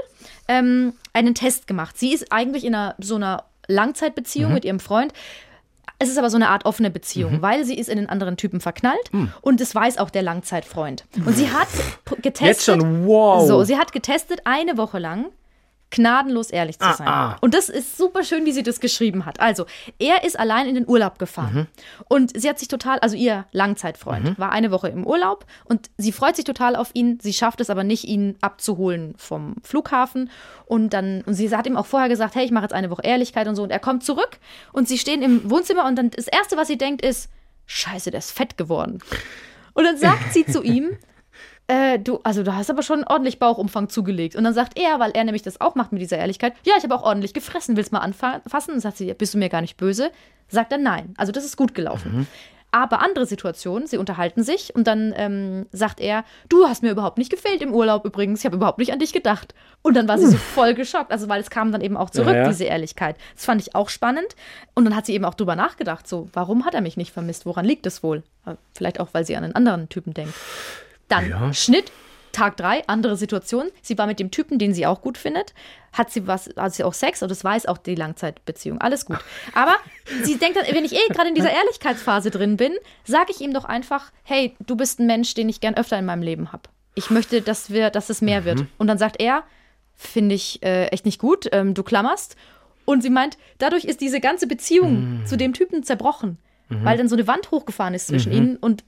ähm, 0.49 0.93
einen 1.15 1.35
Test 1.35 1.67
gemacht. 1.67 1.97
Sie 1.97 2.13
ist 2.13 2.31
eigentlich 2.31 2.67
in 2.67 2.75
einer, 2.75 2.95
so 2.99 3.15
einer 3.15 3.45
Langzeitbeziehung 3.67 4.51
Mhm. 4.51 4.55
mit 4.55 4.65
ihrem 4.67 4.81
Freund. 4.81 5.15
Es 6.05 6.11
ist 6.11 6.19
aber 6.19 6.29
so 6.29 6.37
eine 6.37 6.51
Art 6.51 6.67
offene 6.67 6.91
Beziehung, 6.91 7.41
weil 7.41 7.65
sie 7.65 7.79
ist 7.79 7.89
in 7.89 7.97
den 7.97 8.09
anderen 8.11 8.37
Typen 8.37 8.61
verknallt 8.61 9.11
und 9.41 9.61
das 9.61 9.75
weiß 9.75 9.97
auch 9.99 10.11
der 10.11 10.23
Langzeitfreund. 10.23 11.07
Und 11.25 11.35
sie 11.35 11.51
hat 11.51 11.69
getestet. 12.21 12.47
Jetzt 12.47 12.65
schon, 12.65 13.07
wow. 13.07 13.47
So, 13.49 13.65
sie 13.65 13.79
hat 13.79 13.93
getestet 13.93 14.43
eine 14.45 14.77
Woche 14.77 14.99
lang 14.99 15.27
gnadenlos 15.95 16.51
ehrlich 16.51 16.79
zu 16.79 16.93
sein. 16.93 17.07
ah. 17.09 17.37
Und 17.41 17.55
das 17.55 17.69
ist 17.69 17.97
super 17.97 18.25
schön, 18.25 18.45
wie 18.45 18.53
sie 18.53 18.63
das 18.63 18.81
geschrieben 18.81 19.25
hat. 19.27 19.41
Also, 19.41 19.67
er 19.99 20.25
ist 20.25 20.39
allein 20.39 20.67
in 20.67 20.75
den 20.75 20.89
Urlaub 20.89 21.19
gefahren. 21.19 21.69
Und 22.09 22.39
sie 22.39 22.49
hat 22.49 22.59
sich 22.59 22.69
total, 22.69 22.99
also 22.99 23.17
ihr 23.17 23.47
Langzeitfreund, 23.53 24.39
war 24.39 24.51
eine 24.53 24.71
Woche 24.71 24.89
im 24.89 25.07
Urlaub 25.07 25.47
und 25.65 25.91
sie 25.97 26.13
freut 26.13 26.37
sich 26.37 26.45
total 26.45 26.77
auf 26.77 26.91
ihn. 26.95 27.19
Sie 27.23 27.33
schafft 27.33 27.61
es 27.61 27.71
aber 27.71 27.85
nicht, 27.85 28.05
ihn 28.05 28.37
abzuholen 28.41 29.15
vom 29.17 29.55
Flughafen. 29.63 30.31
Und 30.67 30.91
dann, 30.91 31.23
und 31.23 31.35
sie 31.35 31.55
hat 31.55 31.67
ihm 31.67 31.77
auch 31.77 31.87
vorher 31.87 32.09
gesagt, 32.09 32.35
hey, 32.35 32.45
ich 32.45 32.51
mache 32.51 32.65
jetzt 32.65 32.73
eine 32.75 32.91
Woche 32.91 33.03
Ehrlichkeit 33.05 33.47
und 33.47 33.55
so. 33.57 33.63
Und 33.63 33.71
er 33.71 33.79
kommt 33.81 34.03
zurück 34.05 34.39
und 34.73 34.89
sie 34.89 34.99
stehen 34.99 35.23
im 35.23 35.49
Wohnzimmer 35.51 35.87
und 35.87 35.97
dann 35.97 36.11
das 36.11 36.27
Erste, 36.27 36.57
was 36.57 36.69
sie 36.69 36.79
denkt, 36.79 37.05
ist, 37.05 37.29
scheiße, 37.67 38.11
der 38.11 38.19
ist 38.19 38.33
fett 38.33 38.57
geworden. 38.57 38.99
Und 39.75 39.85
dann 39.85 39.97
sagt 39.97 40.33
sie 40.33 40.45
zu 40.47 40.63
ihm, 40.63 40.97
äh, 41.67 41.99
du, 41.99 42.21
also 42.25 42.43
du 42.43 42.55
hast 42.55 42.71
aber 42.71 42.83
schon 42.83 43.05
ordentlich 43.05 43.39
Bauchumfang 43.39 43.89
zugelegt. 43.89 44.37
Und 44.37 44.45
dann 44.45 44.55
sagt 44.55 44.79
er, 44.79 45.01
weil 45.01 45.13
er 45.13 45.25
nämlich 45.25 45.43
das 45.43 45.61
auch 45.61 45.75
macht 45.75 45.93
mit 45.93 46.03
dieser 46.03 46.19
Ehrlichkeit, 46.19 46.55
ja, 46.65 46.75
ich 46.77 46.85
habe 46.85 46.95
auch 46.95 47.03
ordentlich 47.03 47.33
gefressen, 47.35 47.77
willst 47.77 47.93
mal 47.93 48.01
anfassen? 48.01 48.75
Und 48.75 48.81
sagt 48.81 48.99
sie, 48.99 49.13
bist 49.15 49.35
du 49.35 49.39
mir 49.39 49.49
gar 49.49 49.61
nicht 49.63 49.77
böse? 49.77 50.11
Sagt 50.49 50.73
er 50.73 50.79
nein. 50.79 51.15
Also 51.17 51.33
das 51.33 51.45
ist 51.45 51.57
gut 51.57 51.75
gelaufen. 51.75 52.27
Aber 52.71 53.03
andere 53.03 53.25
Situationen, 53.25 53.87
sie 53.87 53.99
unterhalten 53.99 54.43
sich 54.43 54.75
und 54.75 54.89
dann 54.89 55.15
ähm, 55.17 55.67
sagt 55.71 56.01
er, 56.01 56.25
du 56.49 56.67
hast 56.67 56.83
mir 56.83 56.91
überhaupt 56.91 57.19
nicht 57.19 57.31
gefehlt 57.31 57.63
im 57.63 57.73
Urlaub 57.73 58.05
übrigens, 58.05 58.41
ich 58.41 58.47
habe 58.47 58.57
überhaupt 58.57 58.79
nicht 58.81 58.93
an 58.93 58.99
dich 58.99 59.13
gedacht. 59.13 59.55
Und 59.83 59.97
dann 59.97 60.09
war 60.09 60.19
sie 60.19 60.27
so 60.27 60.37
voll 60.37 60.75
geschockt, 60.75 61.13
also 61.13 61.29
weil 61.29 61.41
es 61.41 61.51
kam 61.51 61.71
dann 61.71 61.81
eben 61.83 61.97
auch 61.97 62.11
zurück, 62.11 62.35
Ja, 62.35 62.43
ja. 62.43 62.49
diese 62.49 62.65
Ehrlichkeit. 62.65 63.15
Das 63.37 63.45
fand 63.45 63.61
ich 63.63 63.77
auch 63.77 63.89
spannend. 63.91 64.27
Und 64.75 64.85
dann 64.87 64.97
hat 64.97 65.07
sie 65.07 65.15
eben 65.15 65.25
auch 65.25 65.35
drüber 65.35 65.55
nachgedacht, 65.55 66.09
so, 66.09 66.29
warum 66.33 66.65
hat 66.65 66.75
er 66.75 66.81
mich 66.81 66.97
nicht 66.97 67.13
vermisst? 67.13 67.47
Woran 67.47 67.65
liegt 67.65 67.87
es 67.87 68.03
wohl? 68.03 68.25
Äh, 68.45 68.55
Vielleicht 68.75 68.99
auch, 68.99 69.09
weil 69.13 69.25
sie 69.25 69.37
an 69.37 69.45
einen 69.45 69.55
anderen 69.55 69.89
Typen 69.89 70.13
denkt. 70.13 70.35
Dann 71.09 71.29
Ja. 71.29 71.53
Schnitt, 71.53 71.93
Tag 72.33 72.57
drei, 72.57 72.87
andere 72.89 73.17
Situation. 73.17 73.71
Sie 73.81 73.97
war 73.97 74.07
mit 74.07 74.19
dem 74.19 74.31
Typen, 74.31 74.59
den 74.59 74.75
sie 74.75 74.87
auch 74.87 75.01
gut 75.01 75.17
findet. 75.17 75.55
Hat 75.93 76.11
sie 76.11 76.27
was, 76.27 76.51
hat 76.57 76.75
sie 76.75 76.83
auch 76.85 76.93
Sex 76.93 77.23
und 77.23 77.31
das 77.31 77.45
weiß 77.45 77.67
auch 77.67 77.79
die 77.79 77.95
Langzeitbeziehung. 77.95 78.81
Alles 78.81 79.07
gut. 79.07 79.19
Aber 79.55 79.77
sie 80.25 80.37
denkt 80.37 80.57
dann, 80.57 80.65
wenn 80.75 80.85
ich 80.85 80.93
eh 80.93 81.13
gerade 81.13 81.29
in 81.29 81.35
dieser 81.37 81.53
Ehrlichkeitsphase 81.55 82.31
drin 82.31 82.57
bin, 82.57 82.73
sage 83.05 83.31
ich 83.31 83.41
ihm 83.41 83.55
doch 83.55 83.65
einfach, 83.65 84.11
hey, 84.25 84.57
du 84.61 84.75
bist 84.77 84.99
ein 84.99 85.07
Mensch, 85.07 85.35
den 85.35 85.49
ich 85.49 85.61
gern 85.61 85.77
öfter 85.77 85.99
in 85.99 86.05
meinem 86.05 86.23
Leben 86.23 86.53
habe. 86.53 86.65
Ich 86.97 87.11
möchte, 87.11 87.41
dass 87.41 87.71
wir, 87.71 87.91
dass 87.91 88.11
es 88.11 88.21
mehr 88.21 88.45
wird. 88.45 88.65
Und 88.79 88.89
dann 88.89 88.99
sagt 88.99 89.21
er, 89.21 89.45
finde 89.95 90.35
ich 90.35 90.63
äh, 90.63 90.87
echt 90.87 91.07
nicht 91.07 91.21
gut, 91.21 91.49
ähm, 91.53 91.75
du 91.75 91.83
klammerst. 91.83 92.37
Und 92.85 93.03
sie 93.03 93.11
meint, 93.11 93.39
dadurch 93.59 93.85
ist 93.85 94.01
diese 94.01 94.21
ganze 94.21 94.47
Beziehung 94.47 95.23
zu 95.25 95.37
dem 95.37 95.55
Typen 95.55 95.85
zerbrochen. 95.85 96.39
Weil 96.83 96.97
dann 96.99 97.09
so 97.09 97.15
eine 97.17 97.27
Wand 97.27 97.51
hochgefahren 97.51 97.95
ist 97.95 98.07
zwischen 98.09 98.33
ihnen 98.33 98.57
und 98.57 98.83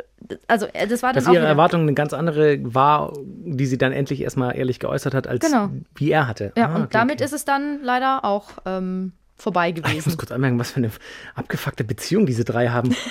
also 0.48 0.66
äh, 0.72 0.86
das 0.88 1.02
war 1.02 1.10
dann 1.12 1.22
Dass 1.22 1.28
auch 1.28 1.34
ihre 1.34 1.46
Erwartung 1.46 1.82
eine 1.82 1.94
ganz 1.94 2.12
andere 2.12 2.58
war, 2.62 3.12
die 3.24 3.66
sie 3.66 3.78
dann 3.78 3.92
endlich 3.92 4.22
erstmal 4.22 4.56
ehrlich 4.56 4.80
geäußert 4.80 5.14
hat, 5.14 5.26
als 5.26 5.44
Genau. 5.46 5.70
wie 5.94 6.10
er 6.10 6.26
hatte. 6.26 6.52
Ja, 6.56 6.68
Ah, 6.70 6.74
und 6.74 6.82
okay, 6.82 6.88
damit 6.92 7.14
okay. 7.16 7.24
ist 7.24 7.32
es 7.32 7.44
dann 7.44 7.80
leider 7.82 8.24
auch 8.24 8.48
ähm, 8.64 9.12
vorbei 9.36 9.68
Ich 9.68 9.76
muss 9.82 9.84
gewesen. 9.90 10.16
kurz 10.16 10.32
anmerken, 10.32 10.58
was 10.58 10.70
für 10.72 10.78
eine 10.78 10.90
abgefuckte 11.34 11.84
Beziehung 11.84 12.26
diese 12.26 12.44
drei 12.44 12.68
haben. 12.70 12.94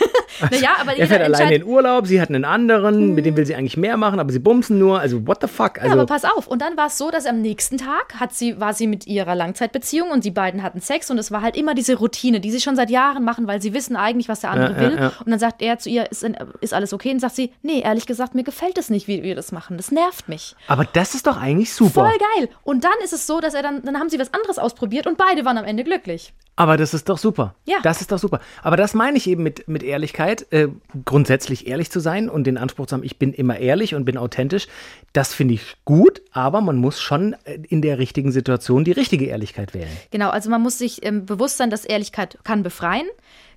naja, 0.51 0.69
aber 0.79 0.95
Er 0.97 1.07
fährt 1.07 1.21
alleine 1.21 1.55
in 1.55 1.63
Urlaub, 1.63 2.07
sie 2.07 2.19
hat 2.21 2.29
einen 2.29 2.45
anderen, 2.45 3.13
mit 3.15 3.25
dem 3.25 3.35
will 3.37 3.45
sie 3.45 3.55
eigentlich 3.55 3.77
mehr 3.77 3.97
machen, 3.97 4.19
aber 4.19 4.31
sie 4.31 4.39
bumsen 4.39 4.77
nur. 4.79 4.99
Also, 4.99 5.25
what 5.27 5.39
the 5.41 5.47
fuck? 5.47 5.77
Ja, 5.77 5.83
Also, 5.83 5.93
aber 5.93 6.05
pass 6.05 6.25
auf. 6.25 6.47
Und 6.47 6.61
dann 6.61 6.77
war 6.77 6.87
es 6.87 6.97
so, 6.97 7.11
dass 7.11 7.25
am 7.25 7.41
nächsten 7.41 7.77
Tag 7.77 8.15
hat 8.19 8.33
sie, 8.33 8.59
war 8.59 8.73
sie 8.73 8.87
mit 8.87 9.07
ihrer 9.07 9.35
Langzeitbeziehung 9.35 10.11
und 10.11 10.23
die 10.25 10.31
beiden 10.31 10.63
hatten 10.63 10.81
Sex 10.81 11.09
und 11.11 11.17
es 11.17 11.31
war 11.31 11.41
halt 11.41 11.55
immer 11.55 11.73
diese 11.75 11.95
Routine, 11.95 12.39
die 12.39 12.51
sie 12.51 12.61
schon 12.61 12.75
seit 12.75 12.89
Jahren 12.89 13.23
machen, 13.23 13.47
weil 13.47 13.61
sie 13.61 13.73
wissen 13.73 13.95
eigentlich, 13.95 14.29
was 14.29 14.41
der 14.41 14.51
andere 14.51 14.73
Ja, 14.73 14.81
ja, 14.81 14.89
will. 14.91 14.99
ja. 14.99 15.11
Und 15.23 15.29
dann 15.31 15.39
sagt 15.39 15.61
er 15.61 15.77
zu 15.79 15.89
ihr, 15.89 16.09
ist, 16.11 16.25
ist 16.61 16.73
alles 16.73 16.93
okay? 16.93 17.11
Und 17.11 17.19
sagt 17.19 17.35
sie, 17.35 17.51
nee, 17.61 17.81
ehrlich 17.81 18.05
gesagt, 18.05 18.35
mir 18.35 18.43
gefällt 18.43 18.77
es 18.77 18.89
nicht, 18.89 19.07
wie 19.07 19.23
wir 19.23 19.35
das 19.35 19.51
machen. 19.51 19.77
Das 19.77 19.91
nervt 19.91 20.27
mich. 20.29 20.55
aber 20.67 20.85
das 20.85 21.15
ist 21.15 21.27
doch 21.27 21.37
eigentlich 21.37 21.73
super. 21.73 22.05
Voll 22.07 22.17
geil. 22.37 22.49
Und 22.63 22.83
dann 22.83 22.93
ist 23.03 23.13
es 23.13 23.27
so, 23.27 23.39
dass 23.39 23.53
er 23.53 23.61
dann, 23.63 23.81
dann 23.83 23.99
haben 23.99 24.09
sie 24.09 24.19
was 24.19 24.33
anderes 24.33 24.57
ausprobiert 24.59 25.07
und 25.07 25.17
beide 25.17 25.45
waren 25.45 25.57
am 25.57 25.65
Ende 25.65 25.83
glücklich. 25.83 26.33
Aber 26.57 26.77
das 26.77 26.93
ist 26.93 27.09
doch 27.09 27.17
super. 27.17 27.55
Ja. 27.65 27.77
Das 27.83 27.99
ist 27.99 28.11
doch 28.11 28.19
super. 28.19 28.39
Aber 28.63 28.77
das 28.77 28.93
meine 28.93 29.17
ich 29.17 29.27
eben 29.27 29.43
mit, 29.43 29.67
mit 29.67 29.83
Ehrlichkeit, 29.83 30.45
äh, 30.51 30.69
grundsätzlich 31.03 31.67
ehrlich 31.67 31.91
zu 31.91 31.99
sein 31.99 32.29
und 32.29 32.45
den 32.47 32.57
Anspruch 32.57 32.87
zu 32.87 32.95
haben, 32.95 33.03
ich 33.03 33.19
bin 33.19 33.33
immer 33.33 33.57
ehrlich 33.57 33.93
und 33.93 34.05
bin 34.05 34.17
authentisch. 34.17 34.67
Das 35.11 35.33
finde 35.33 35.55
ich 35.55 35.75
gut, 35.83 36.21
aber 36.31 36.61
man 36.61 36.77
muss 36.77 37.01
schon 37.01 37.33
äh, 37.43 37.59
in 37.67 37.81
der 37.81 37.99
richtigen 37.99 38.31
Situation 38.31 38.85
die 38.85 38.93
richtige 38.93 39.25
Ehrlichkeit 39.25 39.73
wählen. 39.73 39.89
Genau, 40.11 40.29
also 40.29 40.49
man 40.49 40.61
muss 40.61 40.77
sich 40.77 41.05
ähm, 41.05 41.25
bewusst 41.25 41.57
sein, 41.57 41.69
dass 41.69 41.83
Ehrlichkeit 41.83 42.37
kann 42.43 42.63
befreien, 42.63 43.07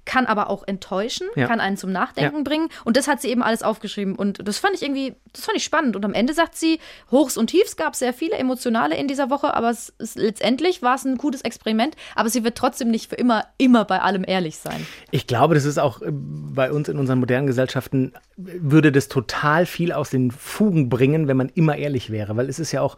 kann 0.09 0.25
aber 0.27 0.49
auch 0.49 0.67
enttäuschen, 0.67 1.27
Ja. 1.37 1.47
kann 1.47 1.61
einen 1.61 1.77
zum 1.77 1.93
Nachdenken 1.93 2.39
Ja. 2.39 2.43
bringen. 2.43 2.69
Und 2.85 2.97
das 2.97 3.07
hat 3.07 3.21
sie 3.21 3.29
eben 3.29 3.43
alles 3.43 3.63
aufgeschrieben. 3.63 4.17
Und 4.17 4.49
das 4.49 4.59
fand 4.59 4.75
ich 4.75 4.83
irgendwie, 4.83 5.15
das 5.35 5.45
fand 5.45 5.57
ich 5.59 5.65
spannend. 5.65 5.95
Und 5.97 6.05
am 6.07 6.15
Ende 6.15 6.33
sagt 6.33 6.57
sie, 6.57 6.81
Hochs 7.11 7.37
und 7.37 7.49
Tiefs 7.49 7.77
gab 7.77 7.95
sehr 7.95 8.15
viele 8.15 8.37
emotionale 8.37 8.97
in 8.97 9.07
dieser 9.07 9.29
Woche, 9.29 9.53
aber 9.55 9.69
es 9.69 9.91
ist, 9.99 10.17
letztendlich 10.17 10.81
war 10.81 10.95
es 10.95 11.05
ein 11.05 11.19
gutes 11.19 11.43
Experiment. 11.43 11.95
Aber 12.15 12.31
sie 12.31 12.43
wird 12.43 12.57
trotzdem 12.57 12.91
nicht 12.91 13.11
für 13.11 13.17
immer, 13.17 13.45
immer 13.59 13.85
bei 13.85 14.01
allem 14.01 14.25
ehrlich 14.27 14.57
sein. 14.57 14.87
Ich 15.11 15.27
glaube, 15.27 15.55
das 15.55 15.67
ist 15.67 15.79
auch 15.79 16.01
äh, 16.01 16.07
bei 16.11 16.73
uns 16.73 16.89
in 16.89 16.99
unseren 16.99 17.21
modernen 17.21 17.47
Gesellschaften, 17.47 18.15
würde 18.39 18.91
das 18.91 19.09
total 19.09 19.67
viel 19.67 19.93
aus 19.93 20.09
den 20.09 20.31
Fugen 20.31 20.89
bringen, 20.89 21.29
wenn 21.29 21.37
man 21.37 21.51
immer 21.51 21.77
ehrlich 21.77 22.09
wäre. 22.11 22.37
Weil 22.39 22.49
es 22.49 22.59
ist 22.59 22.73
ja 22.73 22.81
auch, 22.81 22.97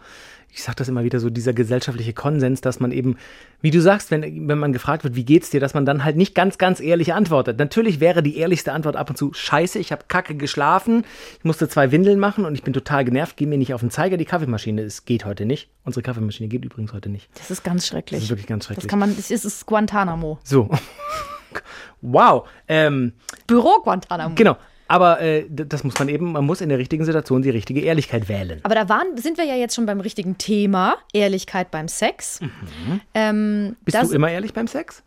ich 0.52 0.62
sage 0.62 0.76
das 0.76 0.88
immer 0.88 1.04
wieder 1.04 1.20
so, 1.20 1.30
dieser 1.30 1.52
gesellschaftliche 1.52 2.12
Konsens, 2.12 2.60
dass 2.60 2.80
man 2.80 2.92
eben, 2.92 3.16
wie 3.60 3.70
du 3.70 3.80
sagst, 3.80 4.10
wenn, 4.10 4.48
wenn 4.48 4.58
man 4.58 4.72
gefragt 4.72 5.04
wird, 5.04 5.14
wie 5.14 5.24
geht's 5.24 5.50
dir, 5.50 5.60
dass 5.60 5.74
man 5.74 5.86
dann 5.86 6.04
halt 6.04 6.16
nicht 6.16 6.34
ganz, 6.34 6.58
ganz 6.58 6.80
ehrlich 6.80 7.14
antwortet. 7.14 7.58
Natürlich 7.58 8.00
wäre 8.00 8.22
die 8.22 8.36
ehrlichste 8.36 8.72
Antwort 8.72 8.96
ab 8.96 9.10
und 9.10 9.16
zu, 9.16 9.32
scheiße, 9.32 9.78
ich 9.78 9.92
habe 9.92 10.04
kacke 10.08 10.34
geschlafen, 10.34 11.04
ich 11.38 11.44
musste 11.44 11.68
zwei 11.68 11.92
Windeln 11.92 12.18
machen 12.18 12.44
und 12.44 12.54
ich 12.54 12.62
bin 12.62 12.72
total 12.72 13.04
genervt, 13.04 13.36
geh 13.36 13.46
mir 13.46 13.58
nicht 13.58 13.74
auf 13.74 13.80
den 13.80 13.90
Zeiger, 13.90 14.16
die 14.16 14.24
Kaffeemaschine, 14.24 14.82
es 14.82 15.04
geht 15.04 15.24
heute 15.24 15.46
nicht. 15.46 15.68
Unsere 15.84 16.02
Kaffeemaschine 16.02 16.48
geht 16.48 16.64
übrigens 16.64 16.92
heute 16.92 17.08
nicht. 17.08 17.28
Das 17.34 17.50
ist 17.50 17.62
ganz 17.64 17.86
schrecklich. 17.86 18.18
Das 18.18 18.24
ist 18.24 18.30
wirklich 18.30 18.46
ganz 18.46 18.66
schrecklich. 18.66 18.84
Das 18.84 18.90
kann 18.90 18.98
man, 18.98 19.16
das 19.16 19.30
ist, 19.30 19.44
ist 19.44 19.66
Guantanamo. 19.66 20.38
So. 20.44 20.68
wow. 22.00 22.48
Ähm, 22.68 23.12
Büro 23.46 23.80
Guantanamo. 23.82 24.34
Genau. 24.34 24.56
Aber 24.90 25.20
äh, 25.20 25.46
das 25.48 25.84
muss 25.84 25.96
man 26.00 26.08
eben, 26.08 26.32
man 26.32 26.44
muss 26.44 26.60
in 26.60 26.68
der 26.68 26.78
richtigen 26.78 27.04
Situation 27.04 27.42
die 27.42 27.50
richtige 27.50 27.80
Ehrlichkeit 27.80 28.28
wählen. 28.28 28.58
Aber 28.64 28.74
da 28.74 28.88
waren, 28.88 29.16
sind 29.16 29.38
wir 29.38 29.44
ja 29.44 29.54
jetzt 29.54 29.76
schon 29.76 29.86
beim 29.86 30.00
richtigen 30.00 30.36
Thema, 30.36 30.96
Ehrlichkeit 31.12 31.70
beim 31.70 31.86
Sex. 31.86 32.40
Ähm, 33.14 33.68
Mhm. 33.68 33.76
Bist 33.84 33.96
das- 33.96 34.08
du 34.08 34.14
immer 34.16 34.30
ehrlich 34.30 34.52
beim 34.52 34.66
Sex? 34.66 35.02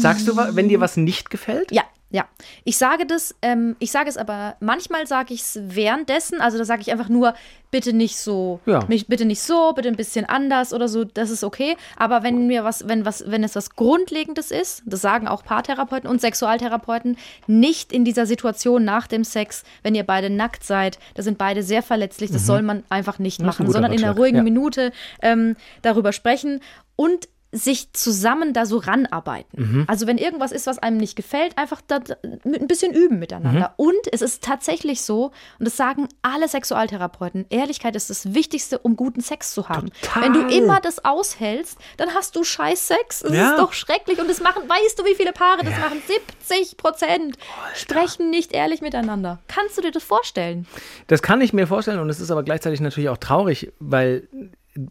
Sagst 0.00 0.26
du, 0.26 0.36
wenn 0.36 0.68
dir 0.68 0.80
was 0.80 0.96
nicht 0.96 1.28
gefällt? 1.28 1.70
Ja, 1.70 1.82
ja. 2.10 2.24
Ich 2.64 2.76
sage 2.76 3.06
das, 3.06 3.34
ähm, 3.42 3.76
ich 3.78 3.90
sage 3.90 4.08
es 4.08 4.16
aber, 4.16 4.56
manchmal 4.60 5.06
sage 5.06 5.32
ich 5.34 5.40
es 5.42 5.58
währenddessen, 5.62 6.40
also 6.40 6.58
da 6.58 6.64
sage 6.64 6.82
ich 6.82 6.90
einfach 6.90 7.08
nur, 7.08 7.34
bitte 7.70 7.92
nicht 7.92 8.16
so, 8.18 8.58
Ja. 8.66 8.84
mich, 8.88 9.06
bitte 9.06 9.24
nicht 9.24 9.40
so, 9.42 9.72
bitte 9.74 9.88
ein 9.88 9.96
bisschen 9.96 10.24
anders 10.24 10.72
oder 10.74 10.88
so, 10.88 11.04
das 11.04 11.30
ist 11.30 11.44
okay. 11.44 11.76
Aber 11.96 12.22
wenn 12.24 12.48
mir 12.48 12.64
was, 12.64 12.88
wenn 12.88 13.04
was, 13.04 13.24
wenn 13.30 13.44
es 13.44 13.54
was 13.54 13.70
Grundlegendes 13.76 14.50
ist, 14.50 14.82
das 14.86 15.00
sagen 15.00 15.28
auch 15.28 15.44
Paartherapeuten 15.44 16.10
und 16.10 16.20
Sexualtherapeuten, 16.20 17.16
nicht 17.46 17.92
in 17.92 18.04
dieser 18.04 18.26
Situation 18.26 18.84
nach 18.84 19.06
dem 19.06 19.22
Sex, 19.22 19.62
wenn 19.84 19.94
ihr 19.94 20.04
beide 20.04 20.30
nackt 20.30 20.64
seid, 20.64 20.98
da 21.14 21.22
sind 21.22 21.38
beide 21.38 21.62
sehr 21.62 21.82
verletzlich, 21.82 22.32
das 22.32 22.44
soll 22.44 22.62
man 22.62 22.82
einfach 22.88 23.18
nicht 23.20 23.40
Mhm. 23.40 23.46
Das 23.46 23.58
machen, 23.58 23.70
sondern 23.70 23.92
in 23.92 23.98
einer 24.00 24.08
Ratschlag, 24.08 24.22
ruhigen 24.24 24.36
ja. 24.38 24.42
Minute 24.42 24.92
ähm, 25.22 25.54
darüber 25.82 26.12
sprechen 26.12 26.60
und 26.96 27.28
sich 27.52 27.92
zusammen 27.92 28.52
da 28.52 28.64
so 28.64 28.78
ranarbeiten. 28.78 29.58
Mhm. 29.60 29.84
Also 29.88 30.06
wenn 30.06 30.18
irgendwas 30.18 30.52
ist, 30.52 30.66
was 30.68 30.78
einem 30.78 30.98
nicht 30.98 31.16
gefällt, 31.16 31.58
einfach 31.58 31.80
da, 31.86 31.98
mit 32.44 32.60
ein 32.60 32.68
bisschen 32.68 32.92
üben 32.92 33.18
miteinander. 33.18 33.74
Mhm. 33.76 33.86
Und 33.86 34.12
es 34.12 34.22
ist 34.22 34.44
tatsächlich 34.44 35.02
so, 35.02 35.32
und 35.58 35.64
das 35.66 35.76
sagen 35.76 36.06
alle 36.22 36.46
Sexualtherapeuten, 36.46 37.46
Ehrlichkeit 37.50 37.96
ist 37.96 38.08
das 38.08 38.34
Wichtigste, 38.34 38.78
um 38.78 38.94
guten 38.94 39.20
Sex 39.20 39.52
zu 39.52 39.68
haben. 39.68 39.90
Total. 40.00 40.22
Wenn 40.22 40.32
du 40.34 40.46
immer 40.46 40.80
das 40.80 41.04
aushältst, 41.04 41.76
dann 41.96 42.14
hast 42.14 42.36
du 42.36 42.44
scheiß 42.44 42.86
Sex. 42.86 43.22
Es 43.22 43.32
Ja. 43.34 43.50
ist 43.50 43.58
doch 43.58 43.72
schrecklich. 43.72 44.20
Und 44.20 44.30
das 44.30 44.40
machen, 44.40 44.68
weißt 44.68 44.98
du, 44.98 45.04
wie 45.04 45.14
viele 45.16 45.32
Paare 45.32 45.64
das 45.64 45.76
machen? 45.78 46.00
70 46.06 46.76
Prozent 46.76 47.36
sprechen 47.74 48.30
nicht 48.30 48.52
ehrlich 48.52 48.80
miteinander. 48.80 49.40
Kannst 49.48 49.76
du 49.76 49.82
dir 49.82 49.90
das 49.90 50.04
vorstellen? 50.04 50.66
Das 51.08 51.20
kann 51.20 51.40
ich 51.40 51.52
mir 51.52 51.66
vorstellen 51.66 51.98
und 51.98 52.10
es 52.10 52.20
ist 52.20 52.30
aber 52.30 52.44
gleichzeitig 52.44 52.80
natürlich 52.80 53.08
auch 53.08 53.16
traurig, 53.18 53.72
weil 53.80 54.28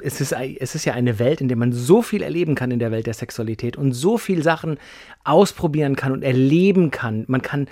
es 0.01 0.19
ist, 0.21 0.33
es 0.33 0.75
ist 0.75 0.85
ja 0.85 0.93
eine 0.93 1.19
Welt, 1.19 1.41
in 1.41 1.47
der 1.47 1.57
man 1.57 1.71
so 1.71 2.01
viel 2.01 2.21
erleben 2.21 2.55
kann 2.55 2.71
in 2.71 2.79
der 2.79 2.91
Welt 2.91 3.07
der 3.07 3.13
Sexualität 3.13 3.77
und 3.77 3.93
so 3.93 4.17
viel 4.17 4.43
Sachen 4.43 4.77
ausprobieren 5.23 5.95
kann 5.95 6.11
und 6.11 6.23
erleben 6.23 6.91
kann. 6.91 7.25
Man 7.27 7.41
kann 7.41 7.67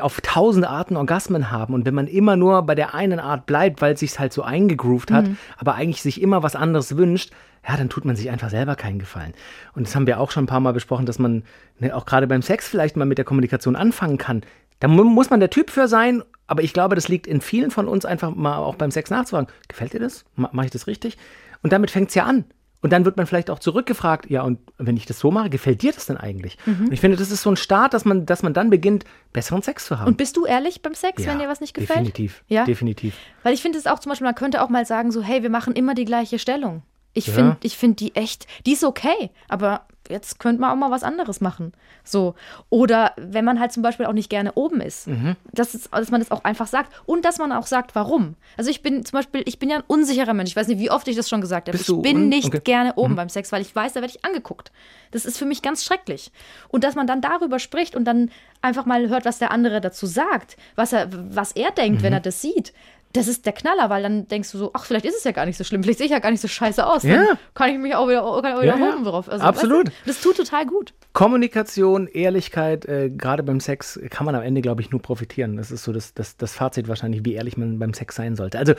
auf 0.00 0.20
tausende 0.20 0.68
Arten 0.68 0.96
Orgasmen 0.96 1.50
haben 1.50 1.72
und 1.72 1.86
wenn 1.86 1.94
man 1.94 2.06
immer 2.08 2.36
nur 2.36 2.62
bei 2.62 2.74
der 2.74 2.94
einen 2.94 3.20
Art 3.20 3.46
bleibt, 3.46 3.80
weil 3.80 3.94
es 3.94 4.00
sich 4.00 4.18
halt 4.18 4.34
so 4.34 4.42
eingegroovt 4.42 5.10
hat, 5.10 5.24
aber 5.56 5.76
eigentlich 5.76 6.02
sich 6.02 6.20
immer 6.20 6.42
was 6.42 6.54
anderes 6.56 6.98
wünscht, 6.98 7.30
ja, 7.66 7.76
dann 7.76 7.88
tut 7.88 8.04
man 8.04 8.14
sich 8.14 8.28
einfach 8.28 8.50
selber 8.50 8.76
keinen 8.76 8.98
Gefallen. 8.98 9.32
Und 9.74 9.86
das 9.86 9.96
haben 9.96 10.06
wir 10.06 10.20
auch 10.20 10.30
schon 10.30 10.44
ein 10.44 10.48
paar 10.48 10.60
Mal 10.60 10.72
besprochen, 10.74 11.06
dass 11.06 11.18
man 11.18 11.42
ne, 11.78 11.96
auch 11.96 12.04
gerade 12.04 12.26
beim 12.26 12.42
Sex 12.42 12.68
vielleicht 12.68 12.96
mal 12.98 13.06
mit 13.06 13.16
der 13.16 13.24
Kommunikation 13.24 13.76
anfangen 13.76 14.18
kann. 14.18 14.42
Da 14.80 14.88
mu- 14.88 15.04
muss 15.04 15.30
man 15.30 15.40
der 15.40 15.50
Typ 15.50 15.70
für 15.70 15.88
sein, 15.88 16.22
aber 16.48 16.62
ich 16.64 16.72
glaube, 16.72 16.96
das 16.96 17.06
liegt 17.06 17.26
in 17.28 17.40
vielen 17.40 17.70
von 17.70 17.86
uns 17.86 18.04
einfach 18.04 18.34
mal 18.34 18.56
auch 18.58 18.74
beim 18.74 18.90
Sex 18.90 19.10
nachzufragen. 19.10 19.48
Gefällt 19.68 19.92
dir 19.92 20.00
das? 20.00 20.24
Ma- 20.34 20.50
Mache 20.52 20.66
ich 20.66 20.72
das 20.72 20.88
richtig? 20.88 21.16
Und 21.62 21.72
damit 21.72 21.90
fängt 21.92 22.08
es 22.08 22.14
ja 22.16 22.24
an. 22.24 22.44
Und 22.80 22.92
dann 22.92 23.04
wird 23.04 23.16
man 23.16 23.26
vielleicht 23.26 23.50
auch 23.50 23.58
zurückgefragt, 23.58 24.30
ja, 24.30 24.42
und 24.42 24.60
wenn 24.78 24.96
ich 24.96 25.04
das 25.04 25.18
so 25.18 25.32
mache, 25.32 25.50
gefällt 25.50 25.82
dir 25.82 25.90
das 25.92 26.06
denn 26.06 26.16
eigentlich? 26.16 26.56
Mhm. 26.64 26.86
Und 26.86 26.92
ich 26.92 27.00
finde, 27.00 27.16
das 27.16 27.32
ist 27.32 27.42
so 27.42 27.50
ein 27.50 27.56
Start, 27.56 27.92
dass 27.92 28.04
man, 28.04 28.24
dass 28.24 28.44
man 28.44 28.54
dann 28.54 28.70
beginnt, 28.70 29.04
besseren 29.32 29.62
Sex 29.62 29.86
zu 29.86 29.98
haben. 29.98 30.06
Und 30.06 30.16
bist 30.16 30.36
du 30.36 30.44
ehrlich 30.44 30.80
beim 30.80 30.94
Sex, 30.94 31.24
Ja, 31.24 31.32
wenn 31.32 31.40
dir 31.40 31.48
was 31.48 31.60
nicht 31.60 31.74
gefällt? 31.74 31.98
Definitiv. 31.98 32.44
Ja? 32.46 32.64
Definitiv. 32.64 33.16
Weil 33.42 33.52
ich 33.54 33.62
finde 33.62 33.78
es 33.78 33.88
auch 33.88 33.98
zum 33.98 34.10
Beispiel, 34.10 34.26
man 34.26 34.36
könnte 34.36 34.62
auch 34.62 34.68
mal 34.68 34.86
sagen, 34.86 35.10
so, 35.10 35.22
hey, 35.22 35.42
wir 35.42 35.50
machen 35.50 35.72
immer 35.74 35.94
die 35.96 36.04
gleiche 36.04 36.38
Stellung. 36.38 36.82
Ich 37.14 37.26
Ja. 37.26 37.32
finde 37.34 37.56
ich 37.64 37.76
find 37.76 37.98
die 37.98 38.14
echt, 38.14 38.46
die 38.64 38.74
ist 38.74 38.84
okay, 38.84 39.30
aber 39.48 39.86
jetzt 40.08 40.38
könnte 40.38 40.60
man 40.60 40.70
auch 40.70 40.76
mal 40.76 40.90
was 40.90 41.02
anderes 41.02 41.40
machen. 41.40 41.72
So. 42.04 42.34
Oder 42.70 43.12
wenn 43.16 43.44
man 43.44 43.60
halt 43.60 43.72
zum 43.72 43.82
Beispiel 43.82 44.06
auch 44.06 44.12
nicht 44.12 44.30
gerne 44.30 44.52
oben 44.54 44.80
ist, 44.80 45.06
Mhm. 45.06 45.36
dass, 45.52 45.74
es, 45.74 45.90
dass 45.90 46.10
man 46.10 46.20
das 46.20 46.30
auch 46.30 46.44
einfach 46.44 46.66
sagt 46.66 46.92
und 47.06 47.24
dass 47.24 47.38
man 47.38 47.52
auch 47.52 47.66
sagt, 47.66 47.94
warum. 47.94 48.34
Also 48.56 48.70
ich 48.70 48.82
bin 48.82 49.04
zum 49.04 49.18
Beispiel, 49.18 49.42
ich 49.46 49.58
bin 49.58 49.70
ja 49.70 49.76
ein 49.76 49.84
unsicherer 49.86 50.34
Mensch. 50.34 50.50
Ich 50.50 50.56
weiß 50.56 50.68
nicht, 50.68 50.78
wie 50.80 50.90
oft 50.90 51.06
ich 51.08 51.16
das 51.16 51.28
schon 51.28 51.40
gesagt 51.40 51.68
habe. 51.68 51.78
Ich 51.78 51.86
bin 52.02 52.28
nicht 52.28 52.46
okay. 52.48 52.60
gerne 52.64 52.94
oben 52.94 53.16
beim 53.16 53.28
Sex, 53.28 53.52
weil 53.52 53.62
ich 53.62 53.74
weiß, 53.74 53.92
da 53.94 54.00
werde 54.00 54.12
ich 54.16 54.24
angeguckt. 54.24 54.72
Das 55.10 55.24
ist 55.24 55.38
für 55.38 55.46
mich 55.46 55.62
ganz 55.62 55.84
schrecklich. 55.84 56.30
Und 56.68 56.84
dass 56.84 56.94
man 56.94 57.06
dann 57.06 57.20
darüber 57.20 57.58
spricht 57.58 57.94
und 57.96 58.04
dann 58.04 58.30
einfach 58.62 58.84
mal 58.86 59.08
hört, 59.08 59.24
was 59.24 59.38
der 59.38 59.50
andere 59.50 59.80
dazu 59.80 60.06
sagt, 60.06 60.56
was 60.74 60.92
er, 60.92 61.08
was 61.34 61.52
er 61.52 61.70
denkt, 61.70 62.00
Mhm. 62.00 62.02
wenn 62.04 62.12
er 62.12 62.20
das 62.20 62.40
sieht. 62.42 62.72
Das 63.14 63.26
ist 63.26 63.46
der 63.46 63.54
Knaller, 63.54 63.88
weil 63.88 64.02
dann 64.02 64.28
denkst 64.28 64.52
du 64.52 64.58
so, 64.58 64.70
ach, 64.74 64.84
vielleicht 64.84 65.06
ist 65.06 65.16
es 65.16 65.24
ja 65.24 65.32
gar 65.32 65.46
nicht 65.46 65.56
so 65.56 65.64
schlimm, 65.64 65.82
vielleicht 65.82 65.98
sehe 65.98 66.06
ich 66.06 66.12
ja 66.12 66.18
gar 66.18 66.30
nicht 66.30 66.42
so 66.42 66.48
scheiße 66.48 66.86
aus. 66.86 67.02
Dann 67.02 67.12
Ja. 67.12 67.38
kann 67.54 67.70
ich 67.70 67.78
mich 67.78 67.94
auch 67.94 68.06
wieder, 68.06 68.20
kann 68.42 68.52
auch 68.54 68.62
wieder 68.62 68.76
Ja, 68.76 68.78
ja. 68.78 69.02
drauf. 69.02 69.28
Also, 69.30 69.44
Absolut. 69.44 69.86
Weißt 69.86 69.96
du, 70.04 70.10
das 70.12 70.20
tut 70.20 70.36
total 70.36 70.66
gut. 70.66 70.92
Kommunikation, 71.14 72.06
Ehrlichkeit, 72.06 72.84
äh, 72.84 73.10
gerade 73.10 73.42
beim 73.42 73.60
Sex 73.60 73.98
kann 74.10 74.26
man 74.26 74.34
am 74.34 74.42
Ende, 74.42 74.60
glaube 74.60 74.82
ich, 74.82 74.90
nur 74.90 75.00
profitieren. 75.00 75.56
Das 75.56 75.70
ist 75.70 75.84
so 75.84 75.92
das, 75.92 76.12
das, 76.14 76.36
das 76.36 76.52
Fazit 76.52 76.86
wahrscheinlich, 76.88 77.24
wie 77.24 77.34
ehrlich 77.34 77.56
man 77.56 77.78
beim 77.78 77.94
Sex 77.94 78.14
sein 78.14 78.36
sollte. 78.36 78.58
Also 78.58 78.74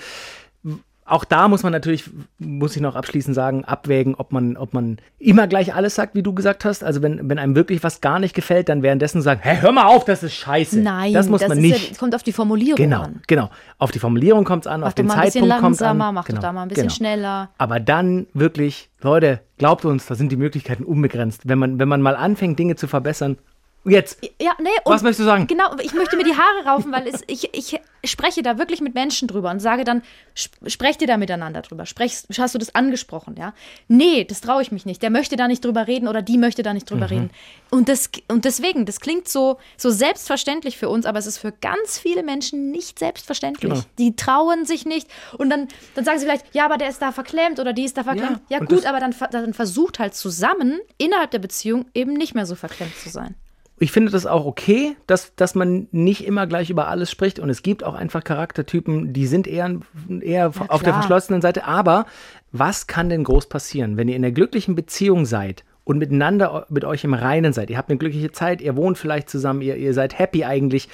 auch 1.11 1.25
da 1.25 1.47
muss 1.47 1.63
man 1.63 1.71
natürlich, 1.71 2.09
muss 2.37 2.75
ich 2.75 2.81
noch 2.81 2.95
abschließend 2.95 3.35
sagen, 3.35 3.65
abwägen, 3.65 4.15
ob 4.15 4.31
man, 4.31 4.57
ob 4.57 4.73
man 4.73 4.97
immer 5.17 5.47
gleich 5.47 5.73
alles 5.73 5.95
sagt, 5.95 6.15
wie 6.15 6.23
du 6.23 6.33
gesagt 6.33 6.65
hast. 6.65 6.83
Also 6.83 7.01
wenn, 7.01 7.29
wenn 7.29 7.39
einem 7.39 7.55
wirklich 7.55 7.83
was 7.83 8.01
gar 8.01 8.19
nicht 8.19 8.33
gefällt, 8.35 8.69
dann 8.69 8.83
währenddessen 8.83 9.21
sagen, 9.21 9.41
hä, 9.43 9.57
hör 9.61 9.71
mal 9.71 9.85
auf, 9.85 10.05
das 10.05 10.23
ist 10.23 10.33
scheiße. 10.35 10.79
Nein, 10.79 11.13
das 11.13 11.27
muss 11.29 11.41
man 11.41 11.57
ist 11.57 11.61
nicht. 11.61 11.91
Ja, 11.91 11.97
kommt 11.97 12.15
auf 12.15 12.23
die 12.23 12.31
Formulierung 12.31 12.75
Genau, 12.77 13.01
an. 13.03 13.21
genau. 13.27 13.49
Auf 13.77 13.91
die 13.91 13.99
Formulierung 13.99 14.43
kommt 14.45 14.65
es 14.65 14.67
an, 14.71 14.81
Mach 14.81 14.87
auf 14.87 14.93
doch 14.93 15.03
den 15.03 15.07
mal 15.07 15.15
ein 15.15 15.21
bisschen 15.25 15.41
Zeitpunkt 15.43 15.61
kommt 15.63 15.75
es 15.75 15.81
an. 15.81 15.97
mach 15.97 16.13
doch 16.13 16.25
genau, 16.27 16.41
da 16.41 16.51
mal 16.53 16.61
ein 16.63 16.67
bisschen 16.67 16.83
genau. 16.83 16.93
schneller. 16.95 17.49
Aber 17.57 17.79
dann 17.79 18.27
wirklich, 18.33 18.89
Leute, 19.01 19.41
glaubt 19.57 19.85
uns, 19.85 20.05
da 20.05 20.15
sind 20.15 20.31
die 20.31 20.37
Möglichkeiten 20.37 20.83
unbegrenzt. 20.83 21.47
Wenn 21.47 21.59
man, 21.59 21.79
wenn 21.79 21.87
man 21.87 22.01
mal 22.01 22.15
anfängt, 22.15 22.59
Dinge 22.59 22.75
zu 22.75 22.87
verbessern. 22.87 23.37
Jetzt, 23.85 24.19
Ja, 24.41 24.51
nee, 24.59 24.69
Was 24.83 25.01
möchtest 25.01 25.21
du 25.21 25.23
sagen? 25.23 25.47
Genau, 25.47 25.73
ich 25.81 25.93
möchte 25.93 26.17
mir 26.17 26.23
die 26.25 26.35
Haare 26.35 26.65
raufen, 26.65 26.91
weil 26.91 27.07
es, 27.07 27.23
ich, 27.27 27.49
ich 27.53 27.79
spreche 28.11 28.41
da 28.43 28.57
wirklich 28.57 28.81
mit 28.81 28.93
Menschen 28.93 29.27
drüber 29.27 29.49
und 29.51 29.61
sage 29.61 29.85
dann, 29.85 30.01
sp- 30.35 30.67
sprecht 30.69 31.01
ihr 31.01 31.07
da 31.07 31.15
miteinander 31.17 31.61
drüber? 31.61 31.85
Sprechst, 31.85 32.27
hast 32.37 32.53
du 32.53 32.59
das 32.59 32.75
angesprochen, 32.75 33.35
ja? 33.37 33.53
Nee, 33.87 34.25
das 34.25 34.41
traue 34.41 34.61
ich 34.61 34.71
mich 34.73 34.85
nicht. 34.85 35.01
Der 35.01 35.09
möchte 35.09 35.37
da 35.37 35.47
nicht 35.47 35.63
drüber 35.63 35.87
reden 35.87 36.09
oder 36.09 36.21
die 36.21 36.37
möchte 36.37 36.61
da 36.61 36.73
nicht 36.73 36.89
drüber 36.89 37.05
Mhm. 37.05 37.11
reden. 37.13 37.29
Und, 37.71 37.87
das, 37.87 38.09
und 38.27 38.43
deswegen, 38.45 38.85
das 38.85 38.99
klingt 38.99 39.29
so, 39.29 39.57
so 39.77 39.89
selbstverständlich 39.89 40.77
für 40.77 40.89
uns, 40.89 41.05
aber 41.05 41.17
es 41.19 41.25
ist 41.25 41.37
für 41.37 41.53
ganz 41.53 41.97
viele 41.97 42.21
Menschen 42.21 42.71
nicht 42.71 42.99
selbstverständlich. 42.99 43.71
Genau. 43.71 43.83
Die 43.97 44.15
trauen 44.17 44.65
sich 44.65 44.85
nicht 44.85 45.07
und 45.37 45.49
dann, 45.49 45.69
dann 45.95 46.03
sagen 46.03 46.19
sie 46.19 46.25
vielleicht, 46.25 46.53
ja, 46.53 46.65
aber 46.65 46.77
der 46.77 46.89
ist 46.89 47.01
da 47.01 47.13
verklemmt 47.13 47.59
oder 47.61 47.71
die 47.71 47.85
ist 47.85 47.97
da 47.97 48.03
verklemmt. 48.03 48.41
Ja, 48.49 48.59
Ja, 48.59 48.65
gut, 48.65 48.85
aber 48.85 48.99
dann, 48.99 49.15
dann 49.31 49.53
versucht 49.53 49.99
halt 49.99 50.15
zusammen 50.15 50.79
innerhalb 50.97 51.31
der 51.31 51.39
Beziehung 51.39 51.85
eben 51.93 52.13
nicht 52.13 52.35
mehr 52.35 52.45
so 52.45 52.55
verklemmt 52.55 52.95
zu 52.97 53.07
sein. 53.09 53.35
Ich 53.79 53.91
finde 53.91 54.11
das 54.11 54.25
auch 54.25 54.45
okay, 54.45 54.95
dass, 55.07 55.35
dass 55.35 55.55
man 55.55 55.87
nicht 55.91 56.25
immer 56.25 56.47
gleich 56.47 56.69
über 56.69 56.87
alles 56.87 57.09
spricht. 57.09 57.39
Und 57.39 57.49
es 57.49 57.63
gibt 57.63 57.83
auch 57.83 57.95
einfach 57.95 58.23
Charaktertypen, 58.23 59.13
die 59.13 59.25
sind 59.25 59.47
eher, 59.47 59.79
eher 60.21 60.51
auf 60.67 60.83
der 60.83 60.93
verschlossenen 60.93 61.41
Seite. 61.41 61.65
Aber 61.65 62.05
was 62.51 62.87
kann 62.87 63.09
denn 63.09 63.23
groß 63.23 63.47
passieren, 63.47 63.97
wenn 63.97 64.07
ihr 64.07 64.15
in 64.15 64.23
einer 64.23 64.33
glücklichen 64.33 64.75
Beziehung 64.75 65.25
seid 65.25 65.63
und 65.85 65.97
miteinander 65.97 66.65
mit 66.69 66.83
euch 66.83 67.03
im 67.03 67.13
Reinen 67.13 67.53
seid? 67.53 67.69
Ihr 67.69 67.77
habt 67.77 67.89
eine 67.89 67.97
glückliche 67.97 68.31
Zeit, 68.31 68.61
ihr 68.61 68.75
wohnt 68.75 68.97
vielleicht 68.97 69.29
zusammen, 69.29 69.61
ihr, 69.61 69.77
ihr 69.77 69.93
seid 69.93 70.19
happy 70.19 70.43
eigentlich. 70.43 70.89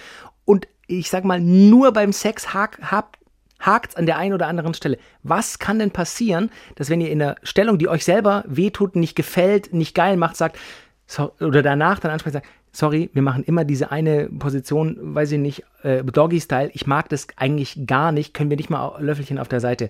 Und 0.46 0.68
ich 0.88 1.10
sag 1.10 1.24
mal, 1.26 1.42
nur 1.42 1.92
beim 1.92 2.14
Sex 2.14 2.54
hakt 2.54 2.92
habt 2.92 3.20
hakt 3.58 3.98
an 3.98 4.06
der 4.06 4.18
einen 4.18 4.34
oder 4.34 4.48
anderen 4.48 4.74
Stelle. 4.74 4.98
Was 5.24 5.60
kann 5.60 5.80
denn 5.80 5.92
passieren, 5.92 6.52
dass 6.76 6.90
wenn 6.90 7.02
ihr 7.02 7.10
in 7.10 7.22
einer 7.22 7.36
Stellung, 7.42 7.78
die 7.78 7.88
euch 7.88 8.04
selber 8.06 8.44
wehtut, 8.48 8.96
nicht 8.96 9.16
gefällt, 9.16 9.74
nicht 9.74 9.96
geil 9.96 10.18
macht, 10.18 10.36
sagt, 10.36 10.60
so, 11.08 11.32
oder 11.40 11.62
danach 11.62 12.00
dann 12.00 12.12
ansprecht, 12.12 12.34
sagt, 12.34 12.48
sorry, 12.76 13.10
wir 13.14 13.22
machen 13.22 13.44
immer 13.44 13.64
diese 13.64 13.92
eine 13.92 14.28
Position, 14.28 14.98
weiß 15.16 15.32
ich 15.32 15.40
nicht, 15.40 15.64
äh, 15.84 16.04
Doggy-Style, 16.04 16.72
ich 16.74 16.86
mag 16.88 17.10
das 17.10 17.28
eigentlich 17.38 17.88
gar 17.88 18.12
nicht, 18.12 18.34
können 18.34 18.50
wir 18.50 18.58
nicht 18.58 18.70
mal 18.70 19.02
Löffelchen 19.02 19.40
auf 19.40 19.48
der 19.48 19.62
Seite. 19.62 19.90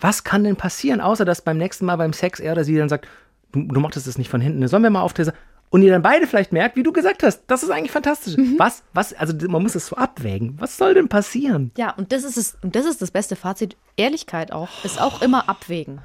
Was 0.00 0.24
kann 0.24 0.42
denn 0.42 0.56
passieren, 0.56 1.00
außer 1.00 1.24
dass 1.24 1.42
beim 1.42 1.58
nächsten 1.58 1.84
Mal 1.84 1.96
beim 1.96 2.12
Sex 2.12 2.40
er 2.40 2.52
oder 2.52 2.64
sie 2.64 2.76
dann 2.76 2.88
sagt, 2.88 3.06
du, 3.52 3.62
du 3.62 3.80
mochtest 3.80 4.06
das 4.06 4.18
nicht 4.18 4.30
von 4.30 4.40
hinten, 4.40 4.66
sollen 4.66 4.82
wir 4.82 4.90
mal 4.90 5.02
auf 5.02 5.12
der 5.12 5.26
Seite. 5.26 5.38
Und 5.70 5.82
ihr 5.82 5.90
dann 5.90 6.02
beide 6.02 6.26
vielleicht 6.26 6.52
merkt, 6.52 6.76
wie 6.76 6.82
du 6.82 6.92
gesagt 6.92 7.22
hast, 7.24 7.42
das 7.48 7.62
ist 7.62 7.70
eigentlich 7.70 7.90
fantastisch. 7.90 8.36
Was, 8.58 8.84
was, 8.92 9.12
also 9.12 9.34
man 9.48 9.62
muss 9.62 9.74
es 9.74 9.88
so 9.88 9.96
abwägen. 9.96 10.54
Was 10.60 10.76
soll 10.76 10.94
denn 10.94 11.08
passieren? 11.08 11.72
Ja, 11.76 11.90
und 11.90 12.12
das 12.12 12.22
ist 12.22 12.36
es, 12.36 12.56
und 12.62 12.76
das 12.76 12.86
ist 12.86 13.02
das 13.02 13.10
beste 13.10 13.34
Fazit. 13.34 13.76
Ehrlichkeit 13.96 14.52
auch, 14.52 14.68
ist 14.84 15.00
auch 15.00 15.20
immer 15.20 15.48
abwägen. 15.48 16.00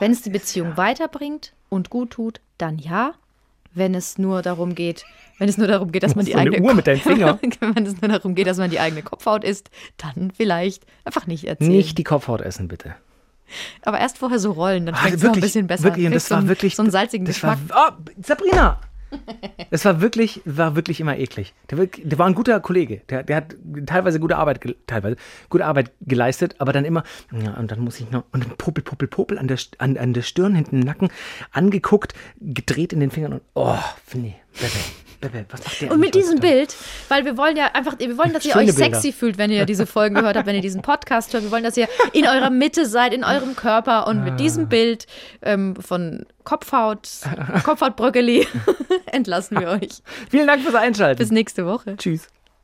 Wenn 0.00 0.10
es 0.10 0.22
die 0.22 0.30
Beziehung 0.30 0.76
weiterbringt 0.76 1.52
und 1.68 1.88
gut 1.88 2.10
tut, 2.10 2.40
dann 2.58 2.78
ja. 2.78 3.14
Wenn 3.74 3.94
es 3.94 4.18
nur 4.18 4.42
darum 4.42 4.74
geht, 4.74 5.04
wenn 5.38 5.48
es 5.48 5.58
nur 5.58 5.66
darum 5.66 5.90
geht, 5.90 6.02
dass 6.04 6.14
man 6.14 6.24
die 6.24 6.32
So 6.32 6.38
eigene 6.38 6.60
Uhr 6.60 6.74
mit 6.74 6.86
deinem 6.86 7.00
Finger. 7.00 7.38
wenn 7.60 7.86
es 7.86 8.00
nur 8.00 8.08
darum 8.10 8.34
geht, 8.34 8.46
dass 8.46 8.58
man 8.58 8.70
die 8.70 8.78
eigene 8.80 9.02
Kopfhaut 9.02 9.42
isst, 9.44 9.70
dann 9.96 10.30
vielleicht 10.30 10.84
einfach 11.04 11.26
nicht 11.26 11.44
erzählen. 11.44 11.70
Nicht 11.72 11.98
die 11.98 12.04
Kopfhaut 12.04 12.40
essen, 12.40 12.68
bitte. 12.68 12.94
Aber 13.82 13.98
erst 14.00 14.18
vorher 14.18 14.38
so 14.38 14.52
rollen, 14.52 14.86
dann 14.86 14.94
Ah, 14.94 14.98
schmeckt 14.98 15.16
es 15.16 15.22
noch 15.22 15.34
ein 15.34 15.40
bisschen 15.40 15.66
besser. 15.66 15.84
Wirklich, 15.84 16.10
das 16.10 16.26
so 16.28 16.30
war 16.30 16.38
einen- 16.38 16.48
wirklich. 16.48 16.76
so 16.76 16.82
einen 16.82 16.90
salzigen 16.90 17.26
das 17.26 17.34
Geschmack. 17.36 17.58
War, 17.68 17.98
oh, 17.98 18.10
Sabrina! 18.22 18.80
Es 19.70 19.84
war 19.84 20.00
wirklich, 20.00 20.40
war 20.44 20.76
wirklich 20.76 21.00
immer 21.00 21.16
eklig. 21.16 21.54
Der, 21.70 21.86
der 21.86 22.18
war 22.18 22.26
ein 22.26 22.34
guter 22.34 22.60
Kollege. 22.60 23.02
Der, 23.08 23.22
der 23.22 23.36
hat 23.36 23.56
teilweise 23.86 24.20
gute 24.20 24.36
Arbeit, 24.36 24.60
teilweise 24.86 25.16
gute 25.48 25.64
Arbeit 25.64 25.92
geleistet, 26.00 26.56
aber 26.58 26.72
dann 26.72 26.84
immer, 26.84 27.02
ja, 27.32 27.54
und 27.54 27.70
dann 27.70 27.80
muss 27.80 28.00
ich 28.00 28.10
noch, 28.10 28.24
und 28.32 28.56
Popel, 28.58 28.84
Popel, 28.84 29.08
Popel 29.08 29.38
an 29.38 29.48
der, 29.48 29.58
an, 29.78 29.96
an 29.96 30.12
der 30.12 30.22
Stirn, 30.22 30.54
hinten 30.54 30.80
im 30.80 30.86
Nacken, 30.86 31.08
angeguckt, 31.50 32.14
gedreht 32.40 32.92
in 32.92 33.00
den 33.00 33.10
Fingern 33.10 33.34
und, 33.34 33.42
oh, 33.54 33.78
nee, 34.12 34.36
Bebe, 34.52 34.72
Bebe, 35.28 35.46
was 35.50 35.64
macht 35.64 35.80
der 35.80 35.92
Und 35.92 36.00
mit 36.00 36.14
diesem? 36.14 36.40
Bild, 36.40 36.74
weil 37.08 37.24
wir 37.24 37.36
wollen 37.36 37.56
ja 37.56 37.66
einfach, 37.74 37.98
wir 37.98 38.16
wollen, 38.18 38.32
dass 38.32 38.44
ihr 38.44 38.52
Schöne 38.52 38.70
euch 38.70 38.76
Bilder. 38.76 38.94
sexy 38.96 39.12
fühlt, 39.12 39.38
wenn 39.38 39.50
ihr 39.50 39.64
diese 39.66 39.86
Folgen 39.86 40.14
gehört 40.14 40.36
habt, 40.36 40.46
wenn 40.46 40.56
ihr 40.56 40.62
diesen 40.62 40.82
Podcast 40.82 41.32
hört. 41.32 41.42
Wir 41.44 41.50
wollen, 41.50 41.64
dass 41.64 41.76
ihr 41.76 41.88
in 42.12 42.26
eurer 42.26 42.50
Mitte 42.50 42.86
seid, 42.86 43.12
in 43.14 43.24
eurem 43.24 43.56
Körper 43.56 44.06
und 44.06 44.18
Ah. 44.20 44.24
mit 44.24 44.40
diesem 44.40 44.68
Bild 44.68 45.06
ähm, 45.42 45.76
von 45.76 46.24
Kopfhaut, 46.44 47.08
Kopfhautbröckeli 47.64 48.46
entlassen 49.06 49.58
wir 49.60 49.68
euch. 49.68 50.02
Vielen 50.30 50.46
Dank 50.46 50.62
fürs 50.62 50.74
Einschalten. 50.74 51.18
Bis 51.18 51.30
nächste 51.30 51.66
Woche. 51.66 51.96
Tschüss. 51.96 52.28